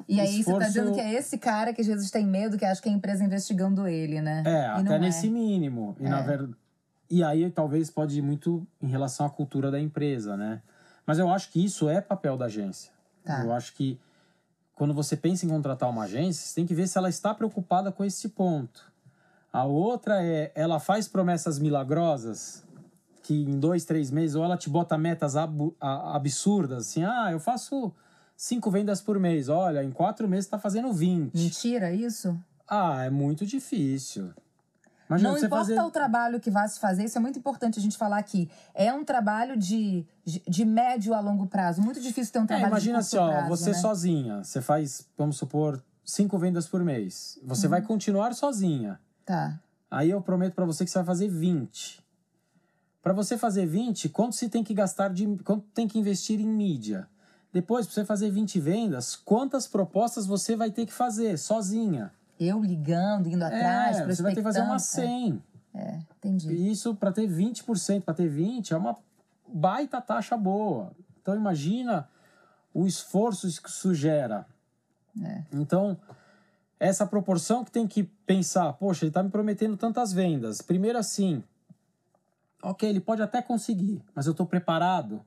E 0.09 0.21
aí 0.21 0.27
você 0.29 0.35
tá 0.35 0.41
esforço- 0.41 0.67
dizendo 0.69 0.93
que 0.93 1.01
é 1.01 1.13
esse 1.15 1.39
cara 1.39 1.73
que 1.73 1.81
às 1.81 1.87
vezes 1.87 2.11
tem 2.11 2.27
medo, 2.27 2.57
que 2.57 2.65
acha 2.65 2.81
que 2.81 2.89
é 2.89 2.93
a 2.93 2.95
empresa 2.95 3.25
investigando 3.25 3.87
ele, 3.89 4.21
né? 4.21 4.43
É, 4.47 4.51
E 4.51 4.67
até 4.67 4.83
não 4.83 4.99
nesse 4.99 5.27
é. 5.27 5.31
mínimo. 5.31 5.97
E, 5.99 6.05
na 6.09 6.21
É. 6.21 6.23
ver... 6.23 6.49
e 7.11 7.23
aí 7.25 7.51
talvez 7.51 7.91
pode 7.91 8.19
ir 8.19 8.23
muito 8.23 8.67
em 8.81 8.89
relação 8.89 9.27
à 9.27 9.31
cultura 9.31 9.71
da 9.71 9.81
empresa, 9.81 10.37
né? 10.37 10.63
Mas 11.07 11.19
eu 11.19 11.31
acho 11.31 11.51
que 11.51 11.65
isso 11.65 11.89
é 11.89 12.01
papel 12.01 12.37
da 12.37 12.47
agência. 12.47 12.93
Tá. 13.25 13.43
Eu 13.45 13.53
acho 13.53 13.75
que 13.75 13.99
quando 14.75 14.93
você 14.93 15.17
pensa 15.17 15.47
em 15.47 15.49
contratar 15.49 15.89
uma 15.89 16.05
agência, 16.05 16.47
você 16.47 16.55
tem 16.57 16.67
que 16.67 16.75
ver 16.75 16.87
se 16.87 16.99
ela 16.99 17.09
está 17.09 17.33
preocupada 17.35 17.91
com 17.91 18.05
esse 18.05 18.29
ponto. 18.29 18.93
A 19.53 19.65
outra 19.65 20.23
é, 20.23 20.53
ela 20.55 20.79
faz 20.79 21.09
promessas 21.09 21.59
milagrosas 21.59 22.63
que 23.23 23.35
em 23.45 23.59
dois, 23.59 23.85
três 23.85 24.11
meses, 24.11 24.37
ou 24.37 24.45
ela 24.45 24.57
te 24.57 24.69
bota 24.71 24.97
metas 24.99 25.35
abu- 25.35 25.75
a- 25.81 26.15
absurdas, 26.15 26.87
assim, 26.89 27.03
ah, 27.03 27.29
eu 27.33 27.41
faço 27.41 27.93
cinco 28.37 28.71
vendas 28.71 29.01
por 29.01 29.19
mês. 29.19 29.49
Olha, 29.49 29.83
em 29.83 29.91
quatro 29.91 30.29
meses 30.29 30.45
está 30.47 30.59
fazendo 30.59 30.93
20. 30.93 31.35
Mentira 31.35 31.93
isso? 31.93 32.39
Ah, 32.69 33.05
é 33.05 33.11
muito 33.11 33.47
difícil. 33.47 34.31
Imagina 35.09 35.31
não 35.31 35.39
importa 35.39 35.57
fazer... 35.57 35.81
o 35.81 35.91
trabalho 35.91 36.41
que 36.41 36.51
vá 36.51 36.67
se 36.67 36.81
fazer, 36.81 37.05
isso 37.05 37.17
é 37.17 37.21
muito 37.21 37.39
importante 37.39 37.79
a 37.79 37.83
gente 37.83 37.97
falar 37.97 38.19
aqui. 38.19 38.51
É 38.75 38.93
um 38.93 39.05
trabalho 39.05 39.57
de, 39.57 40.05
de, 40.25 40.65
médio 40.65 41.15
a 41.15 41.21
longo 41.21 41.47
prazo. 41.47 41.81
Muito 41.81 42.01
difícil 42.01 42.33
ter 42.33 42.41
um 42.41 42.45
É, 42.45 42.47
trabalho 42.47 42.69
imagina 42.73 42.99
de 42.99 43.05
assim, 43.05 43.17
curto 43.17 43.33
ó, 43.33 43.49
você 43.49 43.71
né? 43.71 43.77
sozinha, 43.77 44.43
você 44.45 44.61
faz, 44.61 45.07
vamos 45.17 45.37
supor, 45.37 45.81
cinco 46.05 46.37
vendas 46.39 46.67
por 46.67 46.83
mês. 46.83 47.39
Você 47.45 47.67
Uhum. 47.67 47.71
vai 47.71 47.83
continuar 47.83 48.35
sozinha. 48.35 48.99
Tá. 49.25 49.61
Aí 49.89 50.11
eu 50.11 50.21
prometo 50.21 50.55
pra 50.55 50.65
você 50.65 50.85
que 50.85 50.91
você 50.91 50.99
vai 50.99 51.07
fazer 51.07 51.29
20. 51.29 52.05
Pra 53.01 53.13
você 53.13 53.39
fazer 53.39 53.65
20, 53.65 54.09
quanto 54.09 54.35
você 54.35 54.49
tem 54.49 54.65
que 54.65 54.75
gastar 54.75 55.11
de 55.15 55.25
quanto 55.45 55.65
tem 55.73 55.87
que 55.87 55.97
investir 56.01 56.41
em 56.41 56.49
mídia? 56.49 57.09
Depois, 57.57 57.87
pra 57.87 57.95
você 57.95 58.05
fazer 58.05 58.31
20 58.31 58.61
vendas, 58.61 59.17
quantas 59.17 59.67
propostas 59.67 60.27
você 60.27 60.55
vai 60.55 60.71
ter 60.71 60.85
que 60.85 60.93
fazer 60.93 61.39
sozinha? 61.39 62.13
Eu 62.39 62.63
ligando, 62.63 63.31
indo 63.31 63.43
atrás, 63.43 63.97
é, 63.97 64.05
você 64.05 64.23
vai 64.23 64.35
ter 64.35 64.41
que 64.41 64.45
fazer 64.45 64.61
umas 64.61 64.83
100. 64.83 65.43
É, 65.75 66.01
entendi. 66.19 66.53
E 66.53 66.71
isso 66.71 66.95
para 66.95 67.11
ter 67.11 67.27
20%, 67.27 68.03
para 68.03 68.13
ter 68.13 68.29
20, 68.29 68.75
é 68.75 68.77
uma 68.77 68.95
baita 69.49 70.03
taxa 70.03 70.37
boa. 70.37 70.93
Então 71.23 71.35
imagina 71.35 72.07
o 72.75 72.87
esforço 72.87 73.49
que 73.63 73.71
isso 73.71 73.95
gera. 73.95 74.45
É. 75.25 75.43
Então, 75.51 75.97
essa 76.79 77.07
proporção 77.07 77.65
que 77.65 77.71
tem 77.71 77.87
que 77.87 78.03
pensar, 78.03 78.71
poxa, 78.75 79.07
ele 79.07 79.09
está 79.09 79.23
me 79.23 79.31
prometendo 79.31 79.79
tantas 79.79 80.13
vendas. 80.13 80.61
Primeiro 80.61 80.99
assim, 80.99 81.43
ok, 82.63 82.87
ele 82.87 83.01
pode 83.01 83.23
até 83.23 83.41
conseguir, 83.41 84.03
mas 84.15 84.27
eu 84.27 84.33
estou 84.33 84.45
preparado 84.45 85.25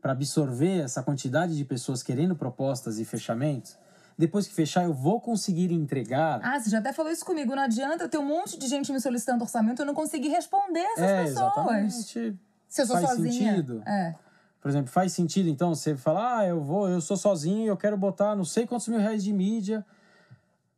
para 0.00 0.12
absorver 0.12 0.80
essa 0.80 1.02
quantidade 1.02 1.56
de 1.56 1.64
pessoas 1.64 2.02
querendo 2.02 2.34
propostas 2.34 2.98
e 2.98 3.04
fechamentos, 3.04 3.76
depois 4.20 4.46
que 4.46 4.54
fechar, 4.54 4.84
eu 4.84 4.92
vou 4.92 5.18
conseguir 5.18 5.72
entregar. 5.72 6.40
Ah, 6.42 6.60
você 6.60 6.68
já 6.68 6.78
até 6.78 6.92
falou 6.92 7.10
isso 7.10 7.24
comigo. 7.24 7.56
Não 7.56 7.62
adianta 7.62 8.06
ter 8.06 8.18
um 8.18 8.24
monte 8.24 8.58
de 8.58 8.66
gente 8.68 8.92
me 8.92 9.00
solicitando 9.00 9.42
orçamento 9.42 9.80
e 9.80 9.82
eu 9.82 9.86
não 9.86 9.94
conseguir 9.94 10.28
responder 10.28 10.80
essas 10.80 11.10
é, 11.10 11.24
pessoas. 11.24 11.52
Exatamente. 11.52 12.38
Se 12.68 12.82
eu 12.82 12.86
sou 12.86 12.96
faz 12.96 13.08
sozinha. 13.08 13.52
Sentido. 13.52 13.82
É. 13.86 14.14
Por 14.60 14.68
exemplo, 14.68 14.90
faz 14.90 15.12
sentido 15.12 15.48
então 15.48 15.74
você 15.74 15.96
falar, 15.96 16.40
ah, 16.40 16.46
eu 16.46 16.60
vou, 16.60 16.86
eu 16.86 17.00
sou 17.00 17.16
sozinho, 17.16 17.66
eu 17.66 17.76
quero 17.78 17.96
botar 17.96 18.36
não 18.36 18.44
sei 18.44 18.66
quantos 18.66 18.88
mil 18.88 18.98
reais 18.98 19.24
de 19.24 19.32
mídia. 19.32 19.84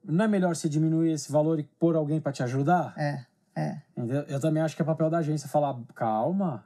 Não 0.04 0.24
é 0.24 0.28
melhor 0.28 0.54
você 0.54 0.68
diminuir 0.68 1.10
esse 1.10 1.30
valor 1.30 1.58
e 1.58 1.64
pôr 1.64 1.96
alguém 1.96 2.20
para 2.20 2.30
te 2.30 2.44
ajudar? 2.44 2.94
É, 2.96 3.24
é. 3.56 3.82
Eu 4.28 4.40
também 4.40 4.62
acho 4.62 4.76
que 4.76 4.82
é 4.82 4.84
papel 4.84 5.10
da 5.10 5.18
agência 5.18 5.48
falar, 5.48 5.76
calma, 5.94 6.64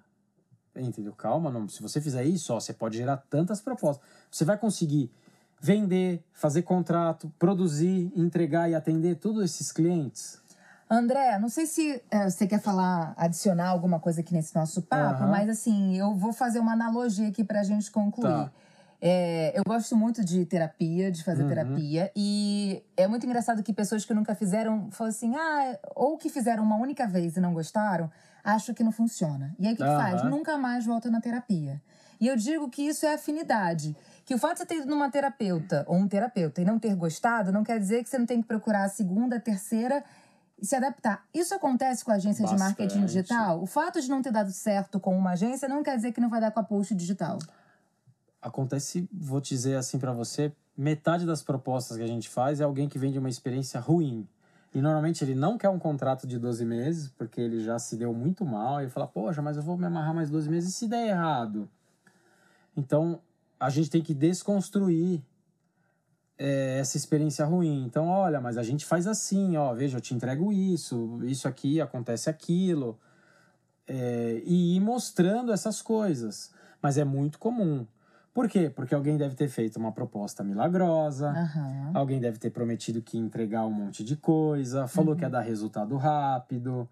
entendeu? 0.81 1.13
Calma, 1.13 1.51
não. 1.51 1.69
Se 1.69 1.83
você 1.83 2.01
fizer 2.01 2.25
isso, 2.25 2.53
ó, 2.53 2.61
você 2.61 2.73
pode 2.73 2.97
gerar 2.97 3.17
tantas 3.29 3.61
propostas. 3.61 4.07
Você 4.31 4.45
vai 4.45 4.57
conseguir 4.59 5.11
vender, 5.61 6.23
fazer 6.33 6.63
contrato, 6.63 7.33
produzir, 7.39 8.13
entregar 8.15 8.69
e 8.71 8.75
atender 8.75 9.17
todos 9.17 9.45
esses 9.45 9.73
clientes. 9.73 10.41
André, 10.89 11.39
não 11.39 11.49
sei 11.49 11.67
se 11.67 12.01
é, 12.11 12.31
você 12.31 12.47
quer 12.47 12.61
falar, 12.61 13.13
adicionar 13.17 13.69
alguma 13.69 13.99
coisa 13.99 14.21
aqui 14.21 14.33
nesse 14.33 14.55
nosso 14.55 14.83
papo, 14.83 15.23
Aham. 15.25 15.31
mas 15.31 15.49
assim, 15.49 15.97
eu 15.97 16.15
vou 16.15 16.33
fazer 16.33 16.61
uma 16.61 16.73
analogia 16.75 17.29
aqui 17.29 17.43
pra 17.43 17.63
gente 17.65 17.91
concluir. 17.91 18.33
Tá. 18.33 18.53
É, 19.01 19.53
eu 19.59 19.63
gosto 19.67 19.95
muito 19.97 20.25
de 20.25 20.45
terapia, 20.47 21.11
de 21.11 21.23
fazer 21.23 21.43
Uhum. 21.43 21.49
terapia, 21.49 22.11
e 22.17 22.83
é 22.97 23.07
muito 23.07 23.27
engraçado 23.27 23.63
que 23.63 23.73
pessoas 23.73 24.05
que 24.05 24.15
nunca 24.15 24.35
fizeram 24.35 24.89
falam 24.91 25.11
assim, 25.11 25.35
ah, 25.35 25.79
ou 25.95 26.17
que 26.17 26.31
fizeram 26.31 26.63
uma 26.63 26.77
única 26.77 27.07
vez 27.07 27.37
e 27.37 27.41
não 27.41 27.53
gostaram, 27.53 28.11
acho 28.47 28.73
que 28.73 28.85
não 28.85 28.93
funciona. 28.93 29.55
E 29.59 29.67
aí 29.67 29.75
o 29.75 29.77
que, 29.77 29.83
que 29.83 29.89
Aham. 29.89 29.97
faz? 29.97 30.23
Nunca 30.23 30.57
mais 30.57 30.87
volta 30.87 31.11
na 31.11 31.21
terapia. 31.21 31.83
E 32.21 32.29
eu 32.29 32.37
digo 32.37 32.71
que 32.71 32.83
isso 32.83 33.05
é 33.05 33.15
afinidade. 33.15 33.95
Que 34.25 34.35
o 34.35 34.39
fato 34.39 34.53
de 34.55 34.59
você 34.61 34.67
ter 34.67 34.77
ido 34.77 34.87
numa 34.87 35.11
terapeuta 35.11 35.85
ou 35.87 35.97
um 35.97 36.09
terapeuta 36.09 36.63
e 36.63 36.65
não 36.65 36.79
ter 36.79 36.95
gostado, 36.95 37.53
não 37.53 37.63
quer 37.63 37.79
dizer 37.79 38.03
que 38.03 38.09
você 38.09 38.19
não 38.19 38.27
tem 38.27 38.41
que 38.41 38.49
procurar 38.49 38.85
a 38.85 38.89
segunda, 38.89 39.37
a 39.37 39.41
terceira 39.41 40.03
e 40.59 40.65
se 40.65 40.75
adaptar. 40.75 41.27
Isso 41.35 41.55
acontece 41.55 42.05
com 42.05 42.11
a 42.11 42.15
agência 42.15 42.47
de 42.47 42.57
marketing 42.57 43.01
Bastante. 43.01 43.07
digital. 43.07 43.63
O 43.63 43.67
fato 43.67 44.01
de 44.01 44.09
não 44.09 44.23
ter 44.23 44.33
dado 44.33 44.51
certo 44.51 44.99
com 44.99 45.17
uma 45.17 45.33
agência 45.33 45.69
não 45.69 45.83
quer 45.83 45.97
dizer 45.97 46.13
que 46.13 46.21
não 46.21 46.31
vai 46.31 46.41
dar 46.41 46.51
com 46.51 46.61
a 46.61 46.65
post 46.65 46.95
digital. 46.95 47.39
Acontece, 48.41 49.09
vou 49.13 49.41
dizer 49.41 49.77
assim 49.77 49.99
para 49.99 50.13
você, 50.13 50.53
metade 50.77 51.27
das 51.27 51.43
propostas 51.43 51.97
que 51.97 52.03
a 52.03 52.07
gente 52.07 52.29
faz 52.29 52.61
é 52.61 52.65
alguém 52.65 52.89
que 52.89 52.99
vende 52.99 53.19
uma 53.19 53.29
experiência 53.29 53.81
ruim. 53.81 54.27
E 54.77 54.83
normalmente 54.83 55.25
ele 55.25 55.35
não 55.35 55.57
quer 55.57 55.71
um 55.71 55.79
contrato 55.79 56.27
de 56.27 56.39
12 56.39 56.63
meses, 56.67 57.09
porque 57.09 57.41
ele 57.41 57.65
já 57.65 57.79
se 57.79 57.97
deu 57.97 58.13
muito 58.13 58.45
mal, 58.45 58.83
e 58.83 58.91
fala, 58.91 59.07
poxa, 59.07 59.41
mas 59.41 59.57
eu 59.57 59.63
vou 59.63 59.75
me 59.75 59.87
amarrar 59.87 60.15
mais 60.15 60.29
12 60.29 60.51
meses 60.51 60.69
e 60.69 60.73
se 60.75 60.87
der 60.87 61.09
errado? 61.09 61.67
Então, 62.77 63.19
a 63.59 63.71
gente 63.71 63.89
tem 63.89 64.03
que 64.03 64.13
desconstruir 64.13 65.23
é, 66.37 66.79
essa 66.79 66.99
experiência 66.99 67.47
ruim. 67.47 67.87
Então, 67.87 68.07
olha, 68.07 68.39
mas 68.39 68.59
a 68.59 68.63
gente 68.63 68.85
faz 68.85 69.07
assim, 69.07 69.57
ó, 69.57 69.73
veja, 69.73 69.97
eu 69.97 70.01
te 70.03 70.15
entrego 70.15 70.53
isso, 70.53 71.21
isso 71.23 71.49
aqui, 71.49 71.81
acontece 71.81 72.29
aquilo. 72.29 72.99
É, 73.89 74.43
e 74.45 74.77
ir 74.77 74.81
mostrando 74.81 75.55
essas 75.55 75.81
coisas. 75.81 76.53
Mas 76.83 76.99
é 76.99 77.05
muito 77.05 77.39
comum. 77.39 77.87
Por 78.37 78.51
quê? 78.51 78.69
Porque 78.69 78.95
alguém 78.95 79.17
deve 79.17 79.35
ter 79.35 79.49
feito 79.49 79.77
uma 79.79 79.91
proposta 79.93 80.45
milagrosa, 80.45 81.31
Aham. 81.31 81.91
alguém 81.95 82.21
deve 82.21 82.37
ter 82.39 82.51
prometido 82.51 83.01
que 83.01 83.17
ia 83.17 83.23
entregar 83.23 83.65
um 83.65 83.71
monte 83.71 84.05
de 84.05 84.15
coisa, 84.15 84.87
falou 84.87 85.17
que 85.17 85.23
ia 85.23 85.31
dar 85.31 85.41
resultado 85.41 85.97
rápido. 85.97 86.87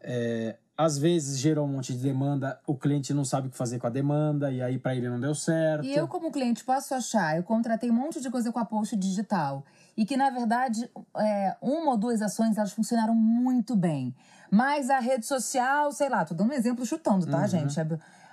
É, 0.00 0.56
às 0.78 0.96
vezes 0.96 1.40
gerou 1.40 1.66
um 1.66 1.72
monte 1.72 1.92
de 1.92 1.98
demanda, 1.98 2.60
o 2.68 2.76
cliente 2.76 3.12
não 3.12 3.24
sabe 3.24 3.48
o 3.48 3.50
que 3.50 3.56
fazer 3.56 3.80
com 3.80 3.88
a 3.88 3.90
demanda, 3.90 4.52
e 4.52 4.62
aí 4.62 4.78
para 4.78 4.94
ele 4.94 5.08
não 5.08 5.18
deu 5.18 5.34
certo. 5.34 5.84
E 5.84 5.92
eu, 5.92 6.06
como 6.06 6.30
cliente, 6.30 6.62
posso 6.62 6.94
achar, 6.94 7.36
eu 7.36 7.42
contratei 7.42 7.90
um 7.90 7.94
monte 7.94 8.20
de 8.20 8.30
coisa 8.30 8.52
com 8.52 8.60
a 8.60 8.64
post 8.64 8.94
digital. 8.96 9.64
E 9.96 10.06
que, 10.06 10.16
na 10.16 10.30
verdade, 10.30 10.88
é, 11.16 11.56
uma 11.60 11.90
ou 11.90 11.96
duas 11.98 12.22
ações 12.22 12.56
elas 12.56 12.72
funcionaram 12.72 13.14
muito 13.14 13.74
bem. 13.74 14.14
Mas 14.48 14.88
a 14.88 15.00
rede 15.00 15.26
social, 15.26 15.90
sei 15.90 16.08
lá, 16.08 16.24
tô 16.24 16.32
dando 16.32 16.50
um 16.50 16.54
exemplo 16.54 16.86
chutando, 16.86 17.26
tá, 17.26 17.40
Uhum. 17.40 17.48
gente? 17.48 17.80
É- 17.80 17.86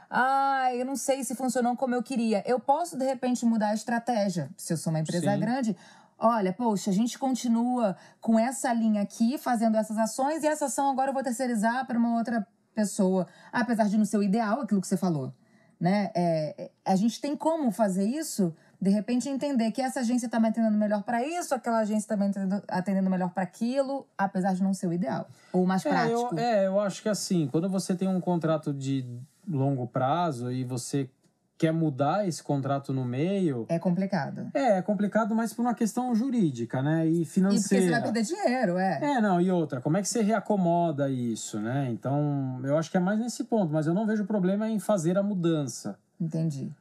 Ah, 0.09 0.69
eu 0.73 0.85
não 0.85 0.95
sei 0.95 1.23
se 1.23 1.35
funcionou 1.35 1.75
como 1.75 1.93
eu 1.95 2.01
queria. 2.03 2.43
Eu 2.45 2.59
posso, 2.59 2.97
de 2.97 3.05
repente, 3.05 3.45
mudar 3.45 3.69
a 3.69 3.73
estratégia. 3.73 4.49
Se 4.57 4.73
eu 4.73 4.77
sou 4.77 4.91
uma 4.91 4.99
empresa 4.99 5.31
Sim. 5.33 5.39
grande, 5.39 5.77
olha, 6.17 6.53
poxa, 6.53 6.89
a 6.89 6.93
gente 6.93 7.19
continua 7.19 7.95
com 8.21 8.39
essa 8.39 8.71
linha 8.73 9.01
aqui, 9.01 9.37
fazendo 9.37 9.75
essas 9.77 9.97
ações, 9.97 10.43
e 10.43 10.47
essa 10.47 10.65
ação 10.65 10.89
agora 10.89 11.09
eu 11.09 11.13
vou 11.13 11.23
terceirizar 11.23 11.85
para 11.85 11.97
uma 11.97 12.17
outra 12.17 12.47
pessoa. 12.73 13.27
Apesar 13.51 13.89
de 13.89 13.97
não 13.97 14.05
ser 14.05 14.17
o 14.17 14.23
ideal, 14.23 14.61
aquilo 14.61 14.79
que 14.81 14.87
você 14.87 14.97
falou. 14.97 15.33
Né? 15.79 16.09
É, 16.15 16.55
é, 16.57 16.71
a 16.85 16.95
gente 16.95 17.21
tem 17.21 17.35
como 17.35 17.69
fazer 17.71 18.03
isso, 18.03 18.51
de 18.81 18.89
repente 18.89 19.29
entender 19.29 19.71
que 19.71 19.79
essa 19.79 19.99
agência 19.99 20.25
está 20.25 20.39
me 20.39 20.47
atendendo 20.47 20.75
melhor 20.75 21.03
para 21.03 21.23
isso, 21.23 21.53
aquela 21.53 21.79
agência 21.79 22.11
está 22.11 22.17
me 22.17 22.31
atendendo, 22.67 23.09
melhor 23.11 23.29
para 23.29 23.43
aquilo, 23.43 24.07
apesar 24.17 24.55
de 24.55 24.63
não 24.63 24.73
ser 24.73 24.87
o 24.87 24.93
ideal. 24.93 25.27
Ou 25.53 25.67
mais 25.67 25.85
É, 25.85 25.89
prático. 25.89 26.33
eu, 26.35 26.39
é, 26.39 26.65
eu 26.65 26.79
acho 26.79 27.03
que 27.03 27.09
assim, 27.09 27.47
quando 27.51 27.69
você 27.69 27.95
tem 27.95 28.07
um 28.07 28.19
contrato 28.19 28.73
de 28.73 29.05
longo 29.47 29.87
prazo 29.87 30.51
e 30.51 30.63
você 30.63 31.09
quer 31.57 31.71
mudar 31.73 32.27
esse 32.27 32.43
contrato 32.43 32.93
no 32.93 33.03
meio, 33.03 33.65
É 33.67 33.79
complicado. 33.79 34.51
é, 34.53 34.77
é 34.77 34.81
complicado, 34.83 35.33
mas 35.33 35.53
por 35.53 35.63
uma 35.63 35.73
questão 35.73 36.13
jurídica, 36.13 36.83
né? 36.83 37.07
E 37.07 37.09
E 37.09 37.13
porque 37.17 37.25
financeira. 37.25 37.83
você 37.85 37.91
vai 37.91 38.01
perder 38.03 38.21
dinheiro, 38.23 38.77
é. 38.77 38.99
É, 39.15 39.21
não, 39.21 39.41
e 39.41 39.49
outra, 39.49 39.81
como 39.81 39.97
é 39.97 40.01
que 40.03 40.07
você 40.07 40.21
reacomoda 40.21 41.09
isso, 41.09 41.59
né? 41.59 41.89
Então, 41.89 42.59
eu 42.63 42.77
acho 42.77 42.91
que 42.91 42.97
é 42.97 42.99
mais 42.99 43.17
nesse 43.19 43.43
ponto, 43.45 43.73
mas 43.73 43.87
eu 43.87 43.93
não 43.95 44.05
vejo 44.05 44.23
problema 44.25 44.69
em 44.69 44.77
fazer 44.79 45.17
a 45.17 45.23
mudança. 45.23 45.97
Entendi. 46.21 46.71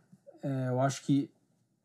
É, 0.43 0.69
eu 0.69 0.79
acho 0.81 1.03
que 1.05 1.31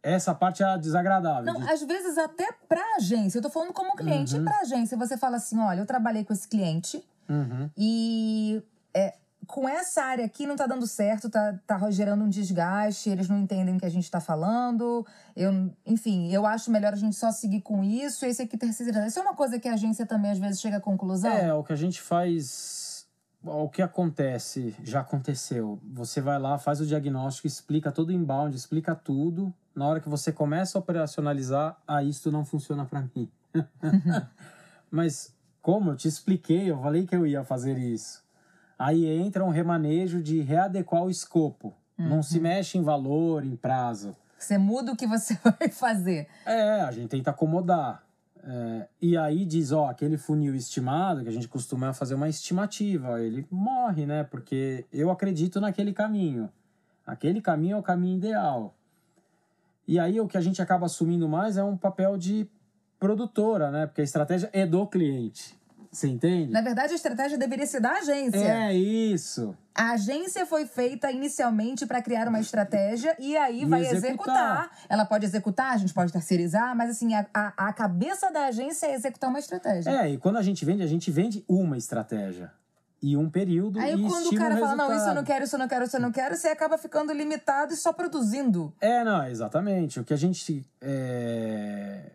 essa 0.03 0.35
parte 0.35 0.61
é 0.61 0.77
desagradável. 0.77 1.45
Não, 1.53 1.61
de- 1.61 1.71
às 1.71 1.81
vezes 1.83 2.17
até 2.17 2.51
pra 2.67 2.83
agência, 2.97 3.37
eu 3.37 3.41
tô 3.41 3.49
falando 3.49 3.71
como 3.71 3.95
cliente, 3.95 4.35
Uhum. 4.35 4.41
e 4.41 4.43
pra 4.43 4.59
agência, 4.59 4.97
você 4.97 5.15
fala 5.15 5.37
assim: 5.37 5.57
olha, 5.59 5.79
eu 5.79 5.85
trabalhei 5.85 6.25
com 6.25 6.33
esse 6.33 6.47
cliente, 6.47 7.01
Uhum. 7.29 7.69
E 7.77 8.61
é, 8.93 9.13
com 9.47 9.67
essa 9.67 10.03
área 10.03 10.25
aqui 10.25 10.45
não 10.45 10.55
tá 10.55 10.67
dando 10.67 10.85
certo, 10.87 11.29
tá, 11.29 11.59
tá 11.65 11.91
gerando 11.91 12.23
um 12.23 12.29
desgaste, 12.29 13.09
eles 13.09 13.27
não 13.27 13.39
entendem 13.39 13.75
o 13.75 13.79
que 13.79 13.85
a 13.85 13.89
gente 13.89 14.09
tá 14.09 14.19
falando. 14.19 15.05
Eu, 15.35 15.71
enfim, 15.85 16.31
eu 16.31 16.45
acho 16.45 16.71
melhor 16.71 16.93
a 16.93 16.97
gente 16.97 17.15
só 17.15 17.31
seguir 17.31 17.61
com 17.61 17.83
isso, 17.83 18.25
esse 18.25 18.41
aqui 18.41 18.57
terceiro. 18.57 18.99
Isso 19.05 19.19
é 19.19 19.21
uma 19.21 19.35
coisa 19.35 19.59
que 19.59 19.67
a 19.67 19.73
agência 19.73 20.05
também 20.05 20.31
às 20.31 20.39
vezes 20.39 20.61
chega 20.61 20.77
à 20.77 20.81
conclusão. 20.81 21.31
É, 21.31 21.53
o 21.53 21.63
que 21.63 21.73
a 21.73 21.75
gente 21.75 22.01
faz. 22.01 23.07
O 23.43 23.67
que 23.69 23.81
acontece, 23.81 24.75
já 24.83 24.99
aconteceu. 24.99 25.79
Você 25.93 26.21
vai 26.21 26.37
lá, 26.37 26.59
faz 26.59 26.79
o 26.79 26.85
diagnóstico, 26.85 27.47
explica 27.47 27.91
todo 27.91 28.09
o 28.09 28.11
inbound, 28.11 28.55
explica 28.55 28.93
tudo. 28.93 29.51
Na 29.73 29.87
hora 29.87 29.99
que 29.99 30.07
você 30.07 30.31
começa 30.31 30.77
a 30.77 30.79
operacionalizar, 30.79 31.75
ah, 31.87 32.03
isso 32.03 32.31
não 32.31 32.45
funciona 32.45 32.85
para 32.85 33.01
mim. 33.01 33.27
Mas 34.91 35.33
como 35.61 35.91
eu 35.91 35.95
te 35.95 36.07
expliquei, 36.07 36.69
eu 36.69 36.79
falei 36.81 37.07
que 37.07 37.15
eu 37.15 37.25
ia 37.25 37.43
fazer 37.43 37.79
isso. 37.79 38.23
Aí 38.81 39.05
entra 39.05 39.45
um 39.45 39.49
remanejo 39.49 40.23
de 40.23 40.41
readequar 40.41 41.03
o 41.03 41.09
escopo. 41.11 41.71
Não 41.95 42.23
se 42.23 42.39
mexe 42.39 42.79
em 42.79 42.81
valor, 42.81 43.45
em 43.45 43.55
prazo. 43.55 44.15
Você 44.39 44.57
muda 44.57 44.91
o 44.91 44.95
que 44.95 45.05
você 45.05 45.37
vai 45.59 45.69
fazer. 45.69 46.27
É, 46.47 46.81
a 46.81 46.91
gente 46.91 47.09
tenta 47.09 47.29
acomodar. 47.29 48.03
É, 48.43 48.87
e 48.99 49.15
aí 49.15 49.45
diz, 49.45 49.71
ó, 49.71 49.87
aquele 49.87 50.17
funil 50.17 50.55
estimado, 50.55 51.21
que 51.21 51.29
a 51.29 51.31
gente 51.31 51.47
costuma 51.47 51.93
fazer 51.93 52.15
uma 52.15 52.27
estimativa, 52.27 53.21
ele 53.21 53.45
morre, 53.51 54.07
né? 54.07 54.23
Porque 54.23 54.83
eu 54.91 55.11
acredito 55.11 55.61
naquele 55.61 55.93
caminho. 55.93 56.49
Aquele 57.05 57.39
caminho 57.39 57.75
é 57.75 57.79
o 57.79 57.83
caminho 57.83 58.17
ideal. 58.17 58.73
E 59.87 59.99
aí 59.99 60.19
o 60.19 60.27
que 60.27 60.37
a 60.37 60.41
gente 60.41 60.59
acaba 60.59 60.87
assumindo 60.87 61.29
mais 61.29 61.55
é 61.55 61.63
um 61.63 61.77
papel 61.77 62.17
de 62.17 62.49
produtora, 62.99 63.69
né? 63.69 63.85
Porque 63.85 64.01
a 64.01 64.03
estratégia 64.03 64.49
é 64.51 64.65
do 64.65 64.87
cliente. 64.87 65.60
Você 65.91 66.07
entende? 66.07 66.51
Na 66.51 66.61
verdade, 66.61 66.93
a 66.93 66.95
estratégia 66.95 67.37
deveria 67.37 67.67
ser 67.67 67.81
da 67.81 67.91
agência. 67.91 68.37
É 68.37 68.73
isso. 68.73 69.53
A 69.75 69.91
agência 69.91 70.45
foi 70.45 70.65
feita 70.65 71.11
inicialmente 71.11 71.85
para 71.85 72.01
criar 72.01 72.29
uma 72.29 72.39
estratégia 72.39 73.15
e 73.19 73.35
aí 73.35 73.63
E 73.63 73.65
vai 73.65 73.81
executar. 73.81 74.05
executar. 74.05 74.71
Ela 74.87 75.05
pode 75.05 75.25
executar, 75.25 75.73
a 75.73 75.77
gente 75.77 75.93
pode 75.93 76.13
terceirizar, 76.13 76.75
mas 76.77 76.91
assim, 76.91 77.13
a, 77.13 77.25
a, 77.33 77.67
a 77.67 77.73
cabeça 77.73 78.31
da 78.31 78.45
agência 78.45 78.85
é 78.87 78.95
executar 78.95 79.29
uma 79.29 79.39
estratégia. 79.39 79.89
É, 79.89 80.09
e 80.09 80.17
quando 80.17 80.37
a 80.37 80.41
gente 80.41 80.63
vende, 80.63 80.81
a 80.81 80.87
gente 80.87 81.11
vende 81.11 81.43
uma 81.47 81.77
estratégia. 81.77 82.51
E 83.01 83.17
um 83.17 83.29
período 83.29 83.79
Aí 83.79 83.95
e 83.95 84.07
quando 84.07 84.27
o 84.27 84.35
cara 84.35 84.55
fala, 84.57 84.75
não, 84.75 84.95
isso 84.95 85.07
eu 85.07 85.15
não 85.15 85.23
quero, 85.23 85.43
isso 85.43 85.55
eu 85.55 85.59
não 85.59 85.67
quero, 85.67 85.85
isso 85.85 85.95
eu 85.97 86.01
não 86.01 86.11
quero, 86.11 86.35
você 86.37 86.49
acaba 86.49 86.77
ficando 86.77 87.11
limitado 87.11 87.73
e 87.73 87.75
só 87.75 87.91
produzindo. 87.91 88.71
É, 88.79 89.03
não, 89.03 89.25
exatamente. 89.25 89.99
O 89.99 90.03
que 90.05 90.13
a 90.13 90.17
gente. 90.17 90.63
É... 90.79 92.11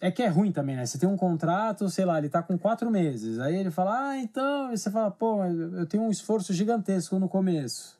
é 0.00 0.10
que 0.10 0.22
é 0.22 0.28
ruim 0.28 0.52
também, 0.52 0.76
né? 0.76 0.86
Você 0.86 0.98
tem 0.98 1.08
um 1.08 1.16
contrato, 1.16 1.88
sei 1.88 2.04
lá, 2.04 2.18
ele 2.18 2.28
tá 2.28 2.42
com 2.42 2.58
quatro 2.58 2.90
meses. 2.90 3.38
Aí 3.38 3.56
ele 3.56 3.70
fala, 3.70 4.10
ah, 4.10 4.18
então. 4.18 4.72
E 4.72 4.78
você 4.78 4.90
fala, 4.90 5.10
pô, 5.10 5.44
eu 5.44 5.86
tenho 5.86 6.02
um 6.02 6.10
esforço 6.10 6.52
gigantesco 6.52 7.18
no 7.18 7.28
começo, 7.28 7.98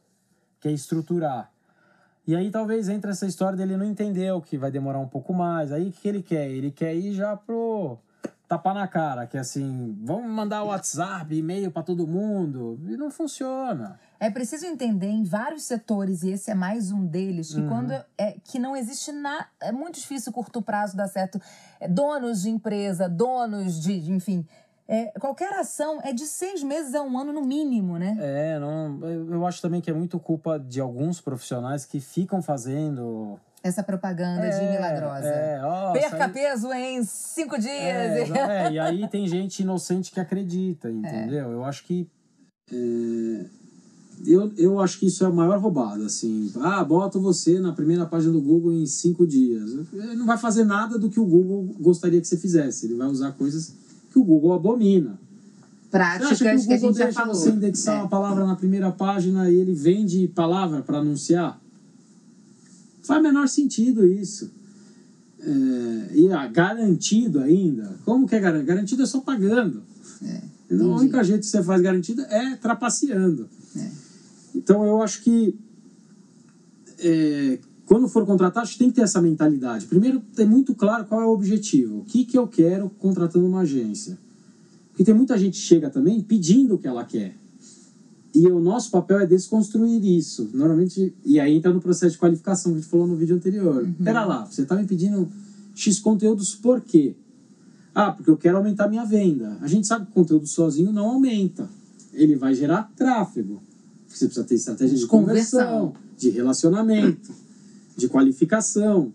que 0.61 0.69
é 0.69 0.73
estruturar. 0.73 1.51
E 2.27 2.37
aí 2.37 2.51
talvez 2.51 2.89
entre 2.89 3.11
essa 3.11 3.27
história 3.27 3.57
dele 3.57 3.77
não 3.77 3.87
entendeu 3.87 4.41
que 4.41 4.59
vai 4.59 4.71
demorar 4.71 4.99
um 4.99 5.09
pouco 5.09 5.33
mais. 5.33 5.73
Aí 5.73 5.89
o 5.89 5.93
que 5.93 6.09
ele 6.09 6.23
quer? 6.23 6.51
Ele 6.51 6.71
quer 6.71 6.95
ir 6.95 7.15
já 7.15 7.37
pro 7.37 7.99
tapa 8.49 8.73
na 8.73 8.89
cara, 8.89 9.27
que 9.27 9.37
é 9.37 9.41
assim, 9.41 9.95
vamos 10.03 10.31
mandar 10.31 10.63
WhatsApp, 10.65 11.35
e-mail 11.37 11.71
para 11.71 11.83
todo 11.83 12.07
mundo, 12.07 12.81
e 12.89 12.97
não 12.97 13.11
funciona. 13.11 14.01
É 14.19 14.31
preciso 14.31 14.65
entender 14.67 15.09
em 15.11 15.23
vários 15.23 15.65
setores, 15.65 16.23
e 16.23 16.31
esse 16.31 16.51
é 16.51 16.55
mais 16.55 16.91
um 16.91 17.05
deles, 17.07 17.53
que 17.53 17.61
Uhum. 17.61 17.69
quando 17.69 17.93
é 18.17 18.33
que 18.43 18.59
não 18.59 18.75
existe 18.75 19.13
nada. 19.13 19.47
É 19.61 19.71
muito 19.71 19.97
difícil 20.01 20.33
curto 20.33 20.63
prazo 20.63 20.97
dar 20.97 21.09
certo. 21.09 21.39
É, 21.79 21.87
donos 21.87 22.43
de 22.43 22.51
empresa, 22.51 23.09
donos 23.09 23.79
de, 23.81 24.01
de- 24.01 24.13
enfim. 24.13 24.47
é, 24.91 25.13
qualquer 25.21 25.53
ação 25.53 26.01
é 26.03 26.15
de 26.15 26.25
seis 26.27 26.63
meses 26.63 26.95
a 26.95 27.03
um 27.03 27.19
ano 27.19 27.31
no 27.31 27.43
mínimo, 27.43 27.99
né? 27.99 28.17
É, 28.19 28.59
não, 28.59 28.99
eu 29.07 29.35
eu 29.35 29.47
acho 29.47 29.61
também 29.61 29.83
que 29.83 29.91
é 29.91 29.93
muito 29.93 30.19
culpa 30.19 30.59
de 30.59 30.81
alguns 30.81 31.21
profissionais 31.21 31.85
que 31.85 32.01
ficam 32.01 32.41
fazendo. 32.41 33.39
Essa 33.63 33.83
propaganda 33.83 34.49
de 34.49 34.55
É, 34.57 34.73
milagrosa. 34.73 35.27
É, 35.29 35.61
ó, 35.65 35.93
Perca 35.93 36.29
peso 36.29 36.73
em 36.73 37.03
cinco 37.05 37.59
dias. 37.59 37.73
É, 37.73 38.23
exa- 38.23 38.37
é, 38.53 38.73
e 38.73 38.79
aí 38.79 39.09
tem 39.09 39.27
gente 39.27 39.61
inocente 39.63 40.13
que 40.13 40.21
acredita, 40.21 40.89
entendeu? 40.91 41.51
Eu 41.53 41.65
acho 41.65 41.85
que. 41.85 42.09
é, 42.73 43.45
eu, 44.27 44.53
eu 44.57 44.81
acho 44.81 44.99
que 44.99 45.07
isso 45.07 45.25
é 45.25 45.29
a 45.29 45.31
maior 45.31 45.59
roubada, 45.61 46.05
assim. 46.07 46.53
Ah, 46.61 46.83
bota 46.85 47.19
você 47.21 47.61
na 47.61 47.73
primeira 47.73 48.05
página 48.05 48.33
do 48.33 48.41
Google 48.41 48.73
em 48.73 48.85
cinco 48.87 49.25
dias. 49.27 49.71
Ele 49.93 50.15
não 50.17 50.27
vai 50.27 50.37
fazer 50.39 50.65
nada 50.65 50.99
do 50.99 51.09
que 51.09 51.21
o 51.21 51.25
Google 51.25 51.73
gostaria 51.81 52.21
que 52.21 52.27
você 52.27 52.37
fizesse. 52.37 52.87
Ele 52.87 52.95
vai 52.97 53.07
usar 53.09 53.33
coisas 53.33 53.73
que 54.13 54.19
o 54.19 54.25
Google 54.25 54.53
abomina. 54.53 55.19
Você 55.91 55.97
acha 55.97 56.19
Práticas 56.21 56.39
que 56.39 56.45
o 56.45 56.47
que, 56.47 56.49
a 56.49 56.77
Google 56.77 56.89
gente 56.91 56.99
já 56.99 57.05
deixa 57.05 57.21
falou. 57.21 57.35
você 57.35 57.51
indexar 57.51 57.97
É. 57.97 57.99
uma 58.01 58.09
palavra 58.09 58.45
na 58.45 58.57
primeira 58.57 58.91
página 58.91 59.49
e 59.51 59.55
ele 59.57 59.73
vende 59.75 60.27
palavra 60.29 60.83
para 60.83 60.99
anunciar? 60.99 61.61
Faz 63.09 63.23
menor 63.23 63.49
sentido 63.49 64.07
isso. 64.07 64.51
É, 65.41 66.15
e 66.15 66.31
a 66.31 66.47
garantido 66.47 67.41
ainda. 67.41 67.99
Como 68.05 68.29
que 68.29 68.35
é 68.35 68.41
garantido? 68.41 68.67
Garantido 68.67 69.03
é 69.03 69.07
só 69.07 69.21
pagando. 69.21 69.83
É, 70.23 70.43
Então, 70.71 70.91
o 70.91 70.97
único 70.99 71.25
jeito 71.25 71.41
que 71.41 71.47
você 71.47 71.63
faz 71.63 71.81
garantido 71.81 72.21
é 72.23 72.55
trapaceando. 72.57 73.49
É. 73.75 73.91
Então 74.55 74.85
eu 74.85 75.01
acho 75.01 75.23
que 75.23 75.55
é, 76.99 77.59
quando 77.87 78.09
for 78.09 78.27
contratar, 78.27 78.63
acho 78.63 78.73
que 78.73 78.79
tem 78.81 78.91
que 78.91 78.97
ter 78.97 79.03
essa 79.03 79.23
mentalidade. 79.23 79.87
Primeiro, 79.87 80.21
ter 80.37 80.45
muito 80.45 80.75
claro 80.75 81.07
qual 81.07 81.23
é 81.23 81.25
o 81.25 81.31
objetivo. 81.31 82.01
O 82.01 82.05
que, 82.05 82.27
que 82.27 82.37
eu 82.37 82.47
quero 82.47 82.91
contratando 82.91 83.47
uma 83.47 83.61
agência. 83.61 84.19
Porque 84.91 85.03
tem 85.03 85.15
muita 85.15 85.39
gente 85.39 85.59
que 85.59 85.65
chega 85.65 85.89
também 85.89 86.21
pedindo 86.21 86.75
o 86.75 86.79
que 86.79 86.87
ela 86.87 87.05
quer. 87.07 87.35
E 88.35 88.47
o 88.47 88.61
nosso 88.61 88.91
papel 88.91 89.21
é 89.21 89.27
desconstruir 89.27 90.05
isso. 90.05 90.51
Normalmente, 90.53 91.15
e 91.25 91.41
aí 91.41 91.57
entra 91.57 91.73
no 91.73 91.81
processo 91.81 92.13
de 92.13 92.19
qualificação 92.19 92.73
que 92.73 92.79
a 92.79 92.81
gente 92.81 92.91
falou 92.91 93.07
no 93.07 93.17
vídeo 93.17 93.35
anterior. 93.37 93.89
Pera 94.03 94.25
lá, 94.25 94.45
você 94.45 94.63
está 94.63 94.77
me 94.77 94.87
pedindo 94.87 95.29
X 95.75 95.99
conteúdos 95.99 96.55
por 96.55 96.81
quê? 96.81 97.15
Ah, 97.95 98.13
porque 98.13 98.31
eu 98.31 98.37
quero 98.37 98.59
aumentar 98.59 98.89
minha 98.89 99.05
venda. 99.05 99.57
A 99.61 99.67
gente 99.67 99.87
sabe 99.87 100.05
que 100.05 100.13
o 100.13 100.15
conteúdo 100.15 100.47
sozinho 100.47 100.93
não 100.93 101.07
aumenta. 101.07 101.69
Ele 102.13 102.37
vai 102.37 102.55
gerar 102.55 102.91
tráfego. 102.97 103.63
Você 104.07 104.27
precisa 104.27 104.47
ter 104.47 104.55
estratégia 104.55 104.97
de 104.97 105.07
Conversão. 105.07 105.61
conversão, 105.61 105.95
de 106.17 106.31
relacionamento, 106.31 107.33
de 107.97 108.09
qualificação. 108.09 109.13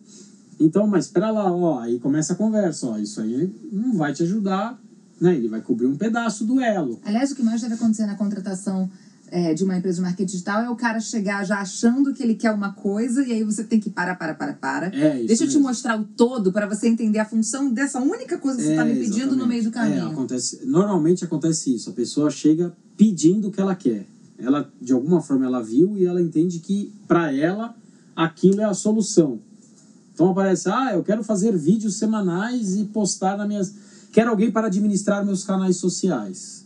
Então, 0.60 0.88
mas 0.88 1.06
espera 1.06 1.32
lá, 1.32 1.52
ó, 1.52 1.80
aí 1.80 2.00
começa 2.00 2.34
a 2.34 2.36
conversa, 2.36 2.88
ó, 2.88 2.98
isso 2.98 3.22
aí 3.22 3.54
não 3.72 3.94
vai 3.94 4.14
te 4.14 4.24
ajudar, 4.24 4.80
né? 5.20 5.36
Ele 5.36 5.48
vai 5.48 5.62
cobrir 5.62 5.88
um 5.88 5.96
pedaço 5.96 6.46
do 6.46 6.60
elo. 6.62 7.00
Aliás, 7.04 7.32
o 7.32 7.36
que 7.36 7.44
mais 7.44 7.62
deve 7.62 7.74
acontecer 7.76 8.06
na 8.06 8.16
contratação 8.16 8.90
é, 9.36 9.52
de 9.56 9.64
uma 9.64 9.76
empresa 9.76 9.96
de 9.96 10.02
marketing 10.04 10.32
digital 10.32 10.62
é 10.62 10.70
o 10.70 10.76
cara 10.76 11.00
chegar 11.00 11.44
já 11.44 11.60
achando 11.60 12.14
que 12.14 12.22
ele 12.22 12.36
quer 12.36 12.52
uma 12.52 12.72
coisa 12.72 13.26
e 13.26 13.32
aí 13.32 13.44
você 13.44 13.64
tem 13.64 13.80
que 13.80 13.90
parar, 13.90 14.14
para, 14.16 14.36
para, 14.36 14.54
para. 14.54 14.88
É 14.96 15.18
isso. 15.18 15.28
Deixa 15.28 15.44
eu 15.46 15.48
te 15.48 15.54
mesmo. 15.56 15.68
mostrar 15.68 16.00
o 16.00 16.04
todo 16.04 16.52
para 16.52 16.68
você 16.68 16.88
entender 16.88 17.18
a 17.18 17.26
função 17.26 17.74
dessa 17.74 18.00
única 18.00 18.38
coisa 18.38 18.60
que 18.60 18.64
você 18.66 18.72
está 18.74 18.86
É, 18.88 18.94
me 18.94 19.00
pedindo 19.00 19.36
no 19.36 19.46
exatamente. 19.46 19.48
meio 19.50 19.64
do 19.64 19.70
É, 19.70 19.72
caminho. 19.72 20.08
acontece, 20.08 20.66
normalmente 20.66 21.26
acontece 21.26 21.74
isso. 21.74 21.90
A 21.90 21.94
pessoa 21.94 22.30
chega 22.30 22.72
pedindo 22.96 23.48
o 23.48 23.52
que 23.52 23.60
ela 23.60 23.74
quer. 23.76 24.06
Ela, 24.38 24.72
de 24.80 24.94
alguma 24.94 25.20
forma, 25.20 25.46
ela 25.46 25.64
viu 25.64 25.98
e 25.98 26.06
ela 26.06 26.22
entende 26.22 26.60
que, 26.60 26.94
para 27.08 27.34
ela, 27.34 27.76
aquilo 28.16 28.62
é 28.62 28.66
a 28.66 28.74
solução. 28.76 29.40
Então 30.14 30.30
aparece, 30.30 30.70
ah, 30.70 30.92
eu 30.94 31.02
quero 31.04 31.24
fazer 31.24 31.58
vídeos 31.58 31.96
semanais 31.98 32.76
e 32.76 32.84
postar 32.86 33.36
nas 33.36 33.48
minhas. 33.48 33.74
Quero 34.12 34.30
alguém 34.30 34.52
para 34.52 34.68
administrar 34.68 35.26
meus 35.26 35.44
canais 35.44 35.78
sociais. 35.78 36.66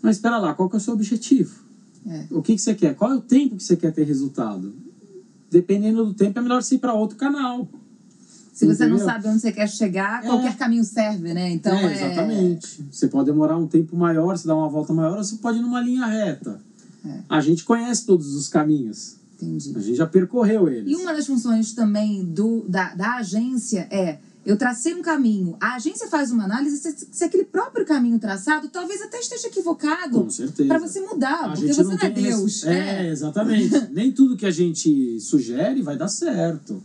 Mas 0.00 0.16
espera 0.16 0.38
lá, 0.38 0.54
qual 0.54 0.70
que 0.70 0.76
é 0.76 0.78
o 0.78 0.80
seu 0.80 0.94
objetivo? 0.94 1.65
É. 2.08 2.26
O 2.30 2.40
que, 2.42 2.54
que 2.54 2.60
você 2.60 2.74
quer? 2.74 2.94
Qual 2.94 3.10
é 3.10 3.14
o 3.16 3.20
tempo 3.20 3.56
que 3.56 3.62
você 3.62 3.76
quer 3.76 3.92
ter 3.92 4.04
resultado? 4.04 4.72
Dependendo 5.50 6.04
do 6.04 6.14
tempo, 6.14 6.38
é 6.38 6.42
melhor 6.42 6.62
você 6.62 6.76
ir 6.76 6.78
para 6.78 6.94
outro 6.94 7.16
canal. 7.16 7.68
Se 8.52 8.64
você 8.66 8.86
não 8.86 8.96
Entendeu? 8.96 9.12
sabe 9.12 9.28
onde 9.28 9.40
você 9.40 9.52
quer 9.52 9.68
chegar, 9.68 10.24
É. 10.24 10.26
qualquer 10.28 10.56
caminho 10.56 10.84
serve, 10.84 11.34
né? 11.34 11.50
Então 11.50 11.74
é, 11.76 11.92
exatamente. 11.94 12.84
Você 12.90 13.06
pode 13.08 13.26
demorar 13.26 13.56
um 13.58 13.66
tempo 13.66 13.94
maior, 13.96 14.36
você 14.36 14.48
dá 14.48 14.56
uma 14.56 14.68
volta 14.68 14.92
maior, 14.94 15.18
ou 15.18 15.24
você 15.24 15.36
pode 15.36 15.58
ir 15.58 15.62
numa 15.62 15.80
linha 15.80 16.06
reta. 16.06 16.58
É. 17.04 17.18
A 17.28 17.40
gente 17.40 17.64
conhece 17.64 18.06
todos 18.06 18.34
os 18.34 18.48
caminhos. 18.48 19.16
Entendi. 19.34 19.74
A 19.76 19.80
gente 19.80 19.96
já 19.96 20.06
percorreu 20.06 20.68
eles. 20.68 20.90
E 20.90 20.96
uma 20.96 21.12
das 21.12 21.26
funções 21.26 21.72
também 21.74 22.24
do, 22.24 22.64
da, 22.66 22.94
da 22.94 23.16
agência 23.16 23.86
é 23.90 24.18
eu 24.46 24.56
tracei 24.56 24.94
um 24.94 25.02
caminho. 25.02 25.56
A 25.60 25.74
agência 25.74 26.06
faz 26.08 26.30
uma 26.30 26.44
análise 26.44 26.78
se, 26.78 27.08
se 27.10 27.24
aquele 27.24 27.44
próprio 27.44 27.84
caminho 27.84 28.18
traçado 28.18 28.68
talvez 28.68 29.02
até 29.02 29.18
esteja 29.18 29.48
equivocado. 29.48 30.22
Com 30.22 30.30
certeza. 30.30 30.68
Para 30.68 30.78
você 30.78 31.00
mudar, 31.00 31.46
A 31.46 31.48
porque 31.50 31.72
você 31.74 31.82
não, 31.82 31.92
é 31.94 31.98
tem 31.98 32.12
res- 32.24 32.36
Deus. 32.36 32.64
É, 32.64 33.08
exatamente. 33.10 33.76
Nem 33.92 34.12
tudo 34.12 34.36
que 34.36 34.46
a 34.46 34.50
gente 34.50 35.18
sugere 35.20 35.82
vai 35.82 35.96
dar 35.96 36.08
certo. 36.08 36.80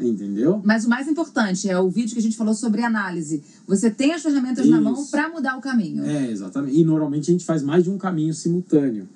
Entendeu? 0.00 0.60
Mas 0.64 0.84
o 0.84 0.88
mais 0.88 1.06
importante 1.06 1.68
é 1.70 1.78
o 1.78 1.88
vídeo 1.88 2.14
que 2.14 2.18
a 2.18 2.22
gente 2.22 2.36
falou 2.36 2.54
sobre 2.54 2.82
análise. 2.82 3.40
Você 3.68 3.88
tem 3.88 4.12
as 4.12 4.20
ferramentas 4.22 4.66
na 4.66 4.80
mão 4.80 4.94
Isso. 4.94 5.10
para 5.12 5.28
mudar 5.28 5.56
o 5.56 5.60
caminho. 5.60 6.04
É, 6.04 6.28
exatamente. 6.28 6.76
E 6.76 6.84
normalmente 6.84 7.30
a 7.30 7.32
gente 7.32 7.44
faz 7.44 7.62
mais 7.62 7.84
de 7.84 7.90
um 7.90 7.96
caminho 7.98 8.34
simultâneo. 8.34 9.08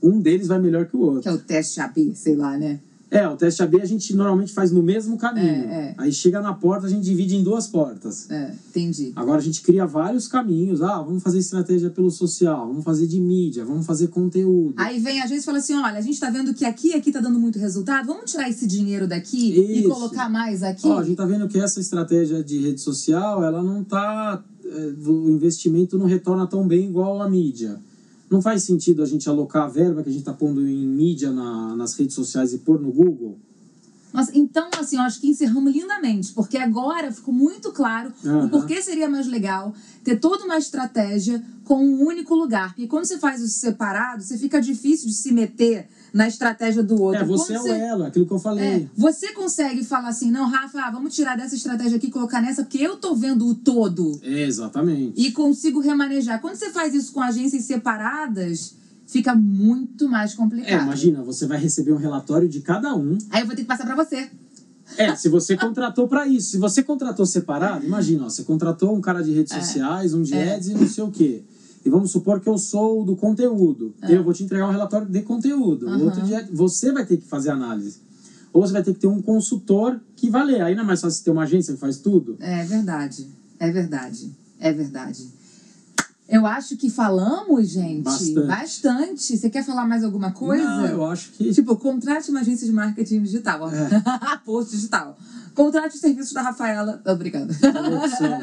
Um 0.00 0.20
deles 0.20 0.46
vai 0.46 0.60
melhor 0.60 0.86
que 0.86 0.96
o 0.96 1.00
outro. 1.00 1.22
Que 1.22 1.28
é 1.28 1.32
o 1.32 1.38
teste 1.38 1.80
AB, 1.80 2.12
sei 2.14 2.36
lá, 2.36 2.56
né? 2.56 2.78
É, 3.10 3.26
o 3.26 3.36
teste 3.36 3.62
AB 3.62 3.80
a 3.80 3.86
gente 3.86 4.14
normalmente 4.14 4.52
faz 4.52 4.70
no 4.70 4.82
mesmo 4.82 5.16
caminho. 5.16 5.46
É, 5.46 5.88
é. 5.88 5.94
Aí 5.96 6.12
chega 6.12 6.40
na 6.42 6.52
porta, 6.52 6.86
a 6.86 6.90
gente 6.90 7.04
divide 7.04 7.36
em 7.36 7.42
duas 7.42 7.66
portas. 7.66 8.30
É, 8.30 8.52
entendi. 8.68 9.12
Agora 9.16 9.38
a 9.38 9.42
gente 9.42 9.62
cria 9.62 9.86
vários 9.86 10.28
caminhos. 10.28 10.82
Ah, 10.82 11.00
vamos 11.02 11.22
fazer 11.22 11.38
estratégia 11.38 11.88
pelo 11.88 12.10
social, 12.10 12.68
vamos 12.68 12.84
fazer 12.84 13.06
de 13.06 13.18
mídia, 13.18 13.64
vamos 13.64 13.86
fazer 13.86 14.08
conteúdo. 14.08 14.74
Aí 14.76 14.98
vem 14.98 15.22
a 15.22 15.26
gente 15.26 15.40
e 15.40 15.44
fala 15.44 15.58
assim: 15.58 15.74
olha, 15.74 15.98
a 15.98 16.02
gente 16.02 16.20
tá 16.20 16.28
vendo 16.28 16.52
que 16.52 16.64
aqui 16.64 16.88
e 16.88 16.94
aqui 16.94 17.10
tá 17.10 17.20
dando 17.20 17.38
muito 17.38 17.58
resultado, 17.58 18.06
vamos 18.06 18.30
tirar 18.30 18.48
esse 18.48 18.66
dinheiro 18.66 19.06
daqui 19.06 19.52
e 19.58 19.80
Isso. 19.80 19.88
colocar 19.88 20.28
mais 20.28 20.62
aqui? 20.62 20.86
Ó, 20.86 20.98
a 20.98 21.04
gente 21.04 21.16
tá 21.16 21.24
vendo 21.24 21.48
que 21.48 21.58
essa 21.58 21.80
estratégia 21.80 22.44
de 22.44 22.58
rede 22.60 22.80
social, 22.80 23.42
ela 23.42 23.62
não 23.62 23.82
tá. 23.82 24.42
é, 24.64 25.08
O 25.08 25.30
investimento 25.30 25.96
não 25.96 26.06
retorna 26.06 26.46
tão 26.46 26.66
bem 26.68 26.88
igual 26.88 27.22
a 27.22 27.28
mídia. 27.30 27.80
Não 28.30 28.42
faz 28.42 28.62
sentido 28.62 29.02
a 29.02 29.06
gente 29.06 29.28
alocar 29.28 29.64
a 29.64 29.68
verba 29.68 30.02
que 30.02 30.10
a 30.10 30.12
gente 30.12 30.24
tá 30.24 30.32
pondo 30.32 30.66
em 30.66 30.86
mídia 30.86 31.30
na- 31.32 31.74
nas 31.74 31.94
redes 31.94 32.14
sociais 32.14 32.52
e 32.52 32.58
pôr 32.58 32.80
no 32.80 32.92
Google? 32.92 33.38
Nossa, 34.12 34.32
então, 34.36 34.68
assim, 34.78 34.96
eu 34.96 35.02
acho 35.02 35.20
que 35.20 35.28
encerramos 35.28 35.72
lindamente, 35.72 36.32
porque 36.32 36.56
agora 36.56 37.12
ficou 37.12 37.32
muito 37.32 37.72
claro 37.72 38.12
o 38.24 38.28
Aham. 38.28 38.48
porquê 38.48 38.80
seria 38.80 39.08
mais 39.08 39.26
legal 39.26 39.74
ter 40.02 40.18
toda 40.18 40.44
uma 40.44 40.56
estratégia 40.56 41.42
com 41.64 41.84
um 41.84 42.06
único 42.06 42.34
lugar. 42.34 42.68
Porque 42.68 42.86
quando 42.86 43.04
você 43.04 43.18
faz 43.18 43.40
isso 43.42 43.58
separado, 43.60 44.22
você 44.22 44.38
fica 44.38 44.60
difícil 44.60 45.08
de 45.08 45.14
se 45.14 45.30
meter 45.32 45.86
na 46.12 46.26
estratégia 46.28 46.82
do 46.82 47.00
outro. 47.00 47.22
É, 47.22 47.24
você 47.24 47.54
é 47.54 47.58
Quando 47.58 47.70
o 47.70 47.74
elo, 47.74 48.04
aquilo 48.04 48.26
que 48.26 48.32
eu 48.32 48.38
falei. 48.38 48.64
É, 48.66 48.86
você 48.96 49.32
consegue 49.32 49.84
falar 49.84 50.08
assim, 50.08 50.30
não, 50.30 50.48
Rafa, 50.48 50.80
ah, 50.80 50.90
vamos 50.90 51.14
tirar 51.14 51.36
dessa 51.36 51.54
estratégia 51.54 51.96
aqui 51.96 52.06
e 52.06 52.10
colocar 52.10 52.40
nessa, 52.40 52.62
porque 52.62 52.78
eu 52.78 52.96
tô 52.96 53.14
vendo 53.14 53.46
o 53.46 53.54
todo 53.54 54.18
É, 54.22 54.42
exatamente. 54.44 55.12
e 55.20 55.30
consigo 55.32 55.80
remanejar. 55.80 56.40
Quando 56.40 56.56
você 56.56 56.70
faz 56.70 56.94
isso 56.94 57.12
com 57.12 57.20
agências 57.20 57.64
separadas, 57.64 58.74
fica 59.06 59.34
muito 59.34 60.08
mais 60.08 60.32
É, 60.32 60.36
complicado. 60.36 60.82
imagina, 60.82 61.22
você 61.22 61.46
vai 61.46 61.58
receber 61.58 61.92
um 61.92 61.96
relatório 61.98 62.48
de 62.48 62.60
cada 62.60 62.94
um. 62.94 63.16
Aí 63.30 63.40
eu 63.42 63.46
vou 63.46 63.54
ter 63.54 63.62
que 63.62 63.68
passar 63.68 63.84
pra 63.84 63.96
você. 63.96 64.28
É, 64.96 65.14
se 65.14 65.28
você 65.28 65.54
contratou 65.56 66.08
para 66.08 66.26
isso. 66.26 66.52
Se 66.52 66.56
você 66.58 66.82
contratou 66.82 67.26
separado, 67.26 67.84
imagina, 67.84 68.24
ó, 68.24 68.28
você 68.30 68.42
contratou 68.42 68.96
um 68.96 69.00
cara 69.02 69.22
de 69.22 69.32
redes 69.32 69.52
É. 69.52 69.60
sociais, 69.60 70.14
um 70.14 70.22
de 70.22 70.32
É. 70.34 70.54
ads 70.54 70.68
e 70.68 70.74
não 70.74 70.86
sei 70.88 71.04
o 71.04 71.10
quê. 71.10 71.42
E 71.88 71.90
vamos 71.90 72.10
supor 72.10 72.38
que 72.38 72.46
eu 72.46 72.58
sou 72.58 73.02
do 73.02 73.16
conteúdo. 73.16 73.94
Eu 74.06 74.22
vou 74.22 74.34
te 74.34 74.44
entregar 74.44 74.68
um 74.68 74.70
relatório 74.70 75.06
de 75.08 75.22
conteúdo. 75.22 75.86
O 75.86 75.88
É. 75.88 75.92
Aham. 75.94 76.04
outro 76.04 76.20
ads, 76.20 76.50
você 76.52 76.92
vai 76.92 77.06
ter 77.06 77.16
que 77.16 77.26
fazer 77.26 77.48
análise. 77.48 78.02
Ou 78.52 78.60
você 78.60 78.74
vai 78.74 78.82
ter 78.82 78.92
que 78.92 79.00
ter 79.00 79.06
um 79.06 79.22
consultor 79.22 79.98
que 80.14 80.28
vai 80.28 80.44
ler. 80.44 80.60
Aí 80.60 80.74
não 80.74 80.82
é 80.82 80.86
mais 80.86 81.00
fácil 81.00 81.24
ter 81.24 81.30
uma 81.30 81.44
agência 81.44 81.72
que 81.72 81.80
faz 81.80 81.96
tudo? 81.96 82.36
É 82.40 82.62
verdade. 82.64 83.26
É 83.58 83.70
verdade. 83.70 84.30
É 84.60 84.70
verdade. 84.70 85.28
Eu 86.28 86.44
acho 86.46 86.76
que 86.76 86.90
falamos, 86.90 87.70
gente, 87.70 88.02
Bastante. 88.02 88.46
bastante. 88.46 89.36
Você 89.38 89.48
quer 89.48 89.64
falar 89.64 89.86
mais 89.86 90.04
alguma 90.04 90.30
coisa? 90.32 90.62
Não, 90.62 90.86
eu 90.86 91.06
acho 91.06 91.30
que. 91.32 91.52
Tipo, 91.54 91.74
contrate 91.76 92.30
uma 92.30 92.40
agência 92.40 92.66
de 92.66 92.72
marketing 92.72 93.22
digital. 93.22 93.62
ó. 93.62 93.70
É. 93.70 93.88
Post 94.44 94.76
digital. 94.76 95.16
Contrate 95.54 95.94
os 95.96 96.00
serviços 96.00 96.32
da 96.34 96.42
Rafaela. 96.42 97.02
Opção. 97.04 98.38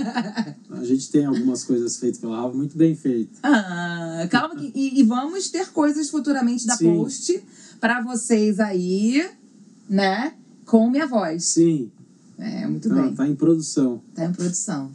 A 0.72 0.84
gente 0.84 1.10
tem 1.12 1.26
algumas 1.26 1.64
coisas 1.64 1.98
feitas 1.98 2.20
pela 2.20 2.42
Rafa 2.42 2.56
muito 2.58 2.78
bem 2.78 2.96
feitas. 2.96 3.38
Ah, 3.44 4.28
calma 4.32 4.56
que, 4.56 4.72
e, 4.76 5.00
e 5.00 5.04
vamos 5.04 5.50
ter 5.50 5.68
coisas 5.72 6.10
futuramente 6.10 6.66
da 6.66 6.76
Sim. 6.76 6.96
Post 6.98 7.42
pra 7.80 8.02
vocês 8.02 8.60
aí, 8.60 9.30
né? 9.90 10.34
Com 10.66 10.90
minha 10.90 11.06
voz. 11.08 11.46
Sim, 11.46 11.92
É, 12.38 12.68
muito 12.68 12.90
bem. 12.94 13.14
tá 13.16 13.28
em 13.28 13.36
produção. 13.36 14.02
Tá 14.14 14.26
em 14.26 14.34
produção. 14.34 14.92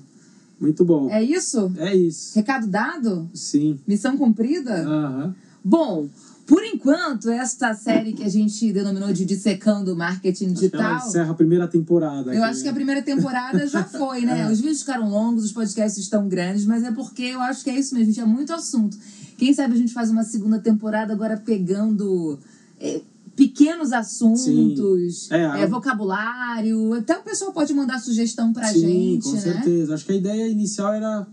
Muito 0.60 0.84
bom. 0.84 1.10
É 1.10 1.22
isso? 1.22 1.72
É 1.78 1.96
isso. 1.96 2.34
Recado 2.36 2.66
dado? 2.66 3.30
Sim. 3.32 3.78
Missão 3.86 4.16
cumprida? 4.16 4.82
Aham. 4.86 5.34
Bom, 5.64 6.08
por 6.50 6.64
enquanto, 6.64 7.30
esta 7.30 7.72
série 7.74 8.12
que 8.12 8.24
a 8.24 8.28
gente 8.28 8.72
denominou 8.72 9.12
de 9.12 9.24
Dissecando 9.24 9.92
o 9.92 9.96
Marketing 9.96 10.52
Digital. 10.52 10.96
encerra 10.96 11.30
a 11.30 11.34
primeira 11.34 11.68
temporada. 11.68 12.34
Eu 12.34 12.42
aqui, 12.42 12.50
acho 12.50 12.62
que 12.62 12.68
a 12.68 12.72
né? 12.72 12.76
primeira 12.76 13.02
temporada 13.02 13.66
já 13.68 13.84
foi, 13.88 14.22
né? 14.22 14.40
É. 14.40 14.50
Os 14.50 14.60
vídeos 14.60 14.80
ficaram 14.80 15.08
longos, 15.08 15.44
os 15.44 15.52
podcasts 15.52 16.02
estão 16.02 16.28
grandes, 16.28 16.66
mas 16.66 16.82
é 16.82 16.90
porque 16.90 17.22
eu 17.22 17.40
acho 17.40 17.62
que 17.62 17.70
é 17.70 17.78
isso 17.78 17.94
mesmo, 17.94 18.12
gente. 18.12 18.20
É 18.20 18.26
muito 18.26 18.52
assunto. 18.52 18.98
Quem 19.38 19.54
sabe 19.54 19.74
a 19.74 19.76
gente 19.76 19.92
faz 19.92 20.10
uma 20.10 20.24
segunda 20.24 20.58
temporada 20.58 21.12
agora 21.12 21.36
pegando 21.36 22.36
é, 22.80 23.00
pequenos 23.40 23.90
assuntos. 23.90 25.30
É, 25.30 25.62
é, 25.62 25.66
vocabulário. 25.66 26.92
Até 26.92 27.16
o 27.16 27.22
pessoal 27.22 27.54
pode 27.54 27.72
mandar 27.72 27.98
sugestão 27.98 28.52
pra 28.52 28.66
Sim, 28.66 28.80
gente, 28.80 29.22
com 29.24 29.32
né? 29.32 29.40
certeza. 29.40 29.94
Acho 29.94 30.04
que 30.04 30.12
a 30.12 30.16
ideia 30.16 30.46
inicial 30.46 30.92
era 30.92 31.26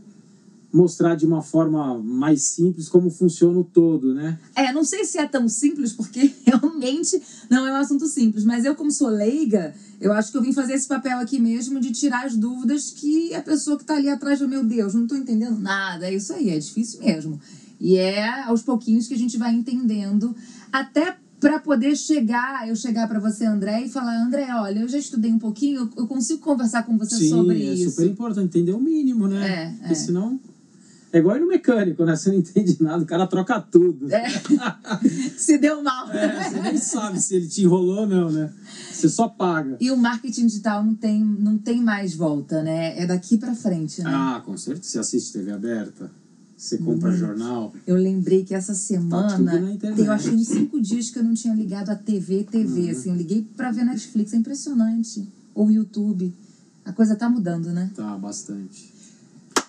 mostrar 0.71 1.15
de 1.15 1.25
uma 1.25 1.41
forma 1.41 1.97
mais 1.97 2.43
simples 2.43 2.87
como 2.87 3.09
funciona 3.09 3.59
o 3.59 3.63
todo, 3.65 4.13
né? 4.13 4.39
É, 4.55 4.71
não 4.71 4.85
sei 4.85 5.03
se 5.03 5.17
é 5.17 5.27
tão 5.27 5.49
simples, 5.49 5.91
porque 5.91 6.33
realmente 6.47 7.21
não 7.49 7.67
é 7.67 7.73
um 7.73 7.75
assunto 7.75 8.07
simples, 8.07 8.45
mas 8.45 8.63
eu, 8.63 8.73
como 8.73 8.89
sou 8.89 9.09
leiga, 9.09 9.75
eu 9.99 10.13
acho 10.13 10.31
que 10.31 10.37
eu 10.37 10.41
vim 10.41 10.53
fazer 10.53 10.73
esse 10.75 10.87
papel 10.87 11.17
aqui 11.19 11.41
mesmo 11.41 11.77
de 11.77 11.91
tirar 11.91 12.25
as 12.25 12.37
dúvidas 12.37 12.89
que 12.89 13.33
a 13.33 13.41
pessoa 13.41 13.77
que 13.77 13.83
tá 13.83 13.95
ali 13.95 14.07
atrás 14.07 14.39
do 14.39 14.47
meu 14.47 14.63
Deus, 14.63 14.93
não 14.93 15.07
tô 15.07 15.15
entendendo 15.15 15.59
nada. 15.59 16.07
É 16.07 16.15
isso 16.15 16.31
aí, 16.31 16.51
é 16.51 16.57
difícil 16.57 17.01
mesmo. 17.01 17.37
E 17.81 17.97
é 17.97 18.43
aos 18.43 18.61
pouquinhos 18.61 19.09
que 19.09 19.13
a 19.13 19.17
gente 19.17 19.37
vai 19.37 19.53
entendendo, 19.53 20.33
até 20.71 21.17
para 21.39 21.59
poder 21.59 21.95
chegar, 21.95 22.67
eu 22.67 22.75
chegar 22.75 23.07
para 23.07 23.19
você, 23.19 23.45
André, 23.45 23.83
e 23.83 23.89
falar: 23.89 24.15
André, 24.21 24.47
olha, 24.55 24.79
eu 24.79 24.87
já 24.87 24.97
estudei 24.97 25.31
um 25.31 25.39
pouquinho, 25.39 25.89
eu- 25.95 26.07
consigo 26.07 26.39
conversar 26.39 26.83
com 26.83 26.97
você 26.97 27.15
Sim, 27.15 27.29
sobre 27.29 27.61
é 27.63 27.73
isso. 27.73 27.91
super 27.91 28.05
importante 28.07 28.45
entender 28.45 28.71
o 28.71 28.79
mínimo, 28.79 29.27
né? 29.27 29.47
É, 29.47 29.69
Porque 29.79 29.93
é. 29.93 29.95
senão. 29.95 30.39
É 31.13 31.19
igual 31.19 31.37
ir 31.37 31.39
no 31.39 31.47
mecânico, 31.47 32.03
né? 32.03 32.17
Você 32.17 32.29
não 32.29 32.37
entende 32.37 32.75
nada, 32.81 33.01
o 33.01 33.05
cara 33.05 33.25
troca 33.25 33.61
tudo. 33.61 34.11
É. 34.13 34.25
Se 35.37 35.57
deu 35.57 35.81
mal. 35.81 36.11
É, 36.11 36.49
você 36.49 36.59
nem 36.61 36.77
sabe 36.77 37.21
se 37.21 37.33
ele 37.33 37.47
te 37.47 37.61
enrolou 37.63 38.01
ou 38.01 38.07
não, 38.07 38.29
né? 38.29 38.51
Você 38.91 39.07
só 39.07 39.27
paga. 39.29 39.77
E 39.79 39.89
o 39.89 39.95
marketing 39.95 40.47
digital 40.47 40.83
não 40.83 40.93
tem, 40.93 41.23
não 41.23 41.57
tem 41.57 41.81
mais 41.81 42.13
volta, 42.13 42.61
né? 42.61 42.99
É 43.01 43.05
daqui 43.07 43.37
pra 43.37 43.55
frente, 43.55 44.03
né? 44.03 44.11
Ah, 44.13 44.41
com 44.45 44.57
certeza. 44.57 44.89
Você 44.89 44.99
assiste 44.99 45.31
TV 45.31 45.51
aberta, 45.53 46.11
você 46.57 46.77
compra 46.79 47.11
Uhum. 47.11 47.15
jornal. 47.17 47.73
Eu 47.85 47.95
lembrei 47.95 48.43
que 48.43 48.53
essa 48.55 48.73
Tá 48.73 48.77
semana, 48.79 49.37
na 49.61 49.71
internet. 49.71 50.03
eu 50.05 50.11
acho 50.11 50.29
que 50.29 50.35
uns 50.35 50.47
cinco 50.47 50.81
dias 50.81 51.09
que 51.11 51.19
eu 51.19 51.23
não 51.23 51.33
tinha 51.35 51.53
ligado 51.53 51.89
a 51.91 51.95
TV, 51.95 52.43
TV, 52.49 52.81
Uhum. 52.85 52.89
assim, 52.91 53.09
eu 53.09 53.15
liguei 53.15 53.47
pra 53.55 53.71
ver 53.71 53.85
Netflix, 53.85 54.33
é 54.33 54.37
impressionante. 54.37 55.27
Ou 55.53 55.69
YouTube. 55.71 56.33
A 56.83 56.91
coisa 56.91 57.15
tá 57.15 57.29
mudando, 57.29 57.71
né? 57.71 57.91
Tá, 57.95 58.17
bastante. 58.17 58.91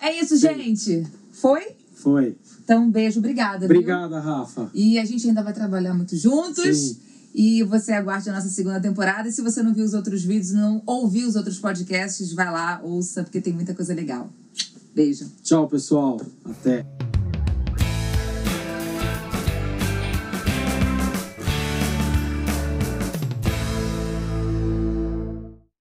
É 0.00 0.18
isso, 0.20 0.36
gente. 0.36 1.06
Foi? 1.32 1.62
Foi. 1.94 2.36
Então, 2.64 2.84
um 2.84 2.90
beijo, 2.90 3.18
obrigada. 3.18 3.66
viu? 3.66 3.76
Obrigada, 3.76 4.20
Rafa. 4.20 4.70
E 4.72 4.98
a 4.98 5.04
gente 5.04 5.26
ainda 5.28 5.42
vai 5.42 5.52
trabalhar 5.52 5.94
muito 5.94 6.16
juntos. 6.16 6.76
Sim. 6.78 6.96
E 7.34 7.62
você 7.64 7.92
aguarde 7.92 8.28
a 8.30 8.32
nossa 8.32 8.48
segunda 8.48 8.80
temporada. 8.80 9.28
E 9.28 9.32
se 9.32 9.42
você 9.42 9.62
não 9.62 9.74
viu 9.74 9.84
os 9.84 9.94
outros 9.94 10.22
vídeos, 10.24 10.52
não 10.52 10.82
ouviu 10.86 11.26
os 11.28 11.36
outros 11.36 11.58
podcasts, 11.58 12.32
vai 12.32 12.50
lá, 12.50 12.80
ouça, 12.82 13.22
porque 13.22 13.40
tem 13.40 13.52
muita 13.52 13.74
coisa 13.74 13.92
legal. 13.94 14.30
Beijo. 14.94 15.30
Tchau, 15.42 15.68
pessoal. 15.68 16.20
Até. 16.44 17.07